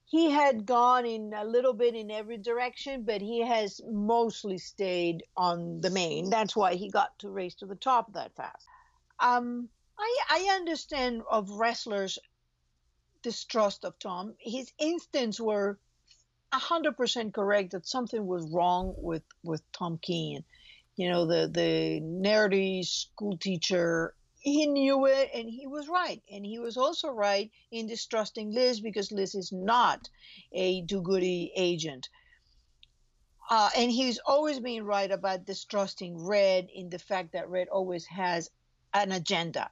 he 0.05 0.29
had 0.29 0.65
gone 0.65 1.05
in 1.05 1.33
a 1.35 1.43
little 1.43 1.73
bit 1.73 1.95
in 1.95 2.11
every 2.11 2.37
direction, 2.37 3.03
but 3.03 3.21
he 3.21 3.41
has 3.41 3.81
mostly 3.89 4.57
stayed 4.57 5.23
on 5.35 5.81
the 5.81 5.89
main. 5.89 6.29
That's 6.29 6.55
why 6.55 6.75
he 6.75 6.91
got 6.91 7.17
to 7.19 7.29
race 7.29 7.55
to 7.55 7.65
the 7.65 7.75
top 7.75 8.13
that 8.13 8.35
fast. 8.35 8.65
Um, 9.19 9.67
I, 9.97 10.17
I 10.29 10.55
understand 10.55 11.23
of 11.29 11.49
Resslers' 11.49 12.19
distrust 13.23 13.83
of 13.83 13.97
Tom. 13.97 14.35
His 14.39 14.71
instincts 14.77 15.39
were 15.39 15.79
100% 16.53 17.33
correct 17.33 17.71
that 17.71 17.87
something 17.87 18.27
was 18.27 18.51
wrong 18.51 18.93
with, 18.97 19.23
with 19.43 19.63
Tom 19.71 19.97
Keen. 20.01 20.43
You 20.97 21.09
know, 21.09 21.25
the, 21.25 21.49
the 21.51 21.99
nerdy 22.01 22.85
school 22.85 23.37
teacher 23.37 24.13
he 24.45 24.67
knew 24.67 25.07
it 25.07 25.31
and 25.33 25.49
he 25.49 25.65
was 25.65 25.87
right. 25.87 26.21
And 26.31 26.45
he 26.45 26.59
was 26.59 26.77
also 26.77 27.09
right 27.09 27.49
in 27.71 27.87
distrusting 27.87 28.53
Liz 28.53 28.79
because 28.79 29.11
Liz 29.11 29.33
is 29.33 29.51
not 29.51 30.07
a 30.53 30.83
do 30.83 31.01
goody 31.01 31.51
agent. 31.55 32.07
Uh, 33.49 33.71
and 33.75 33.91
he's 33.91 34.19
always 34.19 34.59
been 34.59 34.85
right 34.85 35.09
about 35.09 35.45
distrusting 35.45 36.23
Red 36.23 36.67
in 36.73 36.89
the 36.89 36.99
fact 36.99 37.33
that 37.33 37.49
Red 37.49 37.69
always 37.69 38.05
has 38.05 38.51
an 38.93 39.11
agenda 39.11 39.71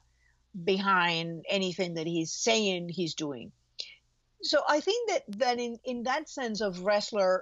behind 0.63 1.45
anything 1.47 1.93
that 1.93 2.07
he's 2.07 2.31
saying 2.31 2.89
he's 2.89 3.13
doing. 3.13 3.51
So 4.41 4.61
I 4.67 4.79
think 4.79 5.11
that, 5.11 5.23
that 5.37 5.59
in, 5.59 5.77
in 5.85 6.03
that 6.03 6.27
sense 6.27 6.61
of 6.61 6.77
Ressler 6.77 7.41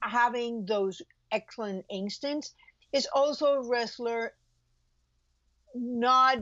having 0.00 0.66
those 0.66 1.00
excellent 1.30 1.84
instincts 1.88 2.54
is 2.92 3.06
also 3.14 3.62
Ressler 3.62 4.30
not 5.74 6.38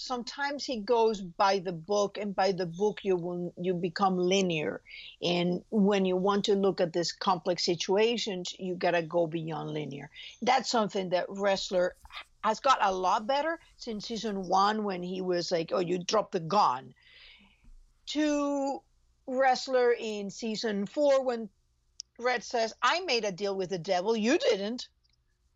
sometimes 0.00 0.64
he 0.64 0.78
goes 0.78 1.20
by 1.20 1.58
the 1.58 1.72
book 1.72 2.18
and 2.18 2.34
by 2.34 2.52
the 2.52 2.66
book 2.66 3.00
you 3.02 3.16
will 3.16 3.52
you 3.56 3.74
become 3.74 4.16
linear. 4.18 4.80
And 5.22 5.62
when 5.70 6.04
you 6.04 6.16
want 6.16 6.44
to 6.46 6.54
look 6.54 6.80
at 6.80 6.92
this 6.92 7.12
complex 7.12 7.64
situations 7.64 8.54
you 8.58 8.74
got 8.74 8.92
to 8.92 9.02
go 9.02 9.26
beyond 9.26 9.70
linear. 9.70 10.10
That's 10.42 10.70
something 10.70 11.10
that 11.10 11.28
Ressler 11.28 11.90
has 12.42 12.60
got 12.60 12.78
a 12.80 12.92
lot 12.92 13.26
better 13.26 13.58
since 13.76 14.08
season 14.08 14.48
one 14.48 14.84
when 14.84 15.02
he 15.02 15.20
was 15.20 15.52
like 15.52 15.70
oh 15.72 15.80
you 15.80 15.98
dropped 15.98 16.32
the 16.32 16.40
gun. 16.40 16.94
To 18.06 18.80
Ressler 19.28 19.92
in 19.98 20.30
season 20.30 20.86
four 20.86 21.24
when 21.24 21.48
red 22.18 22.44
says 22.44 22.74
i 22.82 23.00
made 23.00 23.24
a 23.24 23.32
deal 23.32 23.54
with 23.54 23.70
the 23.70 23.78
devil. 23.78 24.16
You 24.16 24.38
didn't. 24.38 24.88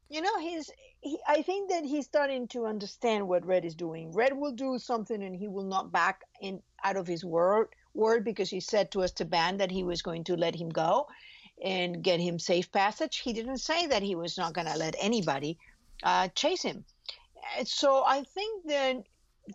You 0.08 0.20
know 0.20 0.38
he's 0.38 0.70
he, 1.04 1.18
I 1.28 1.42
think 1.42 1.70
that 1.70 1.84
he's 1.84 2.06
starting 2.06 2.48
to 2.48 2.64
understand 2.64 3.28
what 3.28 3.44
Red 3.44 3.64
is 3.64 3.74
doing. 3.74 4.10
Red 4.12 4.36
will 4.36 4.52
do 4.52 4.78
something 4.78 5.22
and 5.22 5.36
he 5.36 5.48
will 5.48 5.64
not 5.64 5.92
back 5.92 6.22
in 6.40 6.62
out 6.82 6.96
of 6.96 7.06
his 7.06 7.24
word 7.24 7.68
word 7.92 8.24
because 8.24 8.50
he 8.50 8.60
said 8.60 8.90
to 8.90 9.02
Esteban 9.02 9.58
that 9.58 9.70
he 9.70 9.84
was 9.84 10.02
going 10.02 10.24
to 10.24 10.36
let 10.36 10.54
him 10.54 10.70
go 10.70 11.06
and 11.62 12.02
get 12.02 12.20
him 12.20 12.38
safe 12.38 12.72
passage. 12.72 13.18
He 13.18 13.34
didn't 13.34 13.58
say 13.58 13.86
that 13.86 14.02
he 14.02 14.14
was 14.14 14.38
not 14.38 14.54
going 14.54 14.66
to 14.66 14.78
let 14.78 14.96
anybody 14.98 15.58
uh, 16.02 16.28
chase 16.28 16.62
him. 16.62 16.84
So 17.64 18.02
I 18.06 18.22
think 18.22 18.66
that 18.66 19.04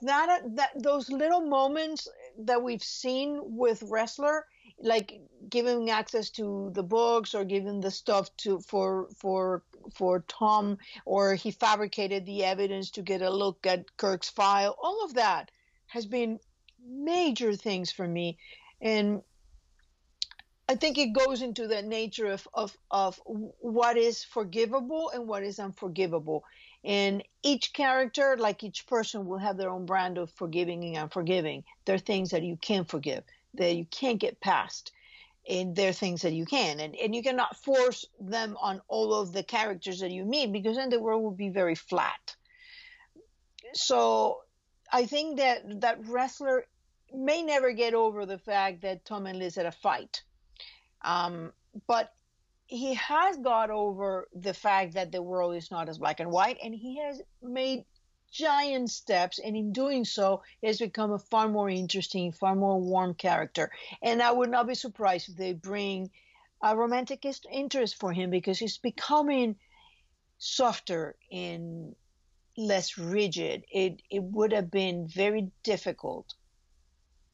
that 0.03 0.41
that 0.55 0.69
those 0.75 1.09
little 1.09 1.41
moments 1.41 2.07
that 2.37 2.61
we've 2.61 2.83
seen 2.83 3.39
with 3.41 3.81
Ressler 3.81 4.41
like 4.81 5.19
giving 5.49 5.89
access 5.89 6.29
to 6.29 6.71
the 6.73 6.83
books 6.83 7.33
or 7.33 7.43
giving 7.43 7.81
the 7.81 7.91
stuff 7.91 8.35
to 8.37 8.59
for 8.59 9.07
for 9.17 9.63
for 9.93 10.23
Tom 10.27 10.77
or 11.05 11.35
he 11.35 11.51
fabricated 11.51 12.25
the 12.25 12.43
evidence 12.45 12.91
to 12.91 13.01
get 13.01 13.21
a 13.21 13.29
look 13.29 13.65
at 13.65 13.97
Kirk's 13.97 14.29
file 14.29 14.77
all 14.81 15.03
of 15.03 15.15
that 15.15 15.51
has 15.87 16.05
been 16.05 16.39
major 16.85 17.55
things 17.55 17.91
for 17.91 18.07
me 18.07 18.37
and 18.81 19.21
I 20.69 20.75
think 20.75 20.99
it 20.99 21.13
goes 21.13 21.41
into 21.41 21.67
the 21.67 21.81
nature 21.81 22.27
of, 22.27 22.47
of, 22.53 22.77
of 22.91 23.19
what 23.25 23.97
is 23.97 24.23
forgivable 24.23 25.09
and 25.09 25.27
what 25.27 25.41
is 25.41 25.57
unforgivable. 25.57 26.43
And 26.83 27.23
each 27.41 27.73
character, 27.73 28.37
like 28.37 28.63
each 28.63 28.85
person, 28.85 29.25
will 29.25 29.39
have 29.39 29.57
their 29.57 29.71
own 29.71 29.87
brand 29.87 30.19
of 30.19 30.29
forgiving 30.29 30.85
and 30.85 31.05
unforgiving. 31.05 31.63
There 31.85 31.95
are 31.95 31.97
things 31.97 32.29
that 32.29 32.43
you 32.43 32.55
can't 32.55 32.87
forgive 32.87 33.23
that 33.55 33.75
you 33.75 33.85
can't 33.85 34.19
get 34.19 34.39
past 34.39 34.91
and 35.49 35.75
there 35.75 35.89
are 35.89 35.93
things 35.93 36.21
that 36.21 36.33
you 36.33 36.45
can 36.45 36.79
and, 36.79 36.95
and 36.95 37.15
you 37.15 37.23
cannot 37.23 37.55
force 37.57 38.05
them 38.19 38.55
on 38.61 38.81
all 38.87 39.13
of 39.13 39.33
the 39.33 39.43
characters 39.43 39.99
that 39.99 40.11
you 40.11 40.23
meet 40.23 40.51
because 40.51 40.75
then 40.75 40.89
the 40.89 40.99
world 40.99 41.23
would 41.23 41.37
be 41.37 41.49
very 41.49 41.75
flat. 41.75 42.35
So 43.73 44.41
i 44.91 45.05
think 45.05 45.37
that 45.37 45.81
that 45.81 46.01
Ressler 46.03 46.61
may 47.13 47.43
never 47.43 47.71
get 47.71 47.93
over 47.93 48.25
the 48.25 48.39
fact 48.39 48.81
that 48.81 49.05
tom 49.05 49.25
and 49.25 49.39
liz 49.39 49.55
had 49.55 49.65
a 49.65 49.71
fight. 49.71 50.23
Um, 51.01 51.53
but 51.87 52.13
he 52.67 52.93
has 52.95 53.37
got 53.37 53.71
over 53.71 54.27
the 54.33 54.53
fact 54.53 54.93
that 54.93 55.11
the 55.11 55.23
world 55.23 55.55
is 55.55 55.71
not 55.71 55.89
as 55.89 55.97
black 55.97 56.19
and 56.19 56.29
white 56.29 56.57
and 56.63 56.73
he 56.73 56.99
has 56.99 57.21
made 57.41 57.85
giant 58.31 58.89
steps, 58.89 59.39
and 59.39 59.55
in 59.55 59.71
doing 59.73 60.05
so, 60.05 60.43
has 60.63 60.79
become 60.79 61.11
a 61.11 61.19
far 61.19 61.47
more 61.47 61.69
interesting, 61.69 62.31
far 62.31 62.55
more 62.55 62.79
warm 62.79 63.13
character. 63.13 63.71
And 64.01 64.21
I 64.21 64.31
would 64.31 64.49
not 64.49 64.67
be 64.67 64.75
surprised 64.75 65.29
if 65.29 65.35
they 65.35 65.53
bring 65.53 66.11
a 66.63 66.75
romantic 66.75 67.25
interest 67.51 67.99
for 67.99 68.11
him 68.11 68.29
because 68.29 68.59
he's 68.59 68.77
becoming 68.77 69.55
softer 70.37 71.15
and 71.31 71.95
less 72.57 72.97
rigid. 72.97 73.63
It 73.71 74.01
it 74.09 74.23
would 74.23 74.51
have 74.51 74.69
been 74.69 75.07
very 75.07 75.51
difficult 75.63 76.33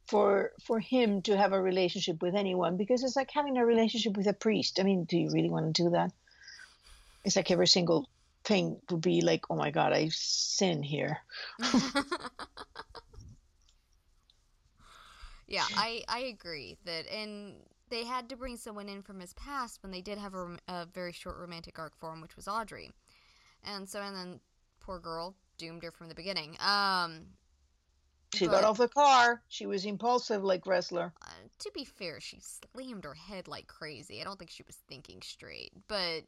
for 0.07 0.51
for 0.63 0.79
him 0.79 1.21
to 1.23 1.35
have 1.35 1.53
a 1.53 1.61
relationship 1.61 2.21
with 2.21 2.35
anyone 2.35 2.77
because 2.77 3.03
it's 3.03 3.15
like 3.15 3.31
having 3.31 3.57
a 3.57 3.65
relationship 3.65 4.15
with 4.17 4.27
a 4.27 4.33
priest. 4.33 4.79
I 4.79 4.83
mean, 4.83 5.05
do 5.05 5.17
you 5.17 5.29
really 5.31 5.49
want 5.49 5.75
to 5.75 5.83
do 5.83 5.89
that? 5.91 6.11
It's 7.23 7.35
like 7.35 7.49
every 7.49 7.67
single 7.67 8.07
thing 8.45 8.79
would 8.89 9.01
be 9.01 9.21
like, 9.21 9.45
oh 9.49 9.55
my 9.55 9.71
God, 9.71 9.91
I 9.91 10.09
sin 10.11 10.81
here. 10.83 11.17
yeah, 15.47 15.65
I, 15.75 16.03
I 16.07 16.19
agree 16.19 16.77
that, 16.85 17.05
and 17.11 17.55
they 17.89 18.03
had 18.03 18.29
to 18.29 18.37
bring 18.37 18.57
someone 18.57 18.89
in 18.89 19.01
from 19.01 19.19
his 19.19 19.33
past 19.33 19.81
when 19.83 19.91
they 19.91 20.01
did 20.01 20.17
have 20.17 20.33
a, 20.33 20.57
a 20.67 20.85
very 20.93 21.11
short 21.11 21.37
romantic 21.37 21.77
arc 21.79 21.97
for 21.97 22.13
him, 22.13 22.21
which 22.21 22.35
was 22.35 22.47
Audrey. 22.47 22.91
And 23.63 23.89
so, 23.89 24.01
and 24.01 24.15
then 24.15 24.39
poor 24.79 24.99
girl 24.99 25.35
doomed 25.57 25.83
her 25.83 25.91
from 25.91 26.09
the 26.09 26.15
beginning. 26.15 26.57
Um, 26.59 27.21
she 28.33 28.45
but, 28.45 28.51
got 28.51 28.63
off 28.63 28.77
the 28.77 28.87
car. 28.87 29.41
She 29.47 29.65
was 29.65 29.85
impulsive 29.85 30.43
like 30.43 30.65
Ressler. 30.65 31.11
Uh, 31.21 31.29
to 31.59 31.71
be 31.73 31.85
fair, 31.85 32.19
she 32.19 32.39
slammed 32.39 33.03
her 33.03 33.13
head 33.13 33.47
like 33.47 33.67
crazy. 33.67 34.21
I 34.21 34.23
don't 34.23 34.37
think 34.37 34.51
she 34.51 34.63
was 34.67 34.77
thinking 34.87 35.21
straight, 35.21 35.71
but 35.87 36.23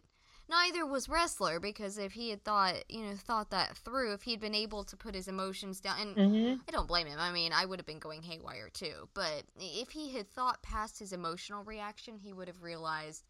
neither 0.50 0.86
was 0.86 1.08
Ressler 1.08 1.62
because 1.62 1.98
if 1.98 2.14
he 2.14 2.30
had 2.30 2.44
thought, 2.44 2.76
you 2.90 3.04
know, 3.04 3.14
thought 3.16 3.50
that 3.52 3.78
through, 3.78 4.14
if 4.14 4.24
he'd 4.24 4.40
been 4.40 4.56
able 4.56 4.84
to 4.86 4.98
put 4.98 5.16
his 5.16 5.28
emotions 5.28 5.80
down, 5.80 6.00
and 6.00 6.16
mm-hmm. 6.16 6.62
I 6.68 6.72
don't 6.72 6.88
blame 6.88 7.08
him. 7.08 7.20
I 7.20 7.32
mean, 7.32 7.52
I 7.54 7.66
would 7.66 7.80
have 7.80 7.86
been 7.86 8.00
going 8.00 8.24
haywire 8.24 8.70
too. 8.70 9.10
But 9.14 9.44
if 9.60 9.90
he 9.90 10.12
had 10.12 10.30
thought 10.30 10.62
past 10.62 11.00
his 11.00 11.14
emotional 11.14 11.64
reaction, 11.64 12.18
he 12.18 12.34
would 12.34 12.48
have 12.48 12.64
realized 12.64 13.26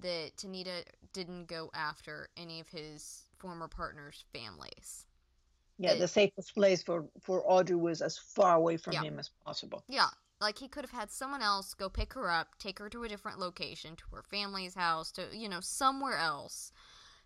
that 0.00 0.32
Tanita 0.36 0.84
didn't 1.12 1.46
go 1.46 1.70
after 1.74 2.28
any 2.36 2.60
of 2.60 2.68
his 2.68 3.24
former 3.38 3.68
partners' 3.68 4.24
families. 4.32 5.06
Yeah, 5.78 5.94
the 5.94 6.08
safest 6.08 6.54
place 6.54 6.82
for 6.82 7.06
for 7.20 7.42
Audrey 7.44 7.76
was 7.76 8.02
as 8.02 8.16
far 8.16 8.54
away 8.54 8.76
from 8.76 8.92
yeah. 8.92 9.02
him 9.02 9.18
as 9.18 9.30
possible. 9.44 9.82
Yeah, 9.88 10.08
like 10.42 10.58
he 10.58 10.68
could 10.68 10.84
have 10.84 10.90
had 10.90 11.10
someone 11.10 11.42
else 11.42 11.74
go 11.74 11.88
pick 11.88 12.12
her 12.14 12.30
up, 12.30 12.58
take 12.58 12.78
her 12.78 12.88
to 12.90 13.04
a 13.04 13.08
different 13.08 13.38
location, 13.38 13.96
to 13.96 14.04
her 14.12 14.22
family's 14.22 14.74
house, 14.74 15.10
to 15.12 15.28
you 15.32 15.48
know 15.48 15.60
somewhere 15.60 16.18
else. 16.18 16.72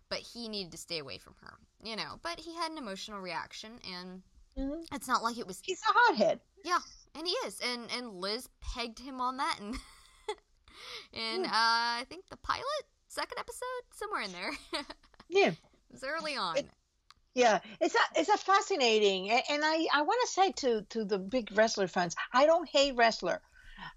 But 0.09 0.19
he 0.19 0.47
needed 0.47 0.71
to 0.71 0.77
stay 0.77 0.99
away 0.99 1.17
from 1.17 1.35
her, 1.41 1.55
you 1.83 1.95
know. 1.97 2.19
But 2.21 2.39
he 2.39 2.55
had 2.55 2.71
an 2.71 2.77
emotional 2.77 3.19
reaction, 3.19 3.71
and 3.93 4.21
mm-hmm. 4.57 4.95
it's 4.95 5.07
not 5.07 5.23
like 5.23 5.37
it 5.37 5.47
was. 5.47 5.59
He's 5.61 5.81
a 5.81 5.93
hothead. 5.93 6.39
Yeah, 6.63 6.79
and 7.15 7.27
he 7.27 7.33
is, 7.45 7.59
and 7.59 7.89
and 7.91 8.13
Liz 8.13 8.47
pegged 8.61 8.99
him 8.99 9.19
on 9.19 9.37
that, 9.37 9.57
and 9.59 9.75
and 11.13 11.45
mm. 11.45 11.49
uh, 11.49 11.51
I 11.51 12.05
think 12.09 12.29
the 12.29 12.37
pilot 12.37 12.85
second 13.07 13.39
episode 13.39 13.83
somewhere 13.93 14.21
in 14.21 14.31
there. 14.31 14.51
yeah. 15.29 15.49
It 15.49 15.57
was 15.91 16.03
early 16.03 16.35
on. 16.35 16.57
It, 16.57 16.67
yeah, 17.33 17.59
it's 17.79 17.95
a 17.95 18.19
it's 18.19 18.29
a 18.29 18.37
fascinating, 18.37 19.29
and 19.29 19.63
I 19.63 19.87
I 19.93 20.01
want 20.01 20.19
to 20.23 20.31
say 20.31 20.51
to 20.53 20.81
to 20.89 21.05
the 21.05 21.19
big 21.19 21.49
Ressler 21.51 21.89
fans, 21.89 22.15
I 22.33 22.45
don't 22.45 22.67
hate 22.67 22.95
Ressler. 22.95 23.39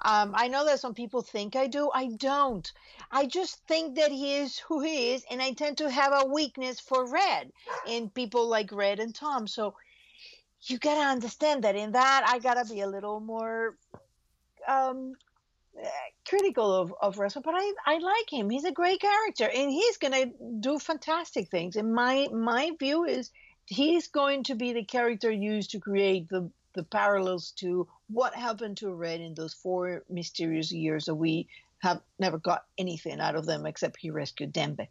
Um, 0.03 0.33
I 0.35 0.49
know 0.49 0.65
that 0.67 0.81
some 0.81 0.95
people 0.95 1.23
think 1.23 1.57
I 1.57 1.67
do. 1.67 1.91
I 1.95 2.09
don't. 2.09 2.71
I 3.11 3.27
just 3.27 3.65
think 3.67 3.97
that 3.97 4.11
he 4.11 4.37
is 4.37 4.59
who 4.59 4.81
he 4.81 5.13
is, 5.13 5.25
and 5.31 5.41
I 5.41 5.53
tend 5.53 5.79
to 5.79 5.91
have 5.91 6.13
a 6.13 6.27
weakness 6.29 6.81
for 6.81 7.07
Red 7.11 7.51
and 7.89 8.13
people 8.13 8.47
like 8.47 8.73
Red 8.73 9.01
and 9.01 9.15
Tom. 9.15 9.47
So 9.47 9.75
you 10.65 10.79
gotta 10.79 11.09
understand 11.09 11.65
that 11.65 11.77
in 11.77 11.93
that 11.93 12.25
I 12.27 12.39
gotta 12.39 12.67
be 12.71 12.81
a 12.81 12.87
little 12.87 13.21
more 13.21 13.77
um, 14.69 15.15
critical 16.27 16.73
of, 16.73 16.95
of 17.01 17.17
Ressler, 17.17 17.43
but 17.43 17.55
I, 17.57 17.73
I 17.87 17.99
like 17.99 18.33
him. 18.33 18.51
He's 18.51 18.65
a 18.65 18.73
great 18.73 19.01
character, 19.01 19.45
and 19.45 19.71
he's 19.71 19.97
gonna 19.97 20.27
do 20.61 20.79
fantastic 20.79 21.49
things. 21.49 21.77
And 21.77 21.93
my 21.93 22.29
my 22.33 22.71
view 22.79 23.05
is 23.05 23.31
he's 23.67 24.09
going 24.09 24.45
to 24.45 24.55
be 24.55 24.73
the 24.73 24.85
character 24.85 25.31
used 25.31 25.71
to 25.73 25.81
create 25.81 26.29
the 26.29 26.51
the 26.75 26.85
parallels 26.85 27.53
to 27.57 27.89
what 28.09 28.35
happened 28.35 28.77
to 28.77 28.93
Red 28.93 29.21
in 29.21 29.35
those 29.35 29.55
four 29.55 30.05
mysterious 30.09 30.71
years 30.71 31.07
that 31.07 31.17
we 31.17 31.49
have 31.81 32.01
never 32.19 32.39
got 32.39 32.65
anything 32.79 33.21
out 33.21 33.35
of 33.35 33.47
them 33.47 33.67
except 33.67 33.99
he 33.99 34.11
rescued 34.11 34.53
Dembe. 34.53 34.87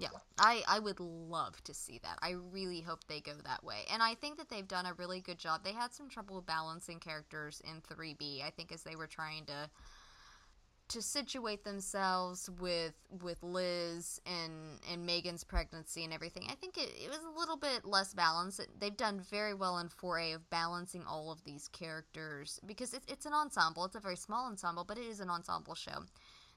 Yeah, 0.00 0.08
I, 0.38 0.62
I 0.66 0.78
would 0.78 1.00
love 1.00 1.62
to 1.64 1.74
see 1.74 2.00
that. 2.02 2.18
I 2.22 2.36
really 2.52 2.80
hope 2.80 3.00
they 3.06 3.20
go 3.20 3.32
that 3.44 3.62
way. 3.62 3.84
And 3.92 4.02
I 4.02 4.14
think 4.14 4.38
that 4.38 4.48
they've 4.48 4.66
done 4.66 4.86
a 4.86 4.94
really 4.94 5.20
good 5.20 5.38
job. 5.38 5.62
They 5.62 5.72
had 5.72 5.92
some 5.92 6.08
trouble 6.08 6.40
balancing 6.40 7.00
characters 7.00 7.60
in 7.64 7.82
3B, 7.82 8.44
I 8.44 8.50
think, 8.50 8.72
as 8.72 8.82
they 8.82 8.96
were 8.96 9.06
trying 9.06 9.44
to 9.46 9.68
to 10.90 11.00
situate 11.00 11.62
themselves 11.62 12.50
with 12.60 12.94
with 13.22 13.40
Liz 13.44 14.20
and 14.26 14.80
and 14.90 15.06
Megan's 15.06 15.44
pregnancy 15.44 16.02
and 16.02 16.12
everything. 16.12 16.46
I 16.50 16.56
think 16.56 16.76
it, 16.78 16.90
it 17.00 17.08
was 17.08 17.20
a 17.20 17.38
little 17.38 17.56
bit 17.56 17.84
less 17.84 18.12
balanced. 18.12 18.66
They've 18.78 18.96
done 18.96 19.20
very 19.30 19.54
well 19.54 19.78
in 19.78 19.88
4A 19.88 20.34
of 20.34 20.50
balancing 20.50 21.04
all 21.06 21.30
of 21.30 21.44
these 21.44 21.68
characters 21.68 22.58
because 22.66 22.92
it's 22.92 23.06
it's 23.06 23.24
an 23.24 23.32
ensemble. 23.32 23.84
It's 23.84 23.94
a 23.94 24.00
very 24.00 24.16
small 24.16 24.46
ensemble, 24.46 24.84
but 24.84 24.98
it 24.98 25.06
is 25.06 25.20
an 25.20 25.30
ensemble 25.30 25.76
show. 25.76 25.92
And 25.96 26.08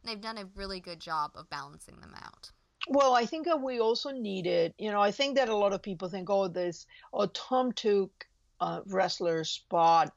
they've 0.04 0.20
done 0.20 0.40
a 0.40 0.50
really 0.56 0.80
good 0.80 1.00
job 1.00 1.32
of 1.36 1.50
balancing 1.50 2.00
them 2.00 2.16
out. 2.16 2.52
Well, 2.90 3.14
I 3.14 3.26
think 3.26 3.46
that 3.46 3.62
we 3.62 3.80
also 3.80 4.12
needed, 4.12 4.74
you 4.78 4.92
know, 4.92 5.02
I 5.02 5.12
think 5.12 5.36
that 5.38 5.50
a 5.50 5.56
lot 5.56 5.74
of 5.74 5.82
people 5.82 6.10
think, 6.10 6.30
oh, 6.30 6.48
this, 6.48 6.86
oh, 7.14 7.28
Tom 7.28 7.72
took 7.72 8.28
uh, 8.60 8.82
Ressler 8.82 9.46
spot 9.46 10.14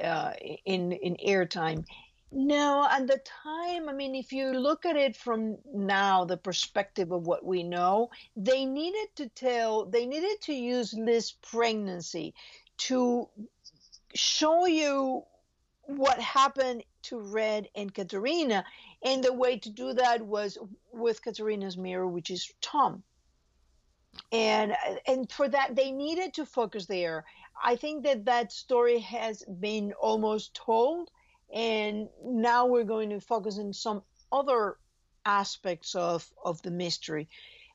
uh, 0.00 0.32
in 0.64 0.92
in 0.92 1.16
airtime. 1.16 1.84
No, 2.36 2.88
at 2.90 3.06
the 3.06 3.20
time, 3.44 3.88
I 3.88 3.92
mean, 3.92 4.16
if 4.16 4.32
you 4.32 4.50
look 4.52 4.84
at 4.84 4.96
it 4.96 5.14
from 5.14 5.56
now, 5.72 6.24
the 6.24 6.36
perspective 6.36 7.12
of 7.12 7.28
what 7.28 7.44
we 7.44 7.62
know, 7.62 8.10
they 8.34 8.64
needed 8.64 9.08
to 9.16 9.28
tell, 9.28 9.84
they 9.84 10.04
needed 10.04 10.40
to 10.42 10.52
use 10.52 10.92
Liz's 10.94 11.32
pregnancy 11.42 12.34
to 12.88 13.28
show 14.14 14.66
you 14.66 15.22
what 15.82 16.18
happened 16.18 16.82
to 17.02 17.20
Red 17.20 17.68
and 17.76 17.94
Katarina. 17.94 18.64
And 19.04 19.22
the 19.22 19.32
way 19.32 19.58
to 19.58 19.70
do 19.70 19.92
that 19.92 20.22
was 20.22 20.58
with 20.92 21.22
Katarina's 21.22 21.76
mirror, 21.76 22.08
which 22.08 22.30
is 22.30 22.50
Tom. 22.60 23.02
And 24.32 24.74
and 25.06 25.30
for 25.30 25.48
that 25.48 25.76
they 25.76 25.90
needed 25.92 26.34
to 26.34 26.46
focus 26.46 26.86
there. 26.86 27.24
I 27.62 27.76
think 27.76 28.04
that 28.04 28.24
that 28.24 28.52
story 28.52 28.98
has 29.00 29.42
been 29.60 29.92
almost 29.92 30.54
told, 30.54 31.10
and 31.52 32.08
now 32.24 32.66
we're 32.66 32.84
going 32.84 33.10
to 33.10 33.20
focus 33.20 33.58
on 33.58 33.72
some 33.72 34.02
other 34.32 34.78
aspects 35.26 35.94
of 35.94 36.30
of 36.44 36.62
the 36.62 36.70
mystery 36.70 37.28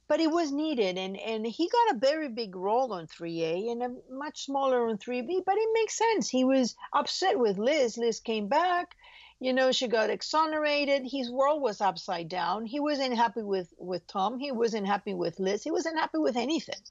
but 0.09 0.19
it 0.19 0.29
was 0.29 0.51
needed 0.51 0.97
and 0.97 1.17
and 1.17 1.45
he 1.45 1.69
got 1.69 1.95
a 1.95 1.99
very 1.99 2.27
big 2.27 2.55
role 2.55 2.91
on 2.91 3.07
3a 3.07 3.71
and 3.71 3.83
a 3.83 3.89
much 4.11 4.43
smaller 4.45 4.89
on 4.89 4.97
3b 4.97 5.43
but 5.45 5.55
it 5.57 5.69
makes 5.73 5.97
sense 5.97 6.27
he 6.27 6.43
was 6.43 6.75
upset 6.91 7.39
with 7.39 7.57
liz 7.57 7.97
liz 7.97 8.19
came 8.19 8.47
back 8.47 8.95
you 9.39 9.53
know 9.53 9.71
she 9.71 9.87
got 9.87 10.09
exonerated. 10.09 11.03
His 11.05 11.31
world 11.31 11.61
was 11.61 11.81
upside 11.81 12.29
down. 12.29 12.65
He 12.65 12.79
wasn't 12.79 13.15
happy 13.15 13.41
with 13.41 13.73
with 13.77 14.05
tom. 14.07 14.39
He 14.39 14.51
wasn't 14.51 14.87
happy 14.87 15.13
with 15.13 15.39
liz. 15.39 15.63
He 15.63 15.71
wasn't 15.71 15.99
happy 15.99 16.17
with 16.17 16.35
anything. 16.35 16.81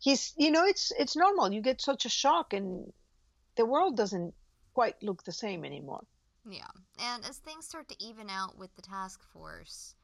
He's 0.00 0.32
you 0.36 0.50
know 0.50 0.64
it's 0.64 0.92
it's 0.98 1.16
normal. 1.16 1.52
You 1.52 1.60
get 1.60 1.80
such 1.80 2.04
a 2.04 2.08
shock 2.08 2.52
and 2.52 2.92
the 3.56 3.66
world 3.66 3.96
doesn't 3.96 4.34
quite 4.74 5.02
look 5.02 5.24
the 5.24 5.32
same 5.32 5.64
anymore. 5.64 6.04
Yeah. 6.48 6.70
And 6.98 7.24
as 7.24 7.38
things 7.38 7.66
start 7.66 7.88
to 7.88 7.96
even 8.02 8.30
out 8.30 8.56
with 8.56 8.74
the 8.76 8.82
task 8.82 9.22
force 9.32 9.94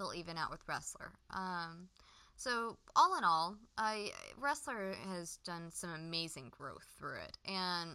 they'll 0.00 0.14
even 0.14 0.36
out 0.36 0.50
with 0.50 0.66
Ressler. 0.66 1.10
Um, 1.30 1.88
so 2.36 2.78
all 2.96 3.16
in 3.18 3.24
all, 3.24 3.56
I 3.76 4.10
Ressler 4.40 4.94
has 5.10 5.38
done 5.44 5.70
some 5.70 5.90
amazing 5.90 6.48
growth 6.50 6.86
through 6.98 7.18
it, 7.18 7.36
and 7.44 7.90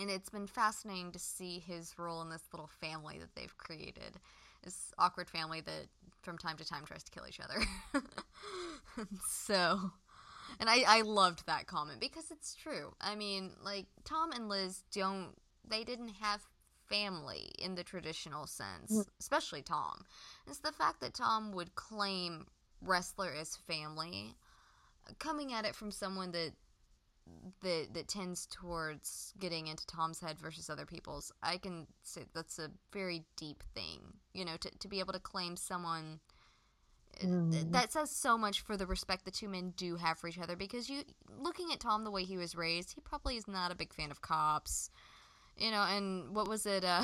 and 0.00 0.10
it's 0.10 0.30
been 0.30 0.46
fascinating 0.46 1.12
to 1.12 1.18
see 1.18 1.58
his 1.58 1.94
role 1.98 2.22
in 2.22 2.30
this 2.30 2.42
little 2.52 2.70
family 2.80 3.18
that 3.18 3.34
they've 3.34 3.56
created. 3.58 4.18
This 4.62 4.92
awkward 4.98 5.28
family 5.28 5.60
that 5.60 5.86
from 6.22 6.38
time 6.38 6.56
to 6.56 6.64
time 6.64 6.84
tries 6.84 7.04
to 7.04 7.10
kill 7.10 7.24
each 7.28 7.40
other. 7.40 7.62
so, 9.28 9.90
and 10.58 10.68
I, 10.68 10.84
I 10.86 11.00
loved 11.02 11.46
that 11.46 11.66
comment 11.66 12.00
because 12.00 12.30
it's 12.30 12.54
true. 12.54 12.94
I 13.00 13.14
mean, 13.14 13.52
like, 13.62 13.86
Tom 14.04 14.32
and 14.32 14.48
Liz 14.48 14.82
don't, 14.92 15.32
they 15.68 15.84
didn't 15.84 16.14
have 16.20 16.42
family 16.88 17.52
in 17.58 17.74
the 17.74 17.84
traditional 17.84 18.46
sense, 18.46 18.92
mm. 18.92 19.06
especially 19.20 19.62
Tom. 19.62 20.04
It's 20.46 20.58
the 20.58 20.72
fact 20.72 21.00
that 21.00 21.14
Tom 21.14 21.52
would 21.52 21.74
claim 21.74 22.46
Ressler 22.84 23.38
as 23.38 23.56
family, 23.56 24.34
coming 25.18 25.52
at 25.52 25.64
it 25.64 25.74
from 25.74 25.90
someone 25.90 26.32
that 26.32 26.52
that 27.62 27.88
that 27.94 28.08
tends 28.08 28.46
towards 28.46 29.32
getting 29.38 29.66
into 29.66 29.86
Tom's 29.86 30.20
head 30.20 30.38
versus 30.38 30.70
other 30.70 30.86
people's. 30.86 31.32
I 31.42 31.58
can 31.58 31.86
say 32.02 32.22
that's 32.34 32.58
a 32.58 32.70
very 32.92 33.24
deep 33.36 33.62
thing, 33.74 34.00
you 34.34 34.44
know, 34.44 34.56
to 34.58 34.70
to 34.70 34.88
be 34.88 35.00
able 35.00 35.12
to 35.12 35.20
claim 35.20 35.56
someone. 35.56 36.20
Mm. 37.22 37.72
That 37.72 37.92
says 37.92 38.10
so 38.10 38.38
much 38.38 38.60
for 38.60 38.76
the 38.76 38.86
respect 38.86 39.24
the 39.24 39.30
two 39.30 39.48
men 39.48 39.74
do 39.76 39.96
have 39.96 40.18
for 40.18 40.28
each 40.28 40.38
other 40.38 40.54
because 40.56 40.88
you 40.88 41.02
looking 41.38 41.72
at 41.72 41.80
Tom 41.80 42.04
the 42.04 42.10
way 42.10 42.22
he 42.24 42.36
was 42.36 42.54
raised, 42.54 42.92
he 42.94 43.00
probably 43.00 43.36
is 43.36 43.48
not 43.48 43.72
a 43.72 43.74
big 43.74 43.92
fan 43.92 44.10
of 44.10 44.22
cops 44.22 44.90
you 45.60 45.70
know, 45.70 45.82
and 45.82 46.34
what 46.34 46.48
was 46.48 46.64
it? 46.64 46.84
Uh, 46.84 47.02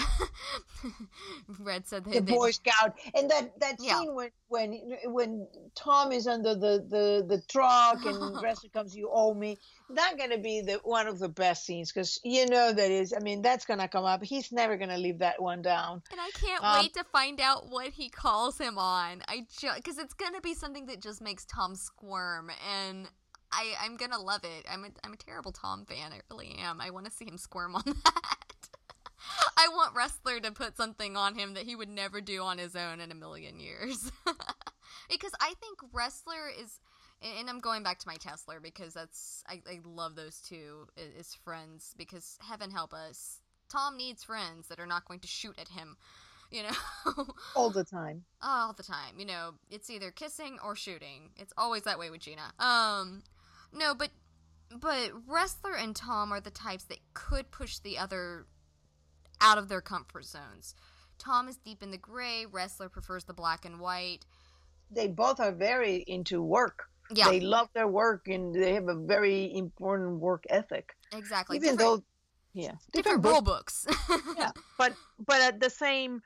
Red 1.61 1.86
said 1.86 2.04
they, 2.07 2.20
the 2.20 2.22
Boy 2.22 2.52
Scout, 2.52 2.98
and 3.14 3.30
that 3.30 3.59
that 3.61 3.76
yeah. 3.78 3.98
scene 4.00 4.14
when 4.14 4.30
when 4.48 4.72
when 5.04 5.46
Tom 5.74 6.11
is 6.11 6.26
under 6.26 6.54
the 6.54 6.84
the 6.88 7.24
the 7.28 7.42
truck 7.48 8.04
and 8.07 8.16
Ressler 8.42 8.72
comes, 8.72 8.96
you 8.96 9.11
owe 9.12 9.34
me. 9.34 9.59
That's 9.90 10.16
gonna 10.16 10.38
be 10.38 10.62
the 10.62 10.80
one 10.84 11.07
of 11.07 11.18
the 11.18 11.28
best 11.28 11.66
scenes 11.66 11.92
because 11.92 12.18
you 12.24 12.46
know 12.46 12.72
that 12.72 12.90
is. 12.90 13.12
I 13.14 13.20
mean, 13.20 13.42
that's 13.42 13.66
gonna 13.66 13.88
come 13.88 14.04
up. 14.04 14.24
He's 14.24 14.50
never 14.50 14.78
gonna 14.78 14.98
leave 14.98 15.18
that 15.18 15.40
one 15.40 15.61
down. 15.61 16.02
And 16.11 16.20
I 16.20 16.30
can't 16.30 16.64
um, 16.64 16.80
wait 16.80 16.94
to 16.94 17.04
find 17.04 17.40
out 17.40 17.68
what 17.68 17.88
he 17.88 18.09
calls 18.09 18.57
him 18.57 18.78
on. 18.78 19.22
I 19.28 19.46
just 19.61 19.76
because 19.76 19.98
it's 19.98 20.14
gonna 20.14 20.40
be 20.40 20.54
something 20.54 20.86
that 20.86 21.02
just 21.02 21.20
makes 21.20 21.44
Tom 21.44 21.74
squirm 21.74 22.50
and. 22.74 23.09
I, 23.52 23.74
I'm 23.80 23.96
gonna 23.96 24.20
love 24.20 24.42
it. 24.42 24.66
I'm 24.68 24.84
a, 24.84 24.88
I'm 25.04 25.12
a 25.12 25.16
terrible 25.16 25.52
Tom 25.52 25.86
fan. 25.86 26.12
I 26.12 26.20
really 26.30 26.57
am. 26.59 26.80
I 26.80 26.90
want 26.90 27.07
to 27.07 27.12
see 27.12 27.24
him 27.24 27.38
squirm 27.38 27.76
on 27.76 27.82
that. 27.86 28.36
I 29.59 29.68
want 29.68 29.94
Ressler 29.94 30.42
to 30.42 30.52
put 30.52 30.76
something 30.76 31.16
on 31.16 31.34
him 31.34 31.54
that 31.54 31.64
he 31.64 31.76
would 31.76 31.88
never 31.88 32.20
do 32.20 32.42
on 32.42 32.59
his 32.59 32.76
own 32.76 33.00
in 33.00 33.11
a 33.11 33.14
million 33.14 33.59
years. 33.59 34.11
because 35.11 35.32
I 35.40 35.54
think 35.61 35.78
Ressler 35.92 36.50
is 36.62 36.78
and 37.22 37.48
I'm 37.48 37.61
going 37.61 37.82
back 37.82 37.98
to 38.00 38.09
my 38.09 38.16
Tesla 38.16 38.57
because 38.62 38.94
that's 38.94 39.42
I, 39.48 39.62
I 39.68 39.80
love 39.84 40.16
those 40.16 40.40
two 40.40 40.86
as 41.18 41.34
friends 41.34 41.94
because 41.96 42.38
heaven 42.40 42.70
help 42.70 42.92
us. 42.92 43.40
Tom 43.70 43.96
needs 43.96 44.22
friends 44.22 44.68
that 44.68 44.78
are 44.78 44.86
not 44.86 45.07
going 45.07 45.20
to 45.20 45.26
shoot 45.26 45.59
at 45.59 45.68
him, 45.68 45.96
you 46.50 46.62
know. 46.62 47.26
all 47.57 47.70
the 47.70 47.84
time. 47.84 48.24
All 48.42 48.72
the 48.72 48.82
time. 48.82 49.18
You 49.18 49.26
know, 49.26 49.54
it's 49.70 49.90
either 49.90 50.11
kissing 50.11 50.59
or 50.62 50.76
shooting. 50.76 51.30
It's 51.36 51.52
always 51.57 51.82
that 51.82 51.98
way 51.98 52.11
with 52.11 52.20
Gina. 52.20 52.52
Um 52.59 53.22
no, 53.72 53.94
but 53.94 54.11
but 54.70 55.12
Ressler 55.28 55.80
and 55.80 55.94
Tom 55.96 56.32
are 56.32 56.40
the 56.40 56.50
types 56.50 56.84
that 56.84 56.98
could 57.14 57.50
push 57.50 57.78
the 57.78 57.98
other 57.98 58.46
out 59.41 59.59
of 59.59 59.68
their 59.68 59.80
comfort 59.80 60.24
zones. 60.24 60.74
Tom 61.18 61.49
is 61.49 61.57
deep 61.57 61.82
in 61.82 61.91
the 61.91 61.99
gray, 61.99 62.45
Ressler 62.51 62.91
prefers 62.91 63.24
the 63.24 63.32
black 63.32 63.64
and 63.64 63.80
white. 63.80 64.26
They 64.91 65.09
both 65.09 65.41
are 65.41 65.53
very 65.53 66.05
into 66.07 66.43
work. 66.43 66.89
Yeah. 67.11 67.30
They 67.30 67.41
love 67.41 67.68
their 67.72 67.89
work 67.89 68.28
and 68.28 68.55
they 68.55 68.74
have 68.74 68.89
a 68.89 68.95
very 68.95 69.55
important 69.55 70.18
work 70.20 70.45
ethic. 70.51 70.95
Exactly. 71.12 71.57
Even 71.57 71.76
different, 71.76 71.78
though 71.78 72.05
yeah, 72.53 72.72
different, 72.93 73.22
different 73.22 73.24
rule 73.24 73.43
books. 73.43 73.87
yeah. 74.39 74.51
But 74.78 74.95
but 75.24 75.41
at 75.41 75.61
the 75.61 75.70
same 75.70 76.22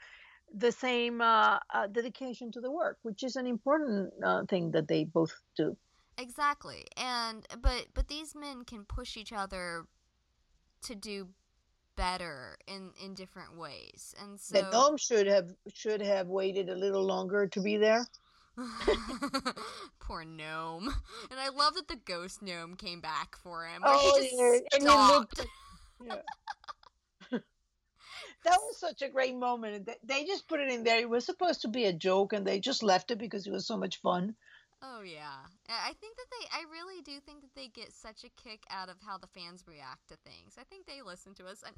the 0.55 0.73
same 0.73 1.21
uh, 1.21 1.59
uh, 1.73 1.87
dedication 1.89 2.51
to 2.53 2.61
the 2.61 2.71
work, 2.71 2.99
which 3.03 3.23
is 3.23 3.37
an 3.37 3.47
important 3.47 4.13
uh, 4.25 4.45
thing 4.47 4.71
that 4.73 4.89
they 4.89 5.05
both 5.05 5.33
do. 5.57 5.77
Exactly. 6.19 6.87
And 6.97 7.47
but 7.61 7.87
but 7.95 8.09
these 8.09 8.35
men 8.35 8.65
can 8.65 8.85
push 8.85 9.17
each 9.17 9.33
other 9.33 9.87
to 10.83 10.95
do 10.95 11.29
better 12.01 12.57
in 12.67 12.91
in 13.05 13.15
different 13.15 13.59
ways 13.59 14.15
and 14.23 14.41
so 14.41 14.57
the 14.57 14.71
gnome 14.71 14.97
should 14.97 15.27
have 15.27 15.49
should 15.75 16.01
have 16.01 16.29
waited 16.29 16.71
a 16.71 16.75
little 16.75 17.05
longer 17.05 17.47
to 17.47 17.61
be 17.61 17.77
there 17.77 18.07
Poor 20.01 20.25
gnome. 20.25 20.93
And 21.31 21.41
I 21.41 21.49
love 21.49 21.75
that 21.75 21.89
the 21.89 21.97
ghost 22.05 22.43
gnome 22.43 22.77
came 22.77 23.01
back 23.01 23.37
for 23.37 23.65
him. 23.65 23.83
Oh, 23.85 24.15
he 24.17 24.23
just 24.23 24.37
yeah, 24.37 24.53
and 24.53 24.83
he 24.83 24.89
stopped. 24.89 25.39
looked. 25.39 25.51
Yeah. 26.03 27.39
that 28.45 28.59
was 28.59 28.79
such 28.79 29.03
a 29.03 29.09
great 29.11 29.37
moment. 29.37 29.89
They 30.03 30.25
just 30.25 30.49
put 30.49 30.61
it 30.61 30.71
in 30.71 30.83
there. 30.83 30.99
It 30.99 31.11
was 31.11 31.27
supposed 31.27 31.61
to 31.63 31.69
be 31.69 31.85
a 31.85 31.93
joke, 31.93 32.33
and 32.33 32.47
they 32.47 32.59
just 32.59 32.83
left 32.83 33.11
it 33.11 33.19
because 33.19 33.47
it 33.47 33.53
was 33.53 33.67
so 33.67 33.77
much 33.77 34.01
fun. 34.01 34.35
Oh 34.83 35.03
yeah, 35.03 35.45
I 35.69 35.93
think 36.01 36.17
that 36.17 36.27
they. 36.31 36.47
I 36.59 36.65
really 36.73 37.03
do 37.03 37.21
think 37.21 37.43
that 37.43 37.55
they 37.55 37.69
get 37.69 37.93
such 37.93 38.25
a 38.25 38.31
kick 38.43 38.63
out 38.71 38.89
of 38.89 38.97
how 39.07 39.19
the 39.19 39.27
fans 39.27 39.65
react 39.67 40.09
to 40.09 40.17
things. 40.17 40.57
I 40.59 40.65
think 40.65 40.87
they 40.87 41.03
listen 41.03 41.35
to 41.35 41.47
us. 41.47 41.63
I, 41.65 41.69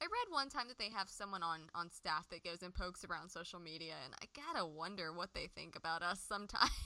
I 0.00 0.04
read 0.04 0.30
one 0.30 0.48
time 0.48 0.66
that 0.68 0.78
they 0.78 0.88
have 0.88 1.10
someone 1.10 1.42
on 1.42 1.60
on 1.74 1.90
staff 1.90 2.26
that 2.30 2.42
goes 2.42 2.62
and 2.62 2.72
pokes 2.72 3.04
around 3.04 3.28
social 3.28 3.60
media, 3.60 3.92
and 4.04 4.14
I 4.22 4.26
gotta 4.34 4.64
wonder 4.64 5.12
what 5.12 5.34
they 5.34 5.48
think 5.54 5.76
about 5.76 6.02
us 6.02 6.20
sometimes. 6.26 6.70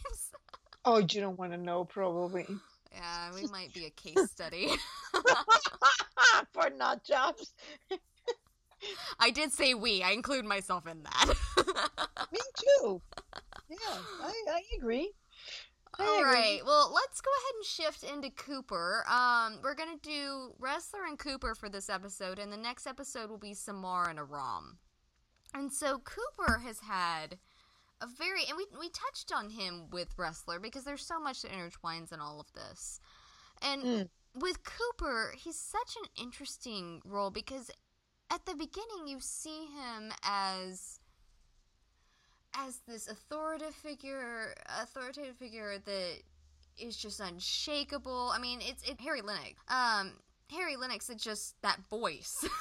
Oh, 0.86 0.96
you 0.96 1.20
don't 1.20 1.38
want 1.38 1.52
to 1.52 1.58
know, 1.58 1.84
probably. 1.84 2.46
yeah, 2.90 3.34
we 3.34 3.46
might 3.48 3.70
be 3.74 3.84
a 3.84 3.90
case 3.90 4.30
study. 4.30 4.70
For 6.54 6.70
nut 6.70 7.04
jobs. 7.04 7.52
I 9.18 9.28
did 9.30 9.52
say 9.52 9.74
we. 9.74 10.02
I 10.02 10.12
include 10.12 10.46
myself 10.46 10.86
in 10.86 11.02
that. 11.02 11.34
Me 12.32 12.40
too. 12.56 13.02
Yeah, 13.68 13.98
I, 14.22 14.32
I 14.48 14.62
agree. 14.78 15.12
All 15.98 16.22
right. 16.24 16.60
Well, 16.64 16.92
let's 16.94 17.20
go 17.20 17.30
ahead 17.30 17.54
and 17.56 17.64
shift 17.64 18.02
into 18.04 18.30
Cooper. 18.30 19.04
Um, 19.08 19.58
we're 19.62 19.74
gonna 19.74 19.96
do 20.02 20.54
Ressler 20.60 21.06
and 21.06 21.18
Cooper 21.18 21.54
for 21.54 21.68
this 21.68 21.90
episode, 21.90 22.38
and 22.38 22.52
the 22.52 22.56
next 22.56 22.86
episode 22.86 23.28
will 23.28 23.38
be 23.38 23.54
Samar 23.54 24.08
and 24.08 24.18
Aram. 24.18 24.78
And 25.52 25.72
so 25.72 25.98
Cooper 25.98 26.58
has 26.58 26.80
had 26.80 27.38
a 28.00 28.06
very, 28.06 28.42
and 28.48 28.56
we 28.56 28.66
we 28.78 28.88
touched 28.88 29.32
on 29.34 29.50
him 29.50 29.90
with 29.90 30.16
Ressler 30.16 30.62
because 30.62 30.84
there's 30.84 31.04
so 31.04 31.18
much 31.18 31.42
that 31.42 31.50
intertwines 31.50 32.12
in 32.12 32.20
all 32.20 32.40
of 32.40 32.52
this, 32.52 33.00
and 33.60 33.82
Mm. 33.82 34.08
with 34.34 34.62
Cooper, 34.64 35.34
he's 35.36 35.58
such 35.58 35.96
an 35.96 36.08
interesting 36.24 37.02
role 37.04 37.30
because 37.30 37.70
at 38.30 38.46
the 38.46 38.54
beginning 38.54 39.06
you 39.08 39.18
see 39.20 39.66
him 39.66 40.12
as 40.22 40.99
as 42.54 42.78
this 42.86 43.08
authoritative 43.08 43.74
figure, 43.74 44.54
authoritative 44.80 45.36
figure 45.36 45.78
that 45.78 46.22
is 46.78 46.96
just 46.96 47.20
unshakable. 47.20 48.32
I 48.34 48.38
mean, 48.38 48.60
it's 48.62 48.82
it 48.88 49.00
Harry 49.00 49.20
Lennix. 49.22 49.54
Um, 49.68 50.12
Harry 50.50 50.74
Lennix 50.76 51.08
is 51.10 51.22
just 51.22 51.60
that 51.62 51.78
voice. 51.88 52.44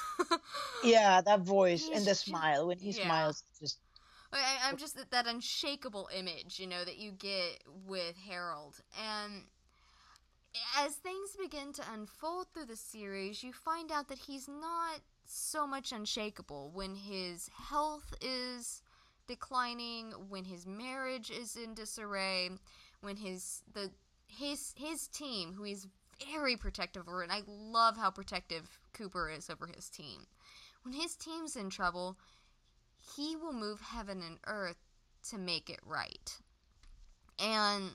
Yeah, 0.84 1.20
that 1.22 1.40
voice 1.40 1.86
He's 1.86 1.96
and 1.96 2.06
the 2.06 2.10
just- 2.12 2.24
smile 2.26 2.66
when 2.68 2.78
he 2.78 2.90
yeah. 2.90 3.04
smiles, 3.04 3.42
just 3.60 3.78
I, 4.32 4.58
I'm 4.64 4.76
just 4.76 4.96
that, 4.96 5.10
that 5.10 5.26
unshakable 5.26 6.08
image, 6.16 6.58
you 6.60 6.66
know, 6.66 6.84
that 6.84 6.98
you 6.98 7.10
get 7.12 7.62
with 7.86 8.16
Harold. 8.16 8.80
And 8.98 9.42
as 10.78 10.94
things 10.94 11.36
begin 11.40 11.72
to 11.74 11.82
unfold 11.92 12.46
through 12.52 12.66
the 12.66 12.76
series, 12.76 13.42
you 13.42 13.52
find 13.52 13.90
out 13.90 14.08
that 14.08 14.18
he's 14.18 14.46
not 14.48 15.00
so 15.24 15.66
much 15.66 15.92
unshakable 15.92 16.70
when 16.72 16.94
his 16.94 17.50
health 17.68 18.14
is 18.20 18.82
declining, 19.30 20.10
when 20.28 20.44
his 20.44 20.66
marriage 20.66 21.30
is 21.30 21.54
in 21.54 21.72
disarray, 21.72 22.50
when 23.00 23.16
his 23.16 23.62
the 23.72 23.88
his 24.26 24.74
his 24.76 25.06
team, 25.06 25.52
who 25.52 25.62
he's 25.62 25.86
very 26.32 26.56
protective 26.56 27.06
over, 27.06 27.22
and 27.22 27.30
I 27.30 27.42
love 27.46 27.96
how 27.96 28.10
protective 28.10 28.80
Cooper 28.92 29.30
is 29.30 29.48
over 29.48 29.68
his 29.68 29.88
team. 29.88 30.26
When 30.82 30.94
his 30.94 31.14
team's 31.14 31.54
in 31.54 31.70
trouble, 31.70 32.18
he 33.16 33.36
will 33.36 33.52
move 33.52 33.80
heaven 33.80 34.20
and 34.20 34.38
earth 34.48 34.82
to 35.30 35.38
make 35.38 35.70
it 35.70 35.80
right. 35.86 36.36
And 37.38 37.90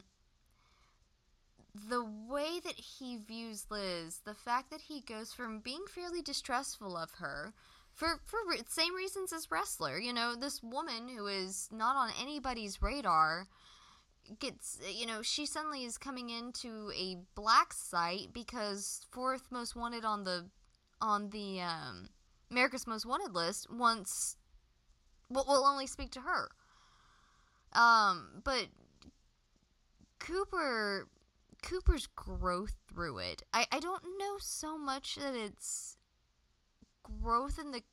the 1.89 2.05
way 2.29 2.61
that 2.63 2.75
he 2.75 3.17
views 3.17 3.65
Liz, 3.69 4.21
the 4.23 4.33
fact 4.33 4.69
that 4.71 4.81
he 4.81 5.01
goes 5.01 5.33
from 5.33 5.59
being 5.59 5.83
fairly 5.89 6.21
distrustful 6.21 6.95
of 6.95 7.11
her 7.19 7.53
for 7.95 8.19
for 8.25 8.39
re- 8.47 8.61
same 8.67 8.95
reasons 8.95 9.33
as 9.33 9.47
Ressler, 9.47 10.03
you 10.03 10.13
know, 10.13 10.35
this 10.35 10.61
woman 10.61 11.07
who 11.07 11.27
is 11.27 11.69
not 11.71 11.95
on 11.95 12.11
anybody's 12.21 12.81
radar 12.81 13.47
gets 14.39 14.79
you 14.91 15.05
know 15.05 15.21
she 15.21 15.45
suddenly 15.45 15.83
is 15.85 15.99
coming 15.99 16.31
into 16.31 16.91
a 16.97 17.15
black 17.35 17.71
site 17.71 18.33
because 18.33 19.05
fourth 19.11 19.51
most 19.51 19.75
wanted 19.75 20.03
on 20.03 20.23
the 20.23 20.47
on 20.99 21.29
the 21.29 21.61
um 21.61 22.09
America's 22.51 22.87
Most 22.87 23.05
Wanted 23.05 23.33
list 23.33 23.69
will, 23.69 24.05
will 25.29 25.65
only 25.65 25.87
speak 25.87 26.11
to 26.11 26.21
her. 26.21 26.49
Um, 27.73 28.41
but 28.43 28.67
Cooper 30.19 31.07
Cooper's 31.61 32.07
growth 32.07 32.75
through 32.87 33.19
it. 33.19 33.43
I, 33.53 33.65
I 33.71 33.79
don't 33.79 34.03
know 34.17 34.35
so 34.39 34.77
much 34.77 35.15
that 35.15 35.35
it's 35.35 35.97
growth 37.21 37.59
in 37.59 37.71
the 37.71 37.83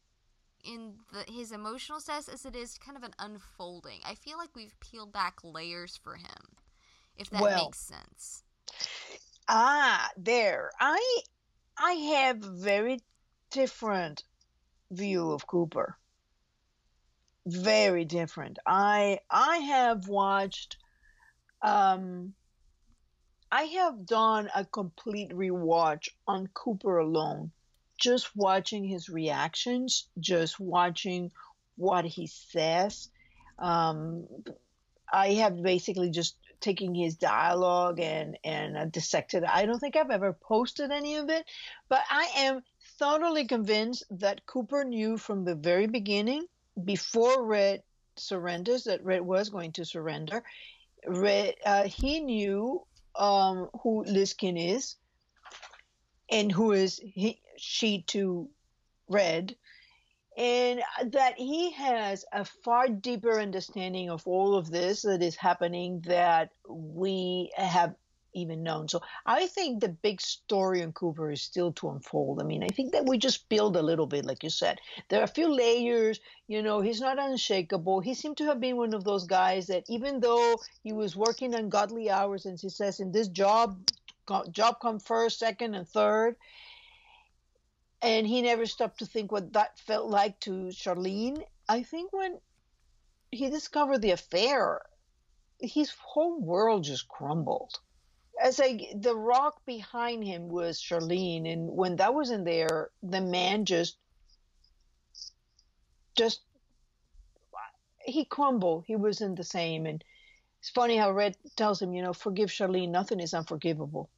in 0.65 0.95
the 1.13 1.31
his 1.31 1.53
emotional 1.53 2.01
status 2.01 2.29
as 2.29 2.45
it 2.47 2.55
is 2.57 2.79
kind 2.79 2.97
of 2.97 3.03
an 3.03 3.15
unfolding. 3.19 4.01
I 4.05 4.15
feel 4.15 4.39
like 4.39 4.55
we've 4.55 4.79
peeled 4.81 5.13
back 5.13 5.39
layers 5.45 5.97
for 5.97 6.17
him. 6.17 6.57
If 7.17 7.31
that 7.31 7.41
Well, 7.41 7.51
makes 7.51 7.79
sense. 7.79 8.45
ah, 9.49 10.11
there. 10.17 10.71
I 10.81 11.23
I 11.79 11.93
have 11.93 12.39
very 12.39 13.01
different 13.51 14.25
view 14.91 15.33
of 15.33 15.47
Cooper. 15.47 15.99
Very 17.47 18.05
different. 18.05 18.59
I 18.67 19.21
I 19.31 19.59
have 19.59 20.09
watched 20.09 20.77
um 21.63 22.35
I 23.53 23.65
have 23.65 24.05
done 24.05 24.51
a 24.55 24.65
complete 24.65 25.31
rewatch 25.31 26.09
on 26.27 26.49
Cooper 26.49 26.99
alone. 26.99 27.53
Just 28.03 28.35
watching 28.35 28.85
his 28.85 29.09
reactions, 29.09 30.09
just 30.19 30.59
watching 30.59 31.31
what 31.77 32.05
he 32.05 32.27
says. 32.27 33.09
Um, 33.59 34.27
I 35.13 35.35
have 35.35 35.63
basically 35.63 36.11
just 36.11 36.37
taking 36.61 36.95
his 36.95 37.17
dialogue 37.17 38.01
and 38.01 38.39
and 38.45 38.91
dissected. 38.91 39.45
I 39.45 39.67
don't 39.67 39.79
think 39.79 39.95
I've 39.97 40.11
ever 40.11 40.33
posted 40.33 40.91
any 40.91 41.17
of 41.17 41.31
it, 41.31 41.45
but 41.89 42.01
I 42.11 42.29
am 42.39 42.63
thoroughly 42.99 43.47
convinced 43.47 44.05
that 44.11 44.47
Cooper 44.47 44.85
knew 44.85 45.19
from 45.19 45.45
the 45.45 45.55
very 45.55 45.87
beginning, 45.87 46.47
before 46.85 47.45
Red 47.45 47.83
surrenders, 48.17 48.85
that 48.85 49.05
Red 49.05 49.23
was 49.23 49.51
going 49.51 49.73
to 49.73 49.85
surrender. 49.85 50.43
Red, 51.07 51.55
uh, 51.67 51.85
he 51.85 52.21
knew 52.21 52.83
um, 53.17 53.69
who 53.83 54.05
Liz 54.05 54.33
Keen 54.35 54.57
is, 54.57 54.97
and 56.31 56.51
who 56.51 56.73
is 56.73 57.01
he, 57.03 57.41
she 57.63 58.03
to 58.03 58.49
read, 59.09 59.55
and 60.37 60.83
that 61.07 61.35
he 61.37 61.71
has 61.73 62.25
a 62.33 62.45
far 62.45 62.89
deeper 62.89 63.39
understanding 63.39 64.11
of 64.11 64.27
all 64.27 64.57
of 64.57 64.71
this 64.71 65.03
that 65.03 65.23
is 65.23 65.37
happening 65.37 66.01
that 66.07 66.51
we 66.69 67.53
have 67.57 67.95
even 68.35 68.63
known. 68.63 68.89
So 68.89 69.01
I 69.27 69.47
think 69.47 69.81
the 69.81 69.91
big 69.91 70.21
story 70.21 70.83
on 70.83 70.93
Cooper 70.93 71.31
is 71.31 71.43
still 71.43 71.71
to 71.73 71.91
unfold. 71.91 72.41
I 72.41 72.45
mean, 72.45 72.65
I 72.65 72.69
think 72.69 72.93
that 72.93 73.07
we 73.07 73.19
just 73.19 73.49
build 73.49 73.77
a 73.77 73.83
little 73.83 74.07
bit, 74.07 74.25
like 74.25 74.43
you 74.43 74.51
said. 74.51 74.81
There 75.09 75.21
are 75.21 75.25
a 75.25 75.39
few 75.39 75.55
layers. 75.55 76.19
You 76.49 76.63
know, 76.63 76.81
he's 76.81 77.01
not 77.01 77.19
unshakable. 77.19 78.01
He 78.01 78.15
seemed 78.15 78.39
to 78.39 78.47
have 78.47 78.59
been 78.59 78.77
one 78.77 78.95
of 78.95 79.05
those 79.05 79.27
guys 79.27 79.67
that 79.67 79.85
even 79.89 80.19
though 80.19 80.59
he 80.83 80.93
was 80.93 81.15
working 81.15 81.55
ungodly 81.55 82.11
hours, 82.11 82.47
and 82.47 82.59
he 82.59 82.71
says 82.71 82.99
in 82.99 83.13
this 83.13 83.29
job, 83.29 83.79
job 84.51 84.77
come 84.81 84.99
first, 84.99 85.39
second, 85.39 85.75
and 85.75 85.87
third. 85.87 86.37
And 88.03 88.27
he 88.27 88.43
never 88.43 88.67
stopped 88.67 88.99
to 88.99 89.07
think 89.07 89.31
what 89.31 89.53
that 89.53 89.79
felt 89.79 90.11
like 90.11 90.41
to 90.41 90.71
Charlene. 90.73 91.45
I 91.69 91.85
think 91.85 92.13
when 92.13 92.39
he 93.31 93.49
discovered 93.49 94.03
the 94.03 94.11
affair, 94.11 94.83
his 95.61 95.93
whole 96.01 96.41
world 96.41 96.83
just 96.83 97.07
crumbled. 97.07 97.79
As 98.43 98.61
I, 98.61 98.93
the 98.97 99.15
rock 99.15 99.65
behind 99.65 100.25
him 100.25 100.49
was 100.49 100.81
Charlene, 100.81 101.51
and 101.51 101.71
when 101.71 101.97
that 101.97 102.13
wasn't 102.13 102.45
there, 102.45 102.91
the 103.03 103.21
man 103.21 103.65
just, 103.65 103.97
just, 106.17 106.41
he 108.05 108.25
crumbled. 108.25 108.85
He 108.87 108.97
wasn't 108.97 109.37
the 109.37 109.45
same. 109.45 109.87
And 109.87 110.03
it's 110.59 110.71
funny 110.71 110.97
how 110.97 111.13
Red 111.13 111.37
tells 111.57 111.81
him, 111.81 111.95
you 111.95 112.03
know, 112.03 112.13
forgive 112.13 112.49
Charlene. 112.49 112.89
Nothing 112.89 113.21
is 113.21 113.33
unforgivable. 113.33 114.11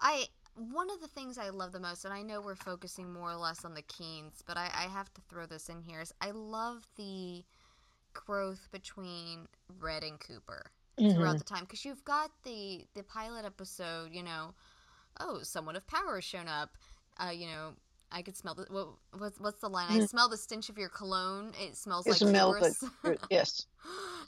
I 0.00 0.26
one 0.54 0.90
of 0.90 1.00
the 1.00 1.08
things 1.08 1.38
I 1.38 1.48
love 1.50 1.72
the 1.72 1.80
most, 1.80 2.04
and 2.04 2.12
I 2.12 2.22
know 2.22 2.40
we're 2.40 2.54
focusing 2.56 3.12
more 3.12 3.30
or 3.30 3.36
less 3.36 3.64
on 3.64 3.74
the 3.74 3.82
Keens, 3.82 4.42
but 4.46 4.56
I, 4.56 4.64
I 4.74 4.82
have 4.88 5.12
to 5.14 5.20
throw 5.28 5.46
this 5.46 5.68
in 5.68 5.80
here, 5.80 6.00
is 6.00 6.12
I 6.20 6.30
love 6.32 6.86
the 6.96 7.42
growth 8.12 8.68
between 8.72 9.46
Red 9.80 10.04
and 10.04 10.20
Cooper 10.20 10.66
throughout 10.98 11.38
the 11.38 11.44
time 11.44 11.60
because 11.64 11.84
you've 11.84 12.04
got 12.04 12.30
the 12.44 12.84
the 12.94 13.02
pilot 13.02 13.44
episode, 13.46 14.10
you 14.12 14.22
know, 14.22 14.52
oh, 15.20 15.40
someone 15.42 15.76
of 15.76 15.86
power 15.86 16.16
has 16.16 16.24
shown 16.24 16.48
up, 16.48 16.70
uh, 17.18 17.30
you 17.30 17.46
know. 17.46 17.72
I 18.14 18.20
could 18.20 18.36
smell 18.36 18.54
the 18.54 18.66
what, 18.68 18.88
what's 19.16 19.40
what's 19.40 19.60
the 19.60 19.70
line? 19.70 19.86
I 19.88 19.96
Mm. 20.00 20.06
smell 20.10 20.28
the 20.28 20.36
stench 20.36 20.68
of 20.68 20.76
your 20.76 20.90
cologne. 20.90 21.54
It 21.58 21.78
smells 21.78 22.06
It's 22.06 22.20
like 22.20 22.30
like- 23.02 23.18
yes. 23.30 23.64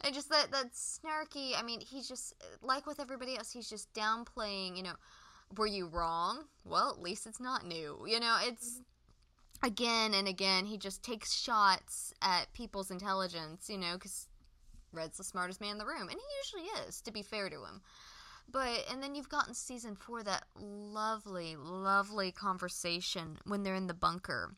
and 0.03 0.15
just 0.15 0.31
that 0.31 0.51
that 0.53 0.73
snarky. 0.73 1.53
I 1.55 1.63
mean, 1.63 1.81
he's 1.83 2.09
just 2.09 2.33
like 2.63 2.87
with 2.87 2.99
everybody 2.99 3.37
else. 3.37 3.51
He's 3.53 3.69
just 3.69 3.93
downplaying. 3.93 4.79
You 4.79 4.85
know, 4.85 4.95
were 5.57 5.67
you 5.67 5.87
wrong? 5.87 6.45
Well, 6.65 6.91
at 6.91 7.03
least 7.03 7.27
it's 7.27 7.41
not 7.41 7.67
new. 7.67 8.05
You 8.07 8.21
know, 8.21 8.39
it's 8.43 8.81
again 9.63 10.15
and 10.15 10.29
again. 10.29 10.67
He 10.67 10.79
just 10.79 11.03
takes 11.03 11.35
shots 11.35 12.13
at 12.23 12.53
people's 12.53 12.91
intelligence. 12.91 13.69
You 13.69 13.79
know, 13.79 13.95
because 13.95 14.29
Red's 14.93 15.19
the 15.19 15.25
smartest 15.25 15.61
man 15.61 15.73
in 15.73 15.79
the 15.79 15.87
room, 15.87 16.09
and 16.09 16.19
he 16.19 16.59
usually 16.59 16.71
is. 16.87 17.01
To 17.03 17.13
be 17.13 17.23
fair 17.23 17.49
to 17.49 17.57
him. 17.57 17.83
But 18.51 18.85
and 18.91 19.03
then 19.03 19.15
you've 19.15 19.29
gotten 19.29 19.55
season 19.55 19.97
four 19.97 20.23
that 20.23 20.45
lovely, 20.57 21.57
lovely 21.57 22.31
conversation 22.31 23.39
when 23.45 23.63
they're 23.63 23.75
in 23.75 23.87
the 23.87 23.95
bunker, 23.95 24.55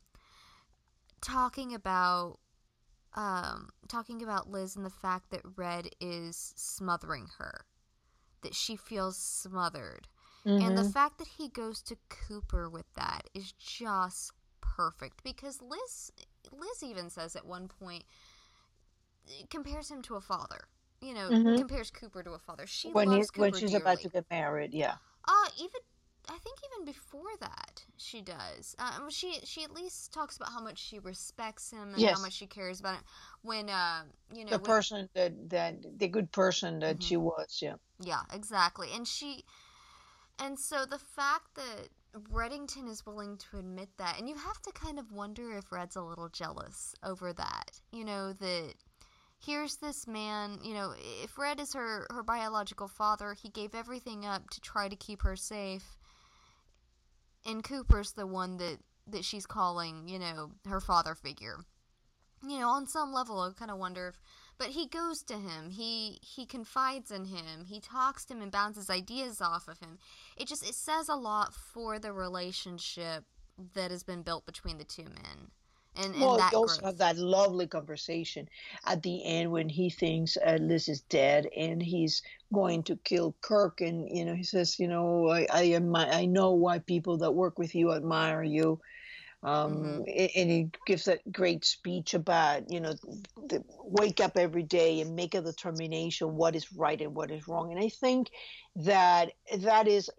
talking 1.20 1.74
about 1.74 2.38
um, 3.14 3.70
talking 3.88 4.22
about 4.22 4.50
Liz 4.50 4.76
and 4.76 4.84
the 4.84 4.90
fact 4.90 5.30
that 5.30 5.40
Red 5.56 5.88
is 6.00 6.52
smothering 6.56 7.28
her, 7.38 7.64
that 8.42 8.54
she 8.54 8.76
feels 8.76 9.16
smothered, 9.16 10.08
and 10.46 10.78
the 10.78 10.82
Mhm. 10.82 10.92
fact 10.92 11.18
that 11.18 11.28
he 11.28 11.48
goes 11.48 11.82
to 11.82 11.96
Cooper 12.08 12.68
with 12.70 12.86
that 12.94 13.28
is 13.34 13.52
just 13.52 14.32
perfect 14.60 15.22
because 15.24 15.60
Liz 15.60 16.10
Liz 16.52 16.82
even 16.82 17.10
says 17.10 17.34
at 17.36 17.44
one 17.46 17.68
point 17.68 18.04
compares 19.50 19.90
him 19.90 20.02
to 20.02 20.14
a 20.16 20.20
father. 20.20 20.68
You 21.00 21.14
know, 21.14 21.30
Mhm. 21.30 21.58
compares 21.58 21.90
Cooper 21.90 22.22
to 22.22 22.32
a 22.32 22.38
father. 22.38 22.66
She 22.66 22.90
when 22.90 23.10
loves 23.10 23.30
Cooper 23.30 23.42
when 23.42 23.52
she's 23.54 23.74
about 23.74 24.00
to 24.00 24.08
get 24.08 24.24
married, 24.30 24.72
yeah. 24.72 24.96
Uh, 25.26 25.48
even 25.58 25.80
I 26.28 26.38
think 26.38 26.58
even 26.72 26.84
before 26.84 27.36
that 27.40 27.84
she 27.96 28.20
does. 28.20 28.74
Um, 28.78 29.10
she 29.10 29.40
she 29.44 29.62
at 29.62 29.70
least 29.72 30.12
talks 30.12 30.36
about 30.36 30.50
how 30.50 30.60
much 30.60 30.78
she 30.78 30.98
respects 30.98 31.70
him 31.70 31.90
and 31.90 31.98
Yes. 31.98 32.16
how 32.16 32.22
much 32.22 32.32
she 32.32 32.46
cares 32.46 32.80
about 32.80 32.98
it. 32.98 33.04
When 33.42 33.68
uh, 33.68 34.04
you 34.32 34.44
know, 34.44 34.50
The 34.50 34.58
when- 34.58 34.64
person 34.64 35.08
that 35.14 35.50
that 35.50 35.98
the 35.98 36.08
good 36.08 36.32
person 36.32 36.80
that 36.80 36.98
Mhm. 36.98 37.02
she 37.02 37.16
was, 37.16 37.58
yeah. 37.62 37.76
yeah, 38.00 38.22
exactly. 38.32 38.90
And 38.92 39.06
she, 39.06 39.44
and 40.38 40.58
so 40.58 40.84
the 40.84 40.98
fact 40.98 41.54
that 41.54 41.88
Reddington 42.32 42.88
is 42.88 43.04
willing 43.04 43.36
to 43.38 43.58
admit 43.58 43.88
that, 43.98 44.18
and 44.18 44.28
you 44.28 44.36
have 44.36 44.60
to 44.62 44.72
kind 44.72 44.98
of 44.98 45.12
wonder 45.12 45.52
if 45.56 45.70
Red's 45.70 45.96
a 45.96 46.02
little 46.02 46.28
jealous 46.28 46.94
over 47.02 47.32
that. 47.32 47.80
You 47.92 48.04
know 48.04 48.32
that. 48.32 48.74
Here's 49.38 49.76
this 49.76 50.06
man, 50.06 50.58
you 50.64 50.72
know, 50.72 50.94
if 51.22 51.36
Red 51.36 51.60
is 51.60 51.74
her, 51.74 52.06
her 52.10 52.22
biological 52.22 52.88
father, 52.88 53.34
he 53.34 53.50
gave 53.50 53.74
everything 53.74 54.24
up 54.24 54.48
to 54.48 54.60
try 54.62 54.88
to 54.88 54.96
keep 54.96 55.22
her 55.22 55.36
safe. 55.36 55.98
And 57.44 57.62
Cooper's 57.62 58.12
the 58.12 58.26
one 58.26 58.56
that, 58.56 58.78
that 59.06 59.26
she's 59.26 59.44
calling, 59.44 60.08
you 60.08 60.18
know, 60.18 60.52
her 60.64 60.80
father 60.80 61.14
figure. 61.14 61.58
You 62.42 62.58
know, 62.58 62.68
on 62.70 62.86
some 62.86 63.12
level, 63.12 63.38
I 63.40 63.50
kind 63.56 63.70
of 63.70 63.78
wonder 63.78 64.08
if. 64.08 64.18
But 64.58 64.68
he 64.68 64.86
goes 64.86 65.22
to 65.24 65.34
him. 65.34 65.70
He 65.70 66.18
he 66.22 66.46
confides 66.46 67.10
in 67.10 67.26
him. 67.26 67.66
He 67.66 67.80
talks 67.80 68.24
to 68.26 68.34
him 68.34 68.42
and 68.42 68.50
bounces 68.50 68.88
ideas 68.88 69.40
off 69.40 69.68
of 69.68 69.78
him. 69.80 69.98
It 70.36 70.48
just 70.48 70.66
it 70.66 70.74
says 70.74 71.08
a 71.08 71.16
lot 71.16 71.52
for 71.54 71.98
the 71.98 72.12
relationship 72.12 73.24
that 73.74 73.90
has 73.90 74.02
been 74.02 74.22
built 74.22 74.46
between 74.46 74.78
the 74.78 74.84
two 74.84 75.04
men. 75.04 75.50
And, 75.96 76.14
and 76.14 76.20
Well, 76.20 76.36
that 76.38 76.50
they 76.52 76.56
also 76.56 76.80
growth. 76.80 76.90
have 76.90 76.98
that 76.98 77.16
lovely 77.18 77.66
conversation 77.66 78.48
at 78.86 79.02
the 79.02 79.24
end 79.24 79.50
when 79.50 79.68
he 79.68 79.88
thinks 79.90 80.36
uh, 80.36 80.58
Liz 80.60 80.88
is 80.88 81.00
dead 81.02 81.48
and 81.56 81.82
he's 81.82 82.22
going 82.52 82.82
to 82.84 82.96
kill 82.96 83.34
Kirk, 83.40 83.80
and 83.80 84.08
you 84.10 84.24
know 84.24 84.34
he 84.34 84.42
says, 84.42 84.78
you 84.78 84.88
know, 84.88 85.28
I 85.28 85.46
I, 85.52 85.62
am, 85.74 85.94
I 85.96 86.26
know 86.26 86.52
why 86.52 86.78
people 86.80 87.18
that 87.18 87.32
work 87.32 87.58
with 87.58 87.74
you 87.74 87.92
admire 87.92 88.42
you. 88.42 88.80
Um, 89.46 90.04
Mhm. 90.06 90.30
and 90.36 90.50
he 90.50 90.70
gives 90.86 91.06
that 91.06 91.20
great 91.32 91.64
speech 91.64 92.14
about, 92.14 92.70
you 92.70 92.80
know, 92.80 92.94
the, 93.48 93.64
wake 93.84 94.20
up 94.20 94.36
every 94.36 94.64
day 94.64 95.00
and 95.00 95.16
make 95.16 95.34
a 95.36 95.42
determination 95.42 96.36
what 96.36 96.56
is 96.56 96.72
right 96.72 97.00
and 97.00 97.14
what 97.16 97.30
is 97.30 97.48
wrong. 97.48 97.70
And 97.72 97.80
I 97.80 97.88
think 97.90 98.30
that 98.76 99.32
that 99.58 99.88
is 99.88 100.10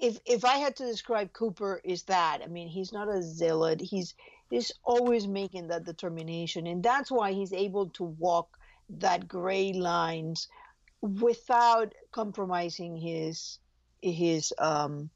if 0.00 0.18
if 0.26 0.44
I 0.44 0.58
had 0.58 0.76
to 0.76 0.86
describe 0.86 1.32
Cooper 1.32 1.80
is 1.84 2.04
that 2.04 2.40
I 2.44 2.48
mean 2.48 2.68
he's 2.68 2.92
not 2.92 3.08
a 3.08 3.22
zealot 3.22 3.80
he's 3.80 4.14
he's 4.50 4.72
always 4.84 5.28
making 5.28 5.68
that 5.68 5.84
determination 5.84 6.66
and 6.66 6.82
that's 6.82 7.10
why 7.10 7.32
he's 7.32 7.52
able 7.52 7.90
to 7.90 8.04
walk 8.04 8.48
that 8.90 9.28
gray 9.28 9.72
lines 9.72 10.48
without 11.02 11.94
compromising 12.12 12.96
his 12.96 13.58
his 14.02 14.52
um 14.58 15.10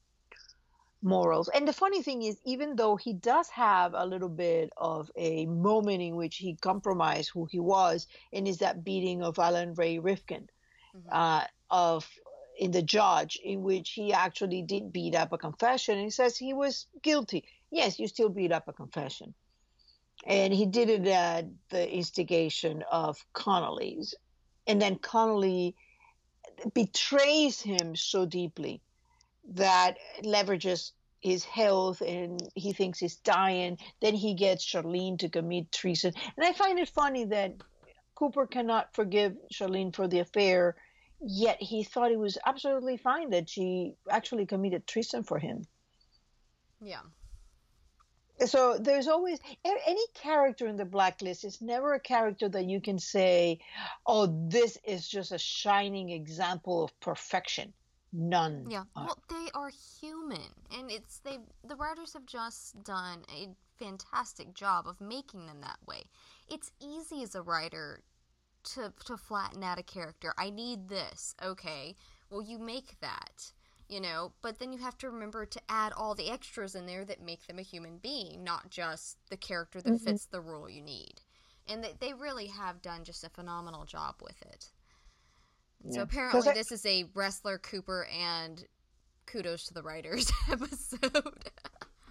morals. 1.05 1.49
And 1.49 1.69
the 1.69 1.73
funny 1.73 2.03
thing 2.03 2.23
is 2.23 2.39
even 2.45 2.77
though 2.77 2.97
he 2.97 3.13
does 3.13 3.49
have 3.51 3.93
a 3.95 4.07
little 4.07 4.29
bit 4.29 4.71
of 4.77 5.11
a 5.17 5.47
moment 5.47 6.03
in 6.03 6.17
which 6.17 6.37
he 6.37 6.57
compromised 6.57 7.31
who 7.33 7.47
he 7.51 7.61
was 7.61 8.07
and 8.33 8.49
is 8.49 8.59
that 8.59 8.85
beating 8.85 9.23
of 9.23 9.39
Alan 9.39 9.75
Ray 9.75 9.99
Rifkin 9.99 10.49
Mhm. 10.95 11.03
uh, 11.13 11.47
of 11.71 12.11
in 12.59 12.71
the 12.71 12.83
judge 12.83 13.37
in 13.45 13.63
which 13.63 13.91
he 13.91 14.13
actually 14.13 14.63
did 14.63 14.93
beat 14.93 15.15
up 15.15 15.33
a 15.33 15.39
confession 15.39 15.97
and 15.97 16.05
he 16.05 16.11
says 16.11 16.37
he 16.37 16.55
was 16.55 16.87
guilty. 17.03 17.45
Yes 17.71 17.99
you 17.99 18.09
still 18.09 18.29
beat 18.31 18.53
up 18.53 18.69
a 18.69 18.73
confession. 18.73 19.35
And 20.27 20.55
he 20.55 20.67
did 20.67 20.89
it 20.89 21.07
at 21.07 21.47
the 21.71 21.93
instigation 21.93 22.83
of 22.91 23.19
connolly's. 23.35 24.15
And 24.67 24.81
then 24.81 24.97
connolly 24.99 25.77
betrays 26.73 27.61
him 27.61 27.97
so 27.97 28.25
deeply 28.25 28.81
that 29.53 29.97
leverages 30.23 30.93
his 31.21 31.45
health 31.45 32.01
and 32.03 32.41
he 32.55 32.73
thinks 32.73 32.99
he's 32.99 33.17
dying 33.17 33.79
then 34.01 34.15
he 34.15 34.35
gets 34.35 34.65
charlene 34.65 35.19
to 35.19 35.29
commit 35.29 35.71
treason 35.73 36.13
and 36.37 36.45
i 36.47 36.53
find 36.53 36.79
it 36.79 36.89
funny 36.89 37.25
that 37.25 37.55
cooper 38.15 38.47
cannot 38.47 38.95
forgive 38.95 39.35
charlene 39.53 39.95
for 39.95 40.07
the 40.07 40.19
affair 40.19 40.77
yet 41.21 41.61
he 41.61 41.83
thought 41.83 42.13
it 42.13 42.19
was 42.19 42.39
absolutely 42.45 42.97
fine 42.97 43.31
that 43.31 43.49
she 43.49 43.95
actually 44.11 44.47
committed 44.47 44.87
treason 44.87 45.23
for 45.23 45.39
him. 45.39 45.67
yeah. 46.81 47.01
So 48.47 48.79
there's 48.79 49.07
always 49.07 49.39
any 49.65 50.07
character 50.13 50.67
in 50.67 50.77
the 50.77 50.85
blacklist 50.85 51.45
is 51.45 51.63
never 51.63 51.95
a 51.95 52.01
character 52.01 52.49
that 52.49 52.65
you 52.65 52.81
can 52.81 52.99
say, 52.99 53.61
"Oh, 54.05 54.27
this 54.49 54.77
is 54.85 55.09
just 55.09 55.31
a 55.31 55.39
shining 55.39 56.11
example 56.11 56.83
of 56.83 56.99
perfection." 56.99 57.73
None. 58.17 58.67
Yeah. 58.71 58.85
are. 58.95 59.07
Well, 59.07 59.19
they 59.29 59.51
are 59.55 59.71
human, 60.01 60.55
and 60.71 60.89
it's 60.91 61.19
they. 61.19 61.39
The 61.67 61.75
writers 61.75 62.13
have 62.13 62.27
just 62.27 62.83
done 62.85 63.25
a 63.29 63.49
fantastic 63.77 64.55
job 64.55 64.87
of 64.87 65.01
making 65.01 65.47
them 65.47 65.61
that 65.63 65.79
way. 65.85 66.05
It's 66.49 66.71
easy 66.81 67.23
as 67.25 67.35
a 67.35 67.43
writer 67.43 68.05
to 68.75 68.93
to 69.07 69.17
flatten 69.17 69.65
out 69.65 69.81
a 69.81 69.83
character. 69.83 70.33
I 70.39 70.51
need 70.51 70.89
this. 70.89 71.35
Okay. 71.43 71.97
Well, 72.31 72.41
you 72.41 72.59
make 72.59 73.01
that. 73.01 73.53
You 73.89 74.01
know, 74.01 74.33
but 74.43 74.59
then 74.61 74.73
you 74.73 74.79
have 74.79 74.97
to 74.99 75.11
remember 75.11 75.45
to 75.45 75.61
add 75.69 75.93
all 75.93 76.15
the 76.15 76.31
extras 76.31 76.75
in 76.75 76.87
there 76.87 77.05
that 77.05 77.21
make 77.21 77.47
them 77.47 77.59
a 77.59 77.63
human 77.63 77.99
being, 77.99 78.43
not 78.43 78.71
just 78.71 79.19
the 79.29 79.37
character 79.37 79.83
that 79.83 79.93
Mhm. 79.93 80.05
fits 80.05 80.25
the 80.25 80.41
role 80.41 80.71
you 80.71 80.81
need. 80.81 81.21
And 81.67 81.85
they, 81.85 81.93
they 82.01 82.15
really 82.15 82.47
have 82.47 82.81
done 82.81 83.05
just 83.05 83.25
a 83.25 83.29
phenomenal 83.29 83.85
job 83.85 84.23
with 84.23 84.41
it. 84.41 84.71
So 85.91 86.03
apparently, 86.03 86.49
I- 86.49 86.55
this 86.55 86.73
is 86.73 86.85
a 86.87 87.05
Ressler 87.15 87.61
Cooper 87.61 88.07
and 88.07 88.65
kudos 89.27 89.65
to 89.67 89.75
the 89.75 89.83
writers 89.83 90.31
episode. 90.51 91.51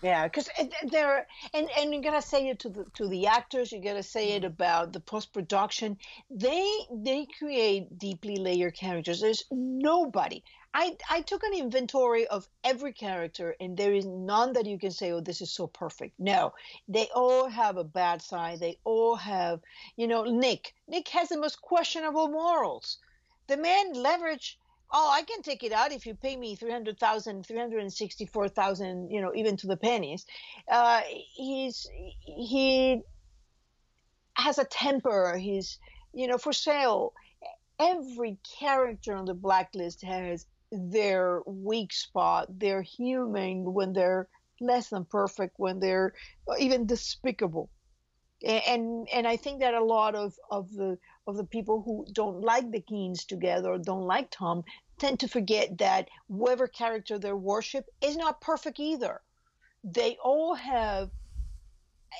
Yeah, 0.01 0.27
because 0.27 0.49
there 0.91 1.25
and 1.53 1.69
and 1.77 1.93
you 1.93 2.01
gotta 2.01 2.21
say 2.21 2.49
it 2.49 2.59
to 2.59 2.69
the 2.69 2.85
to 2.95 3.07
the 3.07 3.27
actors. 3.27 3.71
You 3.71 3.81
gotta 3.81 4.03
say 4.03 4.31
it 4.33 4.43
about 4.43 4.91
the 4.91 4.99
post 4.99 5.31
production. 5.33 5.97
They 6.29 6.67
they 6.91 7.25
create 7.39 7.97
deeply 7.97 8.35
layered 8.35 8.75
characters. 8.75 9.21
There's 9.21 9.45
nobody. 9.49 10.43
I 10.73 10.97
I 11.09 11.21
took 11.21 11.43
an 11.43 11.53
inventory 11.53 12.27
of 12.27 12.49
every 12.65 12.91
character, 12.91 13.55
and 13.61 13.77
there 13.77 13.93
is 13.93 14.05
none 14.05 14.51
that 14.53 14.65
you 14.65 14.77
can 14.77 14.91
say, 14.91 15.11
"Oh, 15.13 15.21
this 15.21 15.39
is 15.41 15.53
so 15.53 15.67
perfect." 15.67 16.19
No, 16.19 16.51
they 16.89 17.07
all 17.15 17.47
have 17.47 17.77
a 17.77 17.83
bad 17.85 18.21
side. 18.21 18.59
They 18.59 18.79
all 18.83 19.15
have, 19.15 19.61
you 19.95 20.07
know, 20.07 20.23
Nick. 20.25 20.73
Nick 20.87 21.07
has 21.09 21.29
the 21.29 21.39
most 21.39 21.61
questionable 21.61 22.27
morals. 22.27 22.97
The 23.47 23.57
man 23.57 23.93
leverage 23.93 24.57
oh 24.93 25.09
i 25.11 25.23
can 25.23 25.41
take 25.41 25.63
it 25.63 25.71
out 25.71 25.91
if 25.91 26.05
you 26.05 26.13
pay 26.13 26.35
me 26.37 26.55
300000 26.55 27.45
364000 27.45 29.09
you 29.09 29.21
know 29.21 29.31
even 29.35 29.57
to 29.57 29.67
the 29.67 29.77
pennies. 29.77 30.25
Uh, 30.69 31.01
he's 31.07 31.87
he 32.19 33.01
has 34.35 34.57
a 34.57 34.65
temper. 34.65 35.37
He's 35.37 35.79
you 36.13 36.27
know 36.27 36.37
for 36.37 36.53
sale. 36.53 37.13
Every 37.79 38.37
character 38.59 39.15
on 39.15 39.25
the 39.25 39.33
blacklist 39.33 40.03
has 40.03 40.45
their 40.71 41.41
weak 41.45 41.91
spot. 41.91 42.47
They're 42.59 42.83
human 42.83 43.73
when 43.73 43.93
they're 43.93 44.27
less 44.61 44.89
than 44.89 45.05
perfect 45.05 45.55
when 45.57 45.79
they're 45.79 46.13
even 46.59 46.85
despicable. 46.85 47.69
And 48.45 49.07
and 49.13 49.25
i 49.25 49.37
think 49.37 49.61
that 49.61 49.73
a 49.73 49.83
lot 49.83 50.15
of 50.15 50.33
of 50.51 50.71
the 50.73 50.97
of 51.27 51.37
the 51.37 51.45
people 51.45 51.81
who 51.81 52.05
don't 52.11 52.41
like 52.41 52.69
the 52.71 52.81
Keens 52.81 53.25
together 53.25 53.71
or 53.71 53.77
don't 53.77 54.05
like 54.05 54.29
Tom 54.31 54.63
tend 54.99 55.19
to 55.19 55.27
forget 55.27 55.77
that 55.77 56.09
whoever 56.27 56.67
character 56.67 57.17
they 57.17 57.33
worship 57.33 57.85
is 58.01 58.15
not 58.17 58.41
perfect 58.41 58.79
either. 58.79 59.21
they 59.83 60.17
all 60.23 60.55
have 60.55 61.09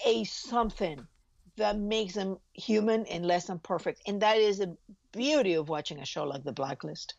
a 0.05 0.23
something 0.23 1.07
that 1.55 1.77
makes 1.77 2.15
them 2.15 2.37
human 2.53 3.05
and 3.05 3.25
less 3.25 3.45
than 3.45 3.59
perfect. 3.59 4.01
And 4.07 4.21
that 4.21 4.37
is 4.37 4.57
the 4.57 4.75
beauty 5.11 5.53
of 5.53 5.69
watching 5.69 5.99
a 5.99 6.05
show 6.05 6.23
like 6.23 6.43
The 6.43 6.51
Blacklist. 6.51 7.13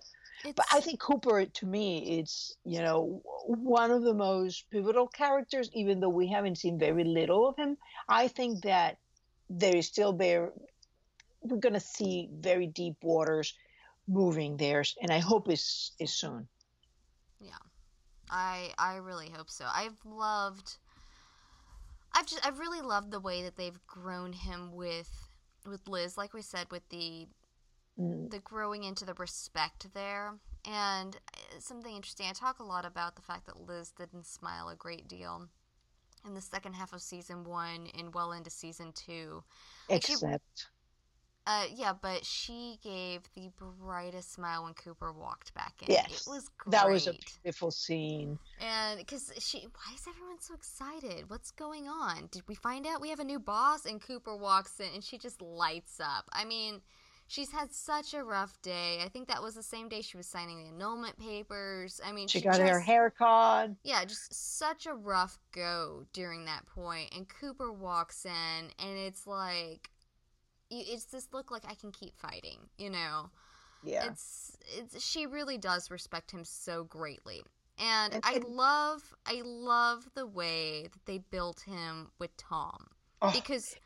It's... 0.45 0.53
But 0.55 0.67
I 0.73 0.81
think 0.81 1.01
Cooper, 1.01 1.47
to 1.47 1.67
me, 1.67 2.19
it's 2.19 2.57
you 2.65 2.81
know 2.81 3.23
one 3.47 3.91
of 3.91 4.03
the 4.03 4.13
most 4.15 4.69
pivotal 4.71 5.07
characters. 5.07 5.71
Even 5.73 6.01
though 6.01 6.09
we 6.09 6.27
haven't 6.27 6.59
seen 6.59 6.79
very 6.79 7.05
little 7.05 7.49
of 7.49 7.57
him, 7.57 7.79
I 8.09 8.29
think 8.29 8.63
that 8.63 8.99
there 9.49 9.77
is 9.77 9.87
still 9.87 10.13
there. 10.13 10.53
We're 11.45 11.59
gonna 11.59 11.81
see 11.81 12.29
very 12.33 12.67
deep 12.67 12.97
waters 13.03 13.55
moving 14.07 14.57
there, 14.57 14.85
and 15.01 15.11
I 15.11 15.19
hope 15.19 15.49
it's 15.49 15.93
is 15.99 16.13
soon. 16.13 16.49
Yeah, 17.41 17.53
I 18.31 18.73
I 18.79 18.97
really 18.97 19.31
hope 19.31 19.51
so. 19.51 19.67
I've 19.73 19.99
loved. 20.05 20.77
I've 22.13 22.27
just 22.27 22.47
I've 22.47 22.59
really 22.59 22.81
loved 22.81 23.11
the 23.11 23.21
way 23.21 23.43
that 23.43 23.57
they've 23.57 23.79
grown 23.87 24.33
him 24.33 24.73
with 24.73 25.11
with 25.67 25.87
Liz, 25.89 26.17
like 26.17 26.35
we 26.35 26.43
said, 26.43 26.67
with 26.71 26.89
the 26.89 27.27
mm. 27.99 28.31
the 28.31 28.39
growing 28.41 28.85
into 28.85 29.05
the 29.05 29.15
respect 29.15 29.93
there. 29.95 30.35
And 30.67 31.17
uh, 31.17 31.59
something 31.59 31.95
interesting, 31.95 32.27
I 32.27 32.33
talk 32.33 32.59
a 32.59 32.65
lot 32.65 32.87
about 32.87 33.17
the 33.17 33.23
fact 33.23 33.47
that 33.47 33.69
Liz 33.69 33.91
didn't 33.91 34.27
smile 34.27 34.69
a 34.69 34.77
great 34.77 35.09
deal 35.09 35.47
in 36.27 36.35
the 36.35 36.41
second 36.41 36.73
half 36.73 36.93
of 36.93 37.03
season 37.03 37.45
one 37.45 37.89
and 37.99 38.15
well 38.15 38.33
into 38.33 38.51
season 38.51 38.93
two. 38.95 39.43
Except. 39.91 40.69
Uh, 41.47 41.65
yeah, 41.75 41.93
but 42.01 42.25
she 42.25 42.79
gave 42.83 43.21
the 43.35 43.51
brightest 43.81 44.33
smile 44.33 44.65
when 44.65 44.75
Cooper 44.75 45.13
walked 45.13 45.53
back 45.55 45.75
in. 45.83 45.93
Yes, 45.93 46.27
it 46.27 46.31
was 46.31 46.49
great. 46.57 46.73
That 46.73 46.89
was 46.89 47.07
a 47.07 47.13
beautiful 47.43 47.71
scene. 47.71 48.39
And 48.61 48.99
because 48.99 49.31
she, 49.39 49.59
why 49.61 49.95
is 49.95 50.07
everyone 50.09 50.41
so 50.41 50.55
excited? 50.55 51.29
What's 51.29 51.51
going 51.51 51.87
on? 51.87 52.29
Did 52.31 52.43
we 52.49 52.55
find 52.55 52.87
out 52.87 53.03
we 53.03 53.11
have 53.11 53.21
a 53.21 53.25
new 53.25 53.39
boss? 53.39 53.85
And 53.85 54.01
Cooper 54.01 54.37
walks 54.37 54.81
in 54.81 54.87
and 54.95 55.05
she 55.05 55.19
just 55.19 55.43
lights 55.43 56.01
up. 56.01 56.25
I 56.33 56.47
mean, 56.47 56.81
she's 57.27 57.51
had 57.51 57.73
such 57.73 58.15
a 58.15 58.25
rough 58.25 58.61
day. 58.63 59.01
I 59.05 59.09
think 59.09 59.29
that 59.29 59.43
was 59.43 59.55
the 59.55 59.63
same 59.63 59.89
day 59.89 60.01
she 60.01 60.17
was 60.17 60.27
signing 60.27 60.63
the 60.63 60.71
annulment 60.71 61.19
papers. 61.19 62.01
I 62.05 62.13
mean, 62.13 62.29
she, 62.29 62.39
she 62.39 62.45
got 62.45 62.57
just, 62.57 62.71
her 62.71 62.81
hair 62.81 63.11
cut. 63.11 63.71
Yeah, 63.83 64.05
just 64.05 64.33
such 64.33 64.87
a 64.87 64.95
rough 64.95 65.39
go 65.53 66.05
during 66.15 66.47
that 66.47 66.65
point. 66.67 67.15
And 67.15 67.29
Cooper 67.29 67.71
walks 67.71 68.25
in, 68.25 68.71
and 68.79 68.99
it's 68.99 69.27
like, 69.27 69.91
it's 70.71 71.05
this 71.07 71.29
look 71.33 71.51
like 71.51 71.65
I 71.69 71.75
can 71.75 71.93
keep 71.93 72.17
fighting, 72.17 72.59
you 72.79 72.91
know. 72.91 73.31
Yeah. 73.83 74.07
It's 74.07 74.57
it's 74.77 75.05
she 75.05 75.27
really 75.27 75.59
does 75.59 75.91
respect 75.91 76.31
him 76.31 76.45
so 76.45 76.85
greatly. 76.85 77.43
And 77.79 78.21
I 78.23 78.41
love 78.47 79.03
I 79.27 79.43
love 79.45 80.09
the 80.15 80.27
way 80.27 80.89
that 80.93 81.05
they 81.07 81.19
built 81.19 81.61
him 81.61 82.11
with 82.19 82.37
Tom. 82.37 82.87
Oh. 83.21 83.31
Because 83.33 83.77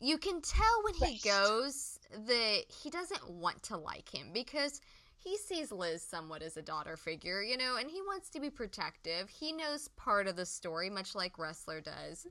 you 0.00 0.18
can 0.18 0.40
tell 0.40 0.82
when 0.84 0.94
he 0.94 1.18
goes 1.18 1.98
that 2.26 2.62
he 2.82 2.90
doesn't 2.90 3.28
want 3.30 3.62
to 3.64 3.76
like 3.76 4.12
him 4.12 4.28
because 4.32 4.80
he 5.18 5.36
sees 5.36 5.72
Liz 5.72 6.02
somewhat 6.02 6.42
as 6.42 6.56
a 6.56 6.62
daughter 6.62 6.96
figure, 6.96 7.42
you 7.42 7.56
know, 7.56 7.76
and 7.76 7.90
he 7.90 8.00
wants 8.02 8.30
to 8.30 8.40
be 8.40 8.50
protective. 8.50 9.28
He 9.28 9.52
knows 9.52 9.88
part 9.96 10.28
of 10.28 10.36
the 10.36 10.46
story, 10.46 10.88
much 10.88 11.16
like 11.16 11.36
Ressler 11.36 11.82
does. 11.82 12.26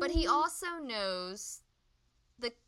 But 0.00 0.10
he 0.10 0.26
mm. 0.26 0.30
also 0.30 0.66
knows 0.82 1.60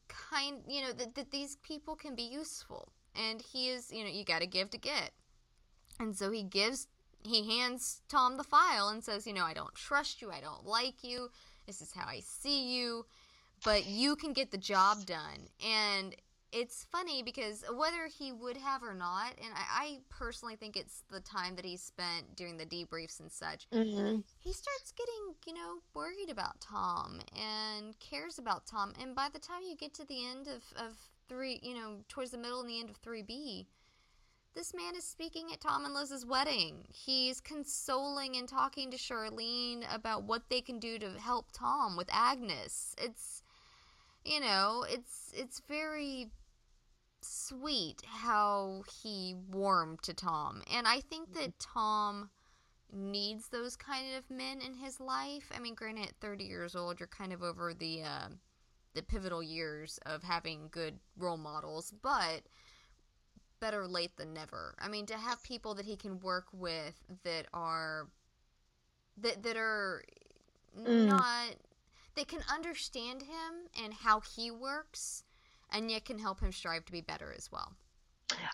kind, 0.09 0.63
you 0.69 0.83
know, 0.83 0.93
that, 0.93 1.15
that 1.15 1.31
these 1.31 1.57
people 1.57 1.95
can 1.95 2.15
be 2.15 2.23
useful. 2.23 2.93
And 3.15 3.41
he 3.41 3.69
is, 3.71 3.91
you 3.91 4.05
know, 4.05 4.11
you 4.11 4.25
got 4.25 4.41
to 4.41 4.47
give 4.47 4.71
to 4.71 4.79
get. 4.79 5.13
And 5.99 6.17
so 6.17 6.31
he 6.31 6.43
gives, 6.43 6.89
he 7.23 7.59
hands 7.59 8.03
Tom 8.09 8.37
the 8.37 8.45
file 8.45 8.89
and 8.89 9.03
says, 9.03 9.27
you 9.27 9.33
know, 9.33 9.45
I 9.45 9.55
don't 9.55 9.75
trust 9.75 10.21
you. 10.21 10.31
I 10.31 10.41
don't 10.41 10.67
like 10.67 11.03
you. 11.03 11.31
This 11.67 11.81
is 11.81 11.93
how 11.93 12.07
I 12.07 12.21
see 12.21 12.77
you 12.77 13.07
but 13.65 13.87
you 13.87 14.17
can 14.17 14.33
get 14.33 14.51
the 14.51 14.59
job 14.59 15.07
done. 15.07 15.49
And 15.65 16.15
it's 16.57 16.87
funny 16.91 17.23
because 17.23 17.65
whether 17.75 18.07
he 18.07 18.33
would 18.33 18.57
have 18.57 18.83
or 18.83 18.95
not, 18.95 19.35
and 19.37 19.53
I, 19.55 19.85
I 19.85 19.99
personally 20.09 20.57
think 20.57 20.75
it's 20.75 21.03
the 21.11 21.21
time 21.21 21.55
that 21.57 21.67
he 21.67 21.77
spent 21.77 22.35
doing 22.35 22.57
the 22.57 22.65
debriefs 22.65 23.21
and 23.21 23.31
such, 23.31 23.69
mm-hmm. 23.71 24.21
he 24.39 24.53
starts 24.55 24.93
getting, 24.93 25.35
you 25.47 25.53
know, 25.53 25.81
worried 25.95 26.31
about 26.31 26.59
Tom 26.61 27.21
and 27.37 27.99
cares 28.01 28.39
about 28.39 28.67
Tom. 28.67 28.95
And 29.01 29.15
by 29.15 29.29
the 29.31 29.39
time 29.39 29.61
you 29.69 29.77
get 29.77 29.93
to 29.95 30.07
the 30.07 30.27
end 30.27 30.49
of, 30.49 30.63
of 30.83 30.95
three, 31.29 31.61
you 31.63 31.75
know, 31.75 31.99
towards 32.09 32.31
the 32.31 32.39
middle 32.39 32.61
and 32.61 32.71
the 32.71 32.81
end 32.81 32.89
of 32.89 33.03
3B, 33.03 33.67
this 34.55 34.73
man 34.73 34.97
is 34.97 35.05
speaking 35.05 35.49
at 35.53 35.61
Tom 35.61 35.85
and 35.85 35.93
Liz's 35.93 36.25
wedding. 36.25 36.87
He's 36.89 37.43
consoling 37.43 38.37
and 38.37 38.49
talking 38.49 38.91
to 38.91 38.97
Charlene 38.97 39.85
about 39.95 40.23
what 40.23 40.49
they 40.49 40.63
can 40.63 40.79
do 40.79 40.99
to 40.99 41.11
help 41.21 41.49
Tom 41.53 41.99
with 41.99 42.09
Agnes. 42.11 42.97
It's 42.97 43.43
you 44.25 44.41
know, 44.41 44.85
it's 44.89 45.33
it's 45.35 45.63
very 45.69 46.31
sweet 47.27 48.03
how 48.07 48.83
he 49.03 49.35
warmed 49.51 50.03
to 50.03 50.15
Tom. 50.15 50.63
And 50.73 50.87
I 50.87 51.01
think 51.01 51.35
that 51.35 51.59
mm-hmm. 51.59 51.79
Tom 51.79 52.31
needs 52.93 53.49
those 53.49 53.77
kind 53.77 54.15
of 54.17 54.31
men 54.31 54.61
in 54.61 54.75
his 54.75 55.01
life. 55.01 55.51
I 55.55 55.59
mean, 55.59 55.75
granted, 55.75 56.09
at 56.09 56.21
30 56.21 56.45
years 56.45 56.77
old, 56.77 57.01
you're 57.01 57.07
kind 57.09 57.33
of 57.33 57.43
over 57.43 57.75
the 57.75 58.03
uh, 58.03 58.29
the 58.95 59.03
pivotal 59.03 59.43
years 59.43 59.99
of 60.07 60.23
having 60.23 60.69
good 60.71 60.99
role 61.19 61.37
models, 61.37 61.93
but 62.03 62.43
better 63.61 63.87
late 63.87 64.17
than 64.17 64.33
never. 64.33 64.75
I 64.79 64.89
mean, 64.89 65.07
to 65.07 65.17
have 65.17 65.43
people 65.43 65.75
that 65.75 65.85
he 65.85 65.97
can 65.97 66.21
work 66.21 66.47
with 66.53 66.95
that 67.25 67.47
are 67.53 68.09
that 69.19 69.43
that 69.43 69.57
are 69.57 70.03
mm. 70.79 71.07
not 71.07 71.57
they 72.15 72.25
can 72.25 72.41
understand 72.53 73.23
him 73.23 73.69
and 73.83 73.93
how 73.93 74.21
he 74.21 74.51
works 74.51 75.25
and 75.73 75.91
yet 75.91 76.05
can 76.05 76.19
help 76.19 76.41
him 76.41 76.53
strive 76.53 76.85
to 76.87 76.93
be 76.93 77.01
better 77.01 77.33
as 77.37 77.51
well. 77.51 77.73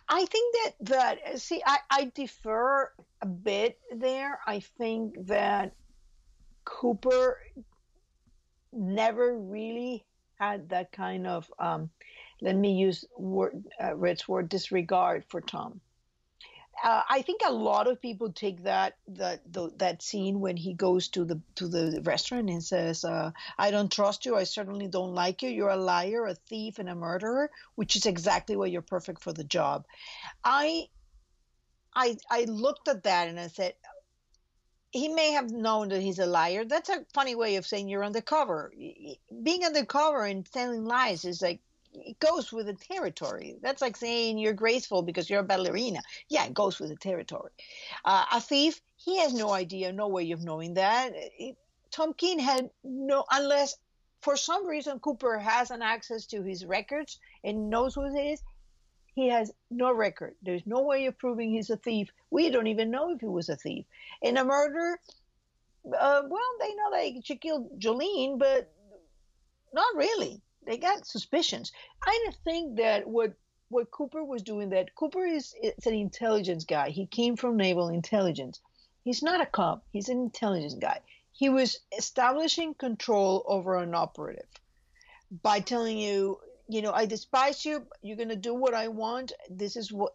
I 0.09 0.25
think 0.27 0.55
that 0.55 0.73
that 0.81 1.41
see 1.41 1.63
I, 1.65 1.79
I 1.91 2.13
defer 2.15 2.91
a 3.23 3.27
bit 3.27 3.79
there. 3.97 4.39
I 4.47 4.61
think 4.61 5.27
that 5.27 5.73
Cooper 6.65 7.41
never 8.73 9.39
really 9.39 10.05
had 10.39 10.69
that 10.69 10.93
kind 10.93 11.27
of 11.27 11.51
um, 11.59 11.91
let 12.41 12.57
me 12.57 12.73
use 12.73 13.05
word 13.17 13.65
uh, 13.83 13.95
Red's 13.97 14.29
word 14.29 14.49
disregard 14.49 15.25
for 15.29 15.41
Tom 15.41 15.81
uh, 16.83 17.03
I 17.09 17.23
think 17.23 17.43
a 17.47 17.53
lot 17.53 17.87
of 17.87 18.01
people 18.01 18.33
take 18.33 18.65
that 18.65 18.97
that 19.09 19.41
that 19.79 20.03
scene 20.03 20.41
when 20.41 20.57
he 20.57 20.75
goes 20.75 21.09
to 21.09 21.25
the 21.25 21.41
to 21.57 21.69
the 21.69 22.01
restaurant 22.03 22.51
and 22.51 22.63
says, 22.63 23.05
uh, 23.05 23.31
"I 23.59 23.71
don't 23.71 23.93
trust 23.93 24.27
you. 24.27 24.37
I 24.37 24.45
certainly 24.45 24.89
don't 24.89 25.15
like 25.15 25.43
you. 25.43 25.51
You're 25.51 25.71
a 25.71 25.77
liar, 25.77 26.27
a 26.27 26.35
thief, 26.35 26.79
and 26.79 26.89
a 26.89 26.95
murderer," 26.95 27.51
which 27.75 27.97
is 27.97 28.07
exactly 28.07 28.57
why 28.57 28.67
you're 28.67 28.83
perfect 28.83 29.23
for 29.23 29.33
the 29.33 29.45
job. 29.45 29.87
I 30.45 30.89
I 31.95 32.17
I 32.31 32.45
looked 32.45 32.89
at 32.89 33.05
that 33.05 33.29
and 33.29 33.39
I 33.39 33.49
said, 33.49 33.75
he 34.93 35.09
may 35.09 35.33
have 35.33 35.51
known 35.51 35.89
that 35.89 36.03
he's 36.03 36.19
a 36.19 36.27
liar. 36.27 36.65
That's 36.65 36.91
a 36.91 37.07
funny 37.15 37.35
way 37.35 37.57
of 37.57 37.67
saying 37.67 37.89
you're 37.89 38.05
undercover. 38.05 38.73
Being 39.43 39.65
undercover 39.65 40.27
and 40.27 40.45
telling 40.45 40.85
lies 40.85 41.25
is 41.25 41.41
like 41.41 41.61
it 41.95 42.19
goes 42.19 42.53
with 42.53 42.67
the 42.67 42.75
territory. 42.75 43.57
That's 43.63 43.83
like 43.83 43.97
saying 43.97 44.39
you're 44.39 44.53
graceful 44.53 45.03
because 45.03 45.29
you're 45.29 45.41
a 45.41 45.45
ballerina. 45.45 46.01
Yeah, 46.29 46.45
it 46.45 46.55
goes 46.55 46.79
with 46.79 46.91
the 46.91 46.97
territory. 46.97 47.51
Uh, 48.05 48.25
a 48.33 48.41
thief, 48.41 48.81
he 48.97 49.19
has 49.19 49.35
no 49.35 49.51
idea, 49.51 49.93
no 49.93 50.09
way 50.09 50.31
of 50.31 50.43
knowing 50.43 50.75
that. 50.75 51.13
It, 51.15 51.57
Tom 51.91 52.15
Keen 52.15 52.39
had 52.39 52.71
no, 52.83 53.25
unless 53.31 53.77
for 54.23 54.37
some 54.37 54.67
reason 54.67 54.99
Cooper 55.01 55.39
has 55.39 55.71
an 55.71 55.83
access 55.83 56.27
to 56.27 56.43
his 56.43 56.65
records 56.65 57.19
and 57.45 57.69
knows 57.69 57.95
who 57.95 58.05
it 58.05 58.19
is. 58.19 58.43
He 59.15 59.29
has 59.29 59.53
no 59.71 59.93
record. 59.93 60.35
There's 60.43 60.67
no 60.67 60.81
way 60.81 61.05
of 61.05 61.19
proving 61.19 61.51
he's 61.51 61.69
a 61.69 61.77
thief. 61.77 62.09
We 62.31 62.49
don't 62.49 62.69
even 62.69 62.91
know 62.91 63.11
if 63.11 63.21
he 63.21 63.27
was 63.27 63.51
a 63.51 63.57
thief. 63.57 63.85
In 64.23 64.39
a 64.39 64.45
murder, 64.45 64.99
uh, 65.87 66.23
well, 66.27 66.51
they 66.61 66.75
know 66.75 66.91
that 66.93 67.27
she 67.27 67.37
killed 67.37 67.79
Jolene, 67.79 68.39
but 68.39 68.73
not 69.75 69.95
really 69.97 70.41
they 70.67 70.79
got 70.79 71.07
suspicions. 71.07 71.73
I 72.05 72.31
think 72.45 72.77
that 72.77 73.09
what 73.09 73.35
what 73.69 73.91
Cooper 73.91 74.23
was 74.23 74.43
doing 74.43 74.71
that 74.71 74.95
Cooper 74.95 75.25
is 75.25 75.55
it's 75.61 75.87
an 75.87 75.95
intelligence 75.95 76.65
guy. 76.65 76.91
He 76.91 77.07
came 77.07 77.37
from 77.37 77.57
naval 77.57 77.89
intelligence. 77.89 78.61
He's 79.03 79.23
not 79.23 79.41
a 79.41 79.47
cop. 79.47 79.85
He's 79.93 80.09
an 80.09 80.19
intelligence 80.19 80.75
guy. 80.75 81.01
He 81.33 81.49
was 81.49 81.81
establishing 81.97 82.75
control 82.75 83.45
over 83.49 83.77
an 83.77 83.95
operative 83.95 84.47
by 85.43 85.61
telling 85.61 85.97
you, 85.99 86.39
you 86.69 86.83
know, 86.83 86.93
I 86.93 87.07
despise 87.07 87.65
you. 87.65 87.87
You're 88.03 88.19
to 88.29 88.37
do 88.37 88.55
what 88.55 88.75
I 88.75 88.89
want. 88.89 89.33
This 89.51 89.77
is 89.77 89.91
what 89.91 90.15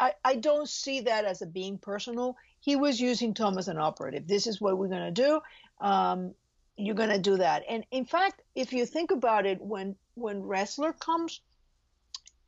I, 0.00 0.14
I 0.24 0.36
don't 0.36 0.68
see 0.68 1.02
that 1.02 1.24
as 1.24 1.42
a 1.42 1.46
being 1.46 1.78
personal. 1.78 2.36
He 2.60 2.76
was 2.76 3.00
using 3.00 3.34
Tom 3.34 3.58
as 3.58 3.68
an 3.68 3.78
operative. 3.78 4.26
This 4.26 4.46
is 4.46 4.60
what 4.60 4.76
we're 4.76 4.88
to 5.14 5.22
do. 5.22 5.40
Um, 5.80 6.34
you're 6.76 6.94
going 6.94 7.10
to 7.10 7.18
do 7.18 7.36
that. 7.38 7.64
And 7.68 7.84
in 7.90 8.04
fact, 8.04 8.42
if 8.54 8.72
you 8.72 8.86
think 8.86 9.10
about 9.10 9.46
it, 9.46 9.60
when 9.60 9.96
when 10.14 10.42
Ressler 10.42 10.98
comes 10.98 11.40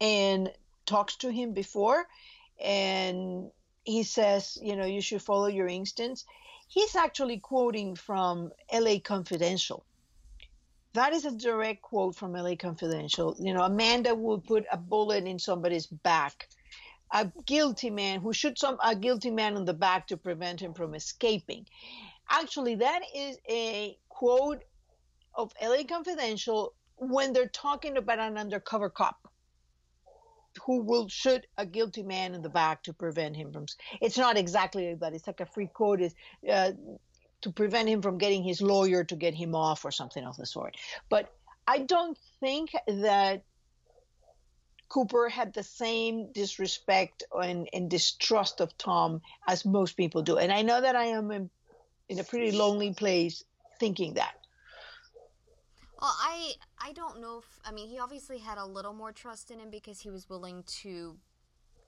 and 0.00 0.50
talks 0.86 1.16
to 1.16 1.30
him 1.30 1.52
before, 1.52 2.06
and 2.62 3.50
he 3.84 4.02
says, 4.02 4.58
you 4.62 4.76
know, 4.76 4.86
you 4.86 5.00
should 5.00 5.22
follow 5.22 5.46
your 5.46 5.66
instincts. 5.66 6.24
he's 6.68 6.94
actually 6.94 7.38
quoting 7.38 7.94
from 7.94 8.50
LA 8.72 8.98
Confidential. 9.02 9.84
That 10.92 11.12
is 11.12 11.24
a 11.24 11.30
direct 11.30 11.82
quote 11.82 12.14
from 12.14 12.32
LA 12.32 12.56
Confidential. 12.56 13.36
You 13.38 13.54
know, 13.54 13.62
Amanda 13.62 14.14
would 14.14 14.44
put 14.44 14.64
a 14.70 14.76
bullet 14.76 15.24
in 15.24 15.38
somebody's 15.38 15.86
back. 15.86 16.48
A 17.10 17.30
guilty 17.46 17.88
man 17.88 18.20
who 18.20 18.34
shoots 18.34 18.60
some 18.60 18.78
a 18.84 18.94
guilty 18.94 19.30
man 19.30 19.56
on 19.56 19.64
the 19.64 19.72
back 19.72 20.08
to 20.08 20.16
prevent 20.18 20.60
him 20.60 20.74
from 20.74 20.94
escaping. 20.94 21.66
Actually, 22.28 22.74
that 22.74 23.00
is 23.14 23.38
a 23.48 23.96
quote 24.18 24.64
of 25.32 25.52
LA 25.62 25.84
Confidential 25.88 26.74
when 26.96 27.32
they're 27.32 27.46
talking 27.46 27.96
about 27.96 28.18
an 28.18 28.36
undercover 28.36 28.90
cop 28.90 29.28
who 30.66 30.82
will 30.82 31.08
shoot 31.08 31.46
a 31.56 31.64
guilty 31.64 32.02
man 32.02 32.34
in 32.34 32.42
the 32.42 32.48
back 32.48 32.82
to 32.82 32.92
prevent 32.92 33.36
him 33.36 33.52
from. 33.52 33.66
It's 34.00 34.18
not 34.18 34.36
exactly 34.36 34.92
that. 34.94 35.14
It's 35.14 35.28
like 35.28 35.38
a 35.38 35.46
free 35.46 35.68
quote 35.68 36.00
is 36.00 36.16
uh, 36.50 36.72
to 37.42 37.52
prevent 37.52 37.88
him 37.88 38.02
from 38.02 38.18
getting 38.18 38.42
his 38.42 38.60
lawyer 38.60 39.04
to 39.04 39.14
get 39.14 39.34
him 39.34 39.54
off 39.54 39.84
or 39.84 39.92
something 39.92 40.24
of 40.24 40.36
the 40.36 40.46
sort. 40.46 40.76
But 41.08 41.32
I 41.68 41.78
don't 41.78 42.18
think 42.40 42.72
that 42.88 43.44
Cooper 44.88 45.28
had 45.28 45.54
the 45.54 45.62
same 45.62 46.32
disrespect 46.32 47.22
and, 47.30 47.68
and, 47.72 47.88
distrust 47.88 48.60
of 48.60 48.76
Tom 48.78 49.20
as 49.46 49.64
most 49.64 49.96
people 49.96 50.22
do. 50.22 50.38
And 50.38 50.50
I 50.50 50.62
know 50.62 50.80
that 50.80 50.96
I 50.96 51.04
am 51.04 51.30
in, 51.30 51.50
in 52.08 52.18
a 52.18 52.24
pretty 52.24 52.50
lonely 52.50 52.94
place 52.94 53.44
thinking 53.78 54.14
that. 54.14 54.34
Well, 56.00 56.14
I 56.20 56.52
I 56.80 56.92
don't 56.92 57.20
know 57.20 57.38
if 57.38 57.60
I 57.64 57.72
mean 57.72 57.88
he 57.88 57.98
obviously 57.98 58.38
had 58.38 58.58
a 58.58 58.64
little 58.64 58.94
more 58.94 59.12
trust 59.12 59.50
in 59.50 59.58
him 59.58 59.70
because 59.70 60.00
he 60.00 60.10
was 60.10 60.28
willing 60.28 60.62
to 60.82 61.16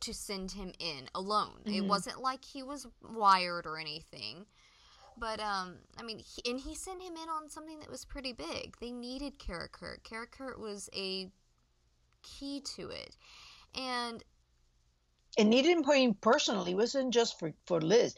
to 0.01 0.15
send 0.15 0.53
him 0.53 0.73
in 0.79 1.09
alone. 1.15 1.61
Mm-hmm. 1.65 1.75
It 1.75 1.85
wasn't 1.85 2.21
like 2.21 2.45
he 2.45 2.63
was 2.63 2.87
wired 3.03 3.67
or 3.67 3.79
anything. 3.79 4.47
But 5.19 5.39
um, 5.41 5.77
I 5.99 6.03
mean, 6.03 6.19
he, 6.19 6.51
and 6.51 6.59
he 6.59 6.75
sent 6.75 7.03
him 7.03 7.13
in 7.13 7.29
on 7.29 7.51
something 7.51 7.79
that 7.81 7.91
was 7.91 8.05
pretty 8.05 8.33
big. 8.33 8.77
They 8.81 8.91
needed 8.91 9.39
Karakurt. 9.39 10.03
Karakurt 10.03 10.59
was 10.59 10.89
a 10.97 11.31
key 12.23 12.63
to 12.77 12.89
it, 12.89 13.17
and 13.79 14.25
it 15.37 15.45
needed 15.45 15.85
him 15.85 16.15
personally. 16.15 16.73
It 16.73 16.77
wasn't 16.77 17.13
just 17.13 17.39
for 17.39 17.53
for 17.67 17.81
Liz. 17.81 18.15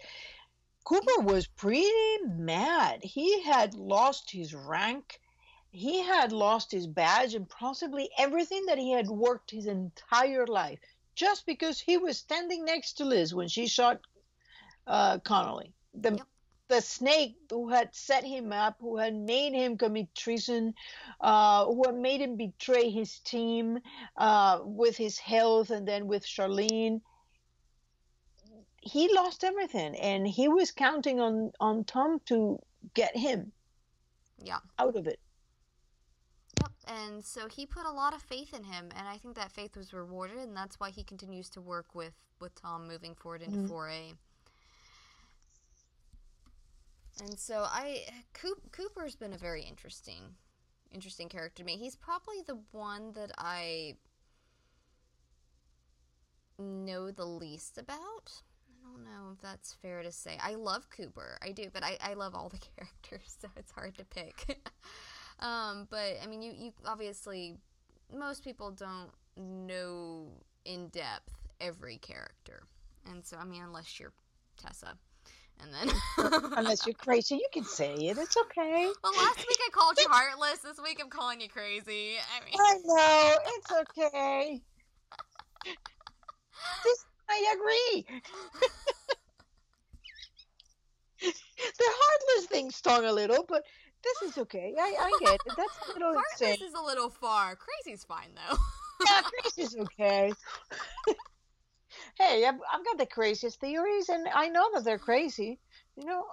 Cooper 0.85 1.21
was 1.21 1.47
pretty 1.47 1.89
mad. 2.27 3.03
He 3.03 3.43
had 3.43 3.75
lost 3.75 4.31
his 4.31 4.55
rank 4.55 5.21
he 5.73 6.03
had 6.03 6.33
lost 6.33 6.71
his 6.71 6.87
badge 6.87 7.35
and 7.35 7.49
possibly 7.49 8.11
everything 8.19 8.67
that 8.67 8.79
he 8.79 8.93
had 8.93 9.09
worked 9.09 9.51
his 9.51 9.67
entire 9.67 10.47
life 10.47 10.79
just 11.15 11.47
because 11.47 11.81
he 11.81 11.97
was 11.97 12.19
standing 12.19 12.65
next 12.65 12.95
to 12.95 13.07
Liz 13.07 13.35
when 13.35 13.49
she 13.49 13.67
shot 13.67 14.01
uh, 14.87 15.19
Connolly. 15.21 15.73
The 15.95 16.13
yep. 16.13 16.27
the 16.69 16.83
snake 16.83 17.37
who 17.51 17.71
had 17.71 17.95
set 17.95 18.25
him 18.25 18.53
up, 18.53 18.77
who 18.81 18.99
had 18.99 19.15
made 19.15 19.55
him 19.55 19.79
commit 19.79 20.15
treason, 20.15 20.75
uh, 21.21 21.65
who 21.65 21.83
had 21.87 21.97
made 21.97 22.21
him 22.21 22.37
betray 22.37 22.91
his 22.91 23.19
team 23.21 23.79
uh, 24.17 24.61
with 24.63 24.97
his 24.97 25.19
health 25.19 25.71
and 25.71 25.89
then 25.89 26.07
with 26.07 26.27
Charlene. 26.27 27.01
He 28.83 29.13
lost 29.15 29.45
everything, 29.45 29.97
and 29.97 30.27
he 30.27 30.49
was 30.49 30.71
counting 30.71 31.21
on 31.21 31.53
on 31.61 31.85
Tom 31.85 32.21
to 32.27 32.59
get 32.95 33.17
him 33.17 33.53
yeah 34.39 34.59
out 34.79 34.97
of 34.97 35.07
it. 35.07 35.21
Yep, 36.61 36.73
and 36.89 37.25
so 37.25 37.49
he 37.49 37.65
put 37.65 37.87
a 37.87 37.93
lot 37.93 38.13
of 38.13 38.23
faith 38.23 38.53
in 38.53 38.65
him, 38.65 38.91
and 38.97 39.09
I 39.09 39.17
think 39.17 39.37
that 39.37 39.53
faith 39.53 39.77
was 39.77 39.93
rewarded, 39.93 40.39
and 40.39 40.57
that's 40.57 40.81
why 40.81 40.91
he 40.91 41.05
continues 41.05 41.49
to 41.51 41.61
work 41.61 41.95
with 41.95 42.15
with 42.41 42.55
Tom 42.61 42.89
moving 42.89 43.15
forward 43.15 43.43
into 43.43 43.59
mm-hmm. 43.59 43.73
4A. 43.73 44.15
And 47.21 47.39
so 47.39 47.65
I 47.69 48.01
Coop, 48.33 48.73
Cooper's 48.73 49.15
been 49.15 49.33
a 49.33 49.39
very 49.39 49.63
interesting 49.63 50.35
interesting 50.93 51.29
character 51.29 51.63
to 51.63 51.65
me. 51.65 51.77
He's 51.77 51.97
probably 51.97 52.43
the 52.47 52.59
one 52.73 53.13
that 53.13 53.31
I 53.39 53.97
know 56.59 57.11
the 57.11 57.25
least 57.25 57.79
about. 57.79 58.43
I 58.83 58.93
don't 58.93 59.05
know 59.05 59.33
if 59.35 59.41
that's 59.41 59.75
fair 59.75 60.03
to 60.03 60.13
say. 60.13 60.37
I 60.43 60.55
love 60.55 60.89
Cooper. 60.91 61.39
I 61.43 61.53
do, 61.53 61.69
but 61.73 61.85
I, 61.85 61.97
I 62.03 62.15
love 62.15 62.35
all 62.35 62.49
the 62.49 62.59
characters, 62.77 63.37
so 63.41 63.49
it's 63.57 63.73
hard 63.73 63.97
to 63.99 64.05
pick. 64.05 64.61
Um, 65.43 65.89
but 65.91 66.19
I 66.23 66.27
mean, 66.29 66.41
you 66.41 66.53
you 66.57 66.73
obviously 66.87 67.57
most 68.17 68.45
people 68.45 68.71
don't 68.71 69.11
know 69.37 70.29
in 70.65 70.89
depth 70.89 71.33
every 71.61 71.97
character, 71.97 72.63
and 73.11 73.27
so 73.27 73.37
I 73.37 73.45
mean, 73.45 73.63
unless 73.63 73.99
you're 73.99 74.13
Tessa. 74.57 74.97
And 75.61 75.73
then, 75.75 75.97
unless 76.57 76.87
you're 76.87 76.95
crazy, 76.95 77.37
you 77.37 77.47
can 77.53 77.65
say 77.65 77.95
it. 77.95 78.19
It's 78.19 78.37
okay. 78.37 78.89
Well, 79.03 79.13
last 79.13 79.39
week 79.39 79.59
I 79.65 79.71
called 79.73 79.97
you 79.99 80.07
heartless. 80.09 80.59
This 80.59 80.79
week 80.83 80.99
I'm 81.01 81.11
calling 81.11 81.41
you 81.41 81.49
crazy. 81.49 82.15
I 82.17 82.45
mean, 82.45 82.55
I 82.59 82.79
know 82.85 83.37
it's 83.47 83.73
okay. 83.73 84.61
this, 86.85 87.05
I 87.33 87.55
agree. 87.55 88.07
the 91.21 91.33
heartless 91.79 92.47
thing 92.47 92.71
stung 92.71 93.07
a 93.07 93.13
little, 93.13 93.45
but 93.49 93.65
this 94.05 94.31
is 94.31 94.39
okay. 94.39 94.75
I, 94.79 94.95
I 95.01 95.11
get 95.21 95.35
it. 95.35 95.41
That's 95.57 95.79
a 95.89 95.93
little 95.95 96.15
insane. 96.33 96.67
is 96.67 96.75
a 96.75 96.83
little 96.83 97.09
far. 97.09 97.57
Crazy's 97.57 98.05
fine 98.05 98.35
though. 98.35 98.57
yeah, 99.07 99.23
crazy's 99.23 99.77
okay. 99.77 100.33
hey, 102.19 102.45
I've, 102.45 102.61
I've 102.73 102.85
got 102.85 102.99
the 102.99 103.07
craziest 103.07 103.61
theories, 103.61 104.11
and 104.11 104.29
I 104.35 104.49
know 104.49 104.69
that 104.75 104.85
they're 104.85 104.99
crazy. 104.99 105.59
You 105.97 106.05
know, 106.05 106.27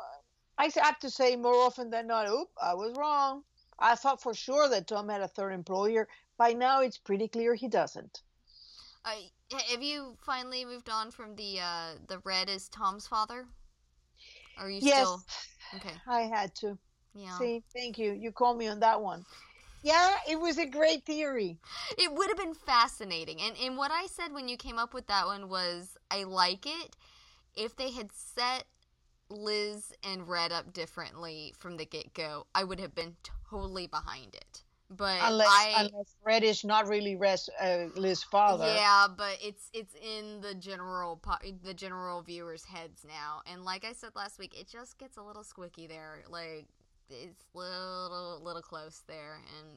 I 0.58 0.70
have 0.76 1.00
to 1.00 1.10
say 1.10 1.38
more 1.38 1.56
often 1.56 1.90
than 1.90 2.08
not, 2.08 2.28
oop, 2.30 2.50
I 2.62 2.74
was 2.74 2.94
wrong. 2.98 3.44
I 3.78 3.96
thought 3.96 4.22
for 4.22 4.34
sure 4.34 4.68
that 4.70 4.88
Tom 4.88 5.08
had 5.08 5.22
a 5.22 5.28
third 5.30 5.52
employer. 5.52 6.10
By 6.38 6.52
now, 6.52 6.82
it's 6.82 6.98
pretty 6.98 7.30
clear 7.30 7.56
he 7.56 7.70
doesn't. 7.70 8.22
Uh, 9.06 9.12
have 9.72 9.82
you 9.82 10.16
finally 10.22 10.66
moved 10.66 10.90
on 10.90 11.12
from 11.12 11.36
the 11.36 11.60
uh, 11.60 11.94
the 12.08 12.20
red 12.20 12.50
is 12.50 12.70
Tom's 12.70 13.08
father? 13.08 13.48
are 14.60 14.70
you 14.70 14.80
yes, 14.82 15.08
still 15.08 15.24
okay? 15.76 15.96
I 16.08 16.22
had 16.22 16.54
to. 16.56 16.78
Yeah. 17.16 17.38
See, 17.38 17.64
thank 17.74 17.98
you. 17.98 18.12
You 18.12 18.32
called 18.32 18.58
me 18.58 18.68
on 18.68 18.80
that 18.82 19.02
one. 19.02 19.26
Yeah, 19.82 20.16
it 20.30 20.40
was 20.40 20.58
a 20.58 20.66
great 20.66 21.06
theory. 21.06 21.58
It 21.98 22.14
would 22.14 22.28
have 22.28 22.38
been 22.38 22.54
fascinating. 22.54 23.42
And 23.42 23.56
and 23.64 23.78
what 23.78 23.92
I 23.92 24.08
said 24.08 24.34
when 24.34 24.48
you 24.50 24.58
came 24.58 24.78
up 24.78 24.94
with 24.94 25.08
that 25.08 25.26
one 25.26 25.50
was 25.50 25.98
I 26.12 26.24
like 26.24 26.66
it 26.66 26.96
if 27.56 27.76
they 27.76 27.92
had 27.92 28.12
set 28.12 28.66
Liz 29.30 29.94
and 30.04 30.28
Red 30.28 30.52
up 30.52 30.74
differently 30.74 31.54
from 31.58 31.78
the 31.78 31.86
get 31.86 32.14
go, 32.14 32.48
I 32.54 32.64
would 32.64 32.80
have 32.80 32.96
been 32.96 33.16
totally 33.50 33.88
behind 33.88 34.36
it. 34.36 34.64
But 34.92 35.20
unless, 35.22 35.48
I, 35.48 35.74
unless 35.78 36.16
Red 36.26 36.44
is 36.44 36.64
not 36.64 36.88
really 36.88 37.16
Res, 37.16 37.48
uh, 37.62 37.86
Liz's 37.96 38.24
father. 38.24 38.66
Yeah, 38.66 39.06
but 39.16 39.38
it's 39.42 39.70
it's 39.72 39.94
in 39.96 40.42
the 40.42 40.56
general 40.56 41.22
the 41.64 41.76
general 41.76 42.24
viewers' 42.24 42.66
heads 42.66 43.06
now, 43.08 43.42
and 43.52 43.64
like 43.64 43.86
I 43.86 43.94
said 43.94 44.12
last 44.16 44.40
week, 44.40 44.60
it 44.60 44.68
just 44.68 44.98
gets 44.98 45.18
a 45.18 45.22
little 45.22 45.44
squicky 45.44 45.88
there. 45.88 46.24
Like 46.28 46.66
it's 47.10 47.46
little 47.54 48.42
little 48.44 48.64
close 48.64 49.04
there, 49.08 49.42
and 49.60 49.68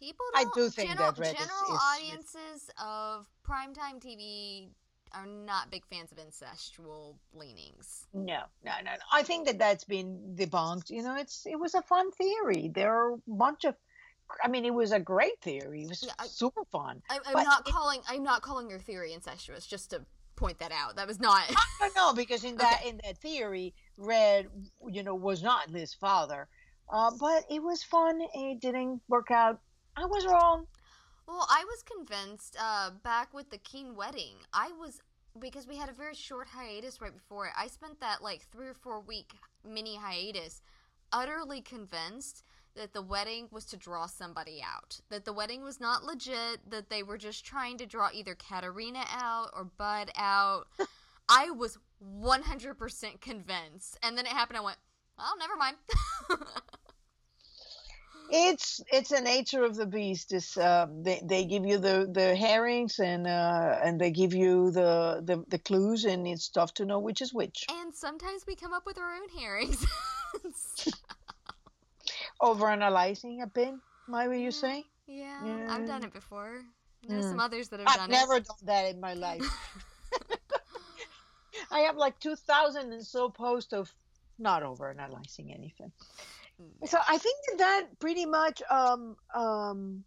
people. 0.00 0.24
I 0.34 0.46
do 0.54 0.70
think 0.70 0.90
general, 0.90 1.12
that 1.12 1.20
Red 1.20 1.36
general 1.36 1.74
is, 1.74 1.80
audiences 1.82 2.70
of 2.82 3.26
primetime 3.46 4.00
TV 4.02 4.68
are 5.12 5.26
not 5.26 5.70
big 5.70 5.84
fans 5.86 6.12
of 6.12 6.18
incestual 6.18 7.16
leanings. 7.34 8.06
No, 8.12 8.42
no, 8.64 8.72
no, 8.84 8.92
no. 8.92 8.98
I 9.12 9.22
think 9.22 9.46
that 9.46 9.58
that's 9.58 9.84
been 9.84 10.34
debunked. 10.36 10.90
You 10.90 11.02
know, 11.02 11.16
it's 11.16 11.46
it 11.46 11.58
was 11.58 11.74
a 11.74 11.82
fun 11.82 12.10
theory. 12.12 12.70
There 12.74 12.94
are 12.94 13.12
a 13.14 13.18
bunch 13.26 13.64
of. 13.64 13.74
I 14.42 14.48
mean, 14.48 14.64
it 14.64 14.74
was 14.74 14.92
a 14.92 15.00
great 15.00 15.40
theory. 15.40 15.82
It 15.82 15.88
was 15.88 16.02
yeah, 16.02 16.12
I, 16.18 16.26
super 16.26 16.64
fun. 16.70 17.02
I, 17.10 17.16
am 17.26 17.44
not 17.44 17.66
it, 17.66 17.72
calling. 17.72 18.00
I'm 18.08 18.22
not 18.22 18.42
calling 18.42 18.68
your 18.68 18.78
theory 18.78 19.12
incestuous. 19.12 19.66
Just 19.66 19.90
to 19.90 20.02
point 20.36 20.58
that 20.60 20.72
out. 20.72 20.96
That 20.96 21.06
was 21.06 21.20
not. 21.20 21.42
no, 21.80 21.88
no, 21.96 22.14
because 22.14 22.44
in 22.44 22.56
that 22.58 22.80
okay. 22.80 22.90
in 22.90 23.00
that 23.04 23.18
theory, 23.18 23.74
Red, 23.96 24.48
you 24.86 25.02
know, 25.02 25.14
was 25.14 25.42
not 25.42 25.70
Liz's 25.70 25.94
father. 25.94 26.48
Uh, 26.90 27.10
but 27.18 27.44
it 27.50 27.62
was 27.62 27.82
fun. 27.82 28.20
It 28.34 28.60
didn't 28.60 29.02
work 29.08 29.30
out. 29.30 29.60
I 29.96 30.06
was 30.06 30.24
wrong. 30.24 30.66
Well, 31.26 31.46
I 31.50 31.64
was 31.64 31.82
convinced 31.82 32.56
uh, 32.58 32.90
back 33.02 33.34
with 33.34 33.50
the 33.50 33.58
Keen 33.58 33.94
wedding. 33.94 34.36
I 34.54 34.70
was 34.78 35.00
because 35.38 35.66
we 35.66 35.76
had 35.76 35.88
a 35.88 35.92
very 35.92 36.14
short 36.14 36.48
hiatus 36.48 37.00
right 37.00 37.12
before 37.12 37.46
it. 37.46 37.52
I 37.56 37.66
spent 37.66 38.00
that 38.00 38.22
like 38.22 38.46
three 38.50 38.68
or 38.68 38.74
four 38.74 39.00
week 39.00 39.32
mini 39.68 39.96
hiatus, 39.96 40.62
utterly 41.12 41.60
convinced 41.60 42.44
that 42.78 42.94
the 42.94 43.02
wedding 43.02 43.48
was 43.50 43.64
to 43.66 43.76
draw 43.76 44.06
somebody 44.06 44.62
out. 44.64 45.00
That 45.10 45.24
the 45.24 45.32
wedding 45.32 45.62
was 45.62 45.80
not 45.80 46.04
legit. 46.04 46.70
That 46.70 46.88
they 46.88 47.02
were 47.02 47.18
just 47.18 47.44
trying 47.44 47.76
to 47.78 47.86
draw 47.86 48.08
either 48.12 48.34
Katarina 48.34 49.04
out 49.10 49.50
or 49.54 49.64
Bud 49.64 50.10
out. 50.16 50.68
I 51.28 51.50
was 51.50 51.76
100% 52.20 53.20
convinced. 53.20 53.98
And 54.02 54.16
then 54.16 54.24
it 54.24 54.32
happened. 54.32 54.58
I 54.58 54.62
went, 54.62 54.78
well, 55.18 55.34
never 55.38 55.56
mind. 55.56 55.76
it's 58.30 58.80
it's 58.92 59.10
a 59.10 59.20
nature 59.20 59.64
of 59.64 59.74
the 59.74 59.86
beast. 59.86 60.32
Is 60.32 60.56
uh, 60.56 60.86
they 61.02 61.20
they 61.24 61.44
give 61.44 61.66
you 61.66 61.78
the 61.78 62.08
the 62.10 62.36
herrings 62.36 63.00
and 63.00 63.26
uh, 63.26 63.80
and 63.82 64.00
they 64.00 64.12
give 64.12 64.32
you 64.32 64.70
the, 64.70 65.20
the 65.24 65.44
the 65.48 65.58
clues 65.58 66.04
and 66.04 66.26
it's 66.28 66.48
tough 66.48 66.72
to 66.74 66.84
know 66.84 67.00
which 67.00 67.20
is 67.20 67.34
which. 67.34 67.66
And 67.68 67.92
sometimes 67.92 68.46
we 68.46 68.54
come 68.54 68.72
up 68.72 68.86
with 68.86 68.98
our 68.98 69.14
own 69.14 69.28
herrings. 69.36 69.84
Over 72.40 72.70
analyzing 72.70 73.42
a 73.42 73.46
bit, 73.46 73.74
might 74.06 74.32
you 74.32 74.50
say? 74.50 74.84
Yeah, 75.06 75.44
yeah, 75.44 75.66
I've 75.70 75.86
done 75.86 76.04
it 76.04 76.12
before. 76.12 76.62
There's 77.06 77.24
some 77.24 77.40
others 77.40 77.68
that 77.68 77.80
have 77.80 77.88
I've 77.88 77.96
done 77.96 78.10
never 78.10 78.34
it. 78.34 78.46
done 78.46 78.56
that 78.64 78.86
in 78.86 79.00
my 79.00 79.14
life. 79.14 79.42
I 81.70 81.80
have 81.80 81.96
like 81.96 82.18
two 82.20 82.36
thousand 82.36 82.92
and 82.92 83.04
so 83.04 83.28
posts 83.28 83.72
of 83.72 83.92
not 84.38 84.62
over 84.62 84.90
analyzing 84.90 85.52
anything. 85.52 85.92
Mm. 86.60 86.88
So 86.88 86.98
I 87.08 87.18
think 87.18 87.36
that 87.46 87.58
that 87.58 87.98
pretty 87.98 88.26
much 88.26 88.62
um, 88.70 89.16
um, 89.34 90.04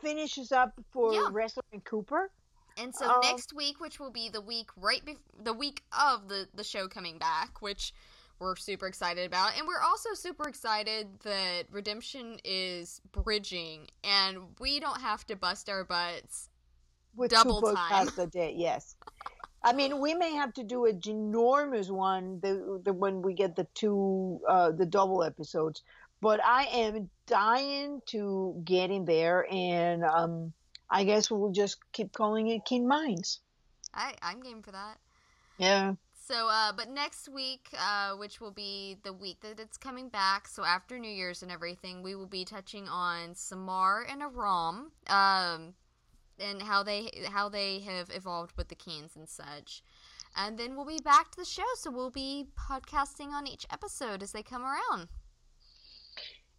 finishes 0.00 0.52
up 0.52 0.72
for 0.92 1.12
yeah. 1.12 1.28
Ressler 1.32 1.62
and 1.72 1.84
Cooper. 1.84 2.30
And 2.78 2.94
so 2.94 3.08
um, 3.08 3.20
next 3.22 3.54
week, 3.54 3.80
which 3.80 4.00
will 4.00 4.10
be 4.10 4.30
the 4.30 4.40
week 4.40 4.68
right 4.76 5.04
be- 5.04 5.18
the 5.42 5.52
week 5.52 5.82
of 5.98 6.28
the 6.28 6.48
the 6.54 6.64
show 6.64 6.88
coming 6.88 7.18
back, 7.18 7.60
which 7.60 7.92
we're 8.42 8.56
super 8.56 8.86
excited 8.86 9.26
about, 9.26 9.56
and 9.56 9.66
we're 9.66 9.80
also 9.80 10.10
super 10.14 10.48
excited 10.48 11.06
that 11.24 11.64
Redemption 11.70 12.38
is 12.44 13.00
bridging, 13.12 13.86
and 14.04 14.38
we 14.58 14.80
don't 14.80 15.00
have 15.00 15.24
to 15.28 15.36
bust 15.36 15.70
our 15.70 15.84
butts 15.84 16.48
with 17.16 17.30
double 17.30 17.62
two 17.62 17.74
time 17.74 18.08
a 18.18 18.26
day. 18.26 18.54
Yes. 18.56 18.96
I 19.64 19.72
mean, 19.72 20.00
we 20.00 20.14
may 20.14 20.34
have 20.34 20.52
to 20.54 20.64
do 20.64 20.86
a 20.86 20.92
ginormous 20.92 21.88
one 21.88 22.40
the, 22.40 22.80
the 22.84 22.92
when 22.92 23.22
we 23.22 23.32
get 23.32 23.54
the 23.54 23.66
two 23.74 24.40
uh, 24.48 24.72
the 24.72 24.86
double 24.86 25.22
episodes. 25.22 25.82
But 26.20 26.40
I 26.44 26.64
am 26.64 27.10
dying 27.26 28.02
to 28.06 28.60
get 28.64 28.90
in 28.90 29.04
there, 29.04 29.46
and 29.50 30.04
um, 30.04 30.52
I 30.90 31.04
guess 31.04 31.30
we'll 31.30 31.52
just 31.52 31.78
keep 31.92 32.12
calling 32.12 32.48
it 32.48 32.64
Keen 32.64 32.86
Minds. 32.86 33.40
I 33.94 34.14
I'm 34.20 34.40
game 34.40 34.62
for 34.62 34.72
that. 34.72 34.98
Yeah. 35.58 35.94
So, 36.32 36.48
uh, 36.48 36.72
but 36.72 36.88
next 36.88 37.28
week, 37.28 37.68
uh, 37.78 38.12
which 38.16 38.40
will 38.40 38.52
be 38.52 38.96
the 39.02 39.12
week 39.12 39.40
that 39.42 39.60
it's 39.60 39.76
coming 39.76 40.08
back, 40.08 40.48
so 40.48 40.64
after 40.64 40.98
New 40.98 41.10
Year's 41.10 41.42
and 41.42 41.52
everything, 41.52 42.02
we 42.02 42.14
will 42.14 42.26
be 42.26 42.46
touching 42.46 42.88
on 42.88 43.34
Samar 43.34 44.06
and 44.10 44.22
Aram. 44.22 44.92
Um, 45.08 45.74
and 46.40 46.62
how 46.62 46.82
they 46.82 47.10
how 47.30 47.50
they 47.50 47.80
have 47.80 48.08
evolved 48.14 48.56
with 48.56 48.68
the 48.68 48.74
Keens 48.74 49.14
and 49.14 49.28
such. 49.28 49.82
And 50.34 50.58
then 50.58 50.74
we'll 50.74 50.86
be 50.86 51.00
back 51.04 51.30
to 51.32 51.36
the 51.36 51.44
show, 51.44 51.68
so 51.74 51.90
we'll 51.90 52.08
be 52.08 52.46
podcasting 52.58 53.28
on 53.28 53.46
each 53.46 53.66
episode 53.70 54.22
as 54.22 54.32
they 54.32 54.42
come 54.42 54.62
around. 54.62 55.08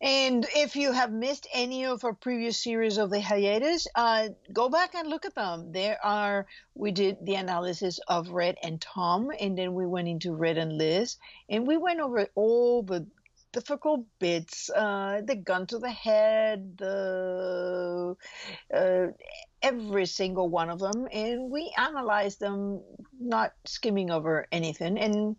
And 0.02 0.46
if 0.56 0.76
you 0.76 0.91
have 0.91 1.12
missed 1.12 1.48
any 1.54 1.86
of 1.86 2.04
our 2.04 2.14
previous 2.14 2.62
series 2.62 2.98
of 2.98 3.10
the 3.10 3.22
hiatus, 3.22 3.88
uh, 3.96 4.30
go 4.52 4.68
back 4.68 4.96
and 4.96 5.08
look 5.08 5.26
at 5.26 5.36
them. 5.36 5.72
There 5.72 5.98
are 6.04 6.46
we 6.76 6.91
did 6.91 7.26
the 7.26 7.36
analysis 7.36 8.00
of 8.08 8.30
Red 8.30 8.58
and 8.62 8.82
Tom, 8.82 9.32
and 9.39 9.58
then 9.58 9.74
we 9.74 9.86
went 9.86 10.10
into 10.10 10.34
Red 10.34 10.58
and 10.58 10.78
Liz, 10.78 11.18
and 11.48 11.66
we 11.66 11.78
went 11.78 12.02
over 12.02 12.28
all 12.36 12.84
the 12.84 13.08
difficult 13.54 14.06
bits, 14.20 14.70
uh, 14.70 15.22
the 15.24 15.36
gun 15.36 15.68
to 15.68 15.78
the 15.78 15.91
head, 15.91 16.78
the 16.78 18.16
uh, 18.74 19.08
every 19.62 20.06
single 20.06 20.50
one 20.50 20.70
of 20.70 20.80
them, 20.80 21.08
and 21.12 21.50
we 21.50 21.74
analyzed 21.78 22.39
them, 22.41 22.82
not 23.20 23.54
skimming 23.66 24.12
over 24.12 24.48
anything. 24.52 24.98
And 24.98 25.38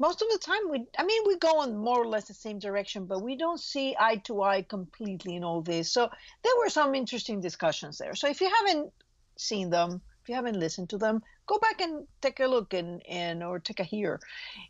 most 0.00 0.22
of 0.22 0.28
the 0.32 0.38
time, 0.38 0.70
we, 0.70 0.86
I 0.98 1.04
mean, 1.04 1.22
we 1.26 1.36
go 1.36 1.62
in 1.62 1.76
more 1.76 2.02
or 2.02 2.06
less 2.06 2.26
the 2.26 2.34
same 2.34 2.58
direction, 2.58 3.04
but 3.04 3.22
we 3.22 3.36
don't 3.36 3.60
see 3.60 3.94
eye 4.00 4.16
to 4.24 4.42
eye 4.42 4.62
completely 4.62 5.36
in 5.36 5.44
all 5.44 5.60
this. 5.60 5.92
So 5.92 6.10
there 6.42 6.52
were 6.58 6.70
some 6.70 6.94
interesting 6.94 7.42
discussions 7.42 7.98
there. 7.98 8.14
So 8.14 8.26
if 8.26 8.40
you 8.40 8.50
haven't 8.50 8.92
seen 9.36 9.68
them, 9.68 10.00
if 10.22 10.28
you 10.30 10.34
haven't 10.34 10.58
listened 10.58 10.88
to 10.90 10.98
them, 10.98 11.22
go 11.46 11.58
back 11.58 11.82
and 11.82 12.06
take 12.22 12.40
a 12.40 12.46
look 12.46 12.72
and, 12.72 13.02
and 13.06 13.42
or 13.42 13.58
take 13.58 13.78
a 13.78 13.84
hear, 13.84 14.20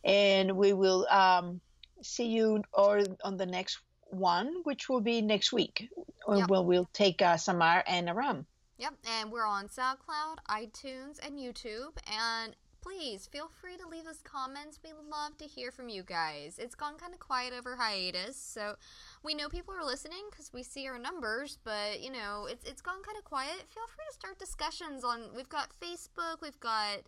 and 0.02 0.56
we 0.56 0.72
will 0.72 1.06
um, 1.08 1.60
see 2.02 2.26
you 2.26 2.64
or 2.72 3.04
on 3.22 3.36
the 3.36 3.46
next 3.46 3.78
one, 4.06 4.52
which 4.64 4.88
will 4.88 5.00
be 5.00 5.22
next 5.22 5.52
week, 5.52 5.88
yep. 6.28 6.48
when 6.48 6.66
we'll 6.66 6.90
take 6.92 7.22
uh, 7.22 7.36
Samar 7.36 7.84
and 7.86 8.08
Aram. 8.08 8.46
Yep, 8.78 8.94
and 9.20 9.30
we're 9.30 9.46
on 9.46 9.68
SoundCloud, 9.68 10.38
iTunes, 10.48 11.24
and 11.24 11.38
YouTube. 11.38 11.92
And 12.10 12.56
please 12.82 13.26
feel 13.26 13.48
free 13.48 13.76
to 13.76 13.88
leave 13.88 14.06
us 14.06 14.20
comments. 14.22 14.78
We 14.82 14.90
love 14.92 15.36
to 15.38 15.44
hear 15.44 15.70
from 15.70 15.88
you 15.88 16.02
guys. 16.02 16.58
It's 16.58 16.74
gone 16.74 16.96
kind 16.96 17.12
of 17.12 17.20
quiet 17.20 17.52
over 17.56 17.76
hiatus, 17.76 18.36
so 18.36 18.76
we 19.22 19.34
know 19.34 19.48
people 19.48 19.74
are 19.74 19.84
listening 19.84 20.24
because 20.30 20.52
we 20.52 20.62
see 20.62 20.86
our 20.86 20.98
numbers. 20.98 21.58
But 21.64 22.00
you 22.00 22.10
know, 22.10 22.46
it's 22.50 22.64
it's 22.64 22.82
gone 22.82 23.02
kind 23.02 23.18
of 23.18 23.24
quiet. 23.24 23.66
Feel 23.68 23.86
free 23.88 24.04
to 24.08 24.14
start 24.14 24.38
discussions 24.38 25.04
on. 25.04 25.30
We've 25.34 25.48
got 25.48 25.70
Facebook, 25.80 26.42
we've 26.42 26.60
got 26.60 27.00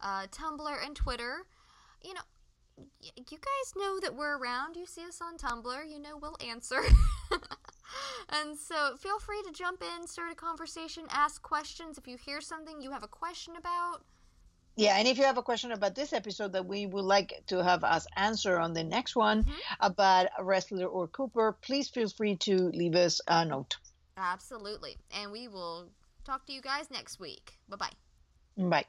uh, 0.00 0.26
Tumblr, 0.26 0.86
and 0.86 0.94
Twitter. 0.94 1.46
You 2.02 2.14
know, 2.14 2.20
you 3.00 3.24
guys 3.38 3.74
know 3.76 3.98
that 4.00 4.14
we're 4.14 4.38
around. 4.38 4.76
You 4.76 4.86
see 4.86 5.04
us 5.04 5.20
on 5.20 5.36
Tumblr, 5.36 5.90
you 5.90 5.98
know 5.98 6.16
we'll 6.20 6.36
answer. 6.46 6.80
and 8.28 8.58
so 8.58 8.96
feel 8.96 9.18
free 9.18 9.42
to 9.46 9.52
jump 9.52 9.82
in, 9.82 10.06
start 10.06 10.32
a 10.32 10.34
conversation, 10.34 11.04
ask 11.10 11.42
questions. 11.42 11.98
If 11.98 12.06
you 12.06 12.16
hear 12.16 12.40
something 12.40 12.80
you 12.80 12.92
have 12.92 13.02
a 13.02 13.08
question 13.08 13.54
about, 13.56 14.02
yeah, 14.78 14.96
and 14.96 15.08
if 15.08 15.18
you 15.18 15.24
have 15.24 15.38
a 15.38 15.42
question 15.42 15.72
about 15.72 15.94
this 15.94 16.12
episode 16.12 16.52
that 16.52 16.66
we 16.66 16.86
would 16.86 17.04
like 17.04 17.42
to 17.48 17.62
have 17.62 17.82
us 17.82 18.06
answer 18.16 18.58
on 18.58 18.72
the 18.72 18.84
next 18.84 19.16
one 19.16 19.42
mm-hmm. 19.42 19.52
about 19.80 20.28
Ressler 20.40 20.88
or 20.90 21.08
Cooper, 21.08 21.56
please 21.60 21.88
feel 21.88 22.08
free 22.08 22.36
to 22.36 22.70
leave 22.70 22.94
us 22.94 23.20
a 23.26 23.44
note. 23.44 23.76
Absolutely. 24.16 24.96
And 25.10 25.32
we 25.32 25.48
will 25.48 25.88
talk 26.24 26.46
to 26.46 26.52
you 26.52 26.60
guys 26.60 26.90
next 26.90 27.18
week. 27.18 27.58
Bye-bye. 27.68 28.68
Bye. 28.68 28.84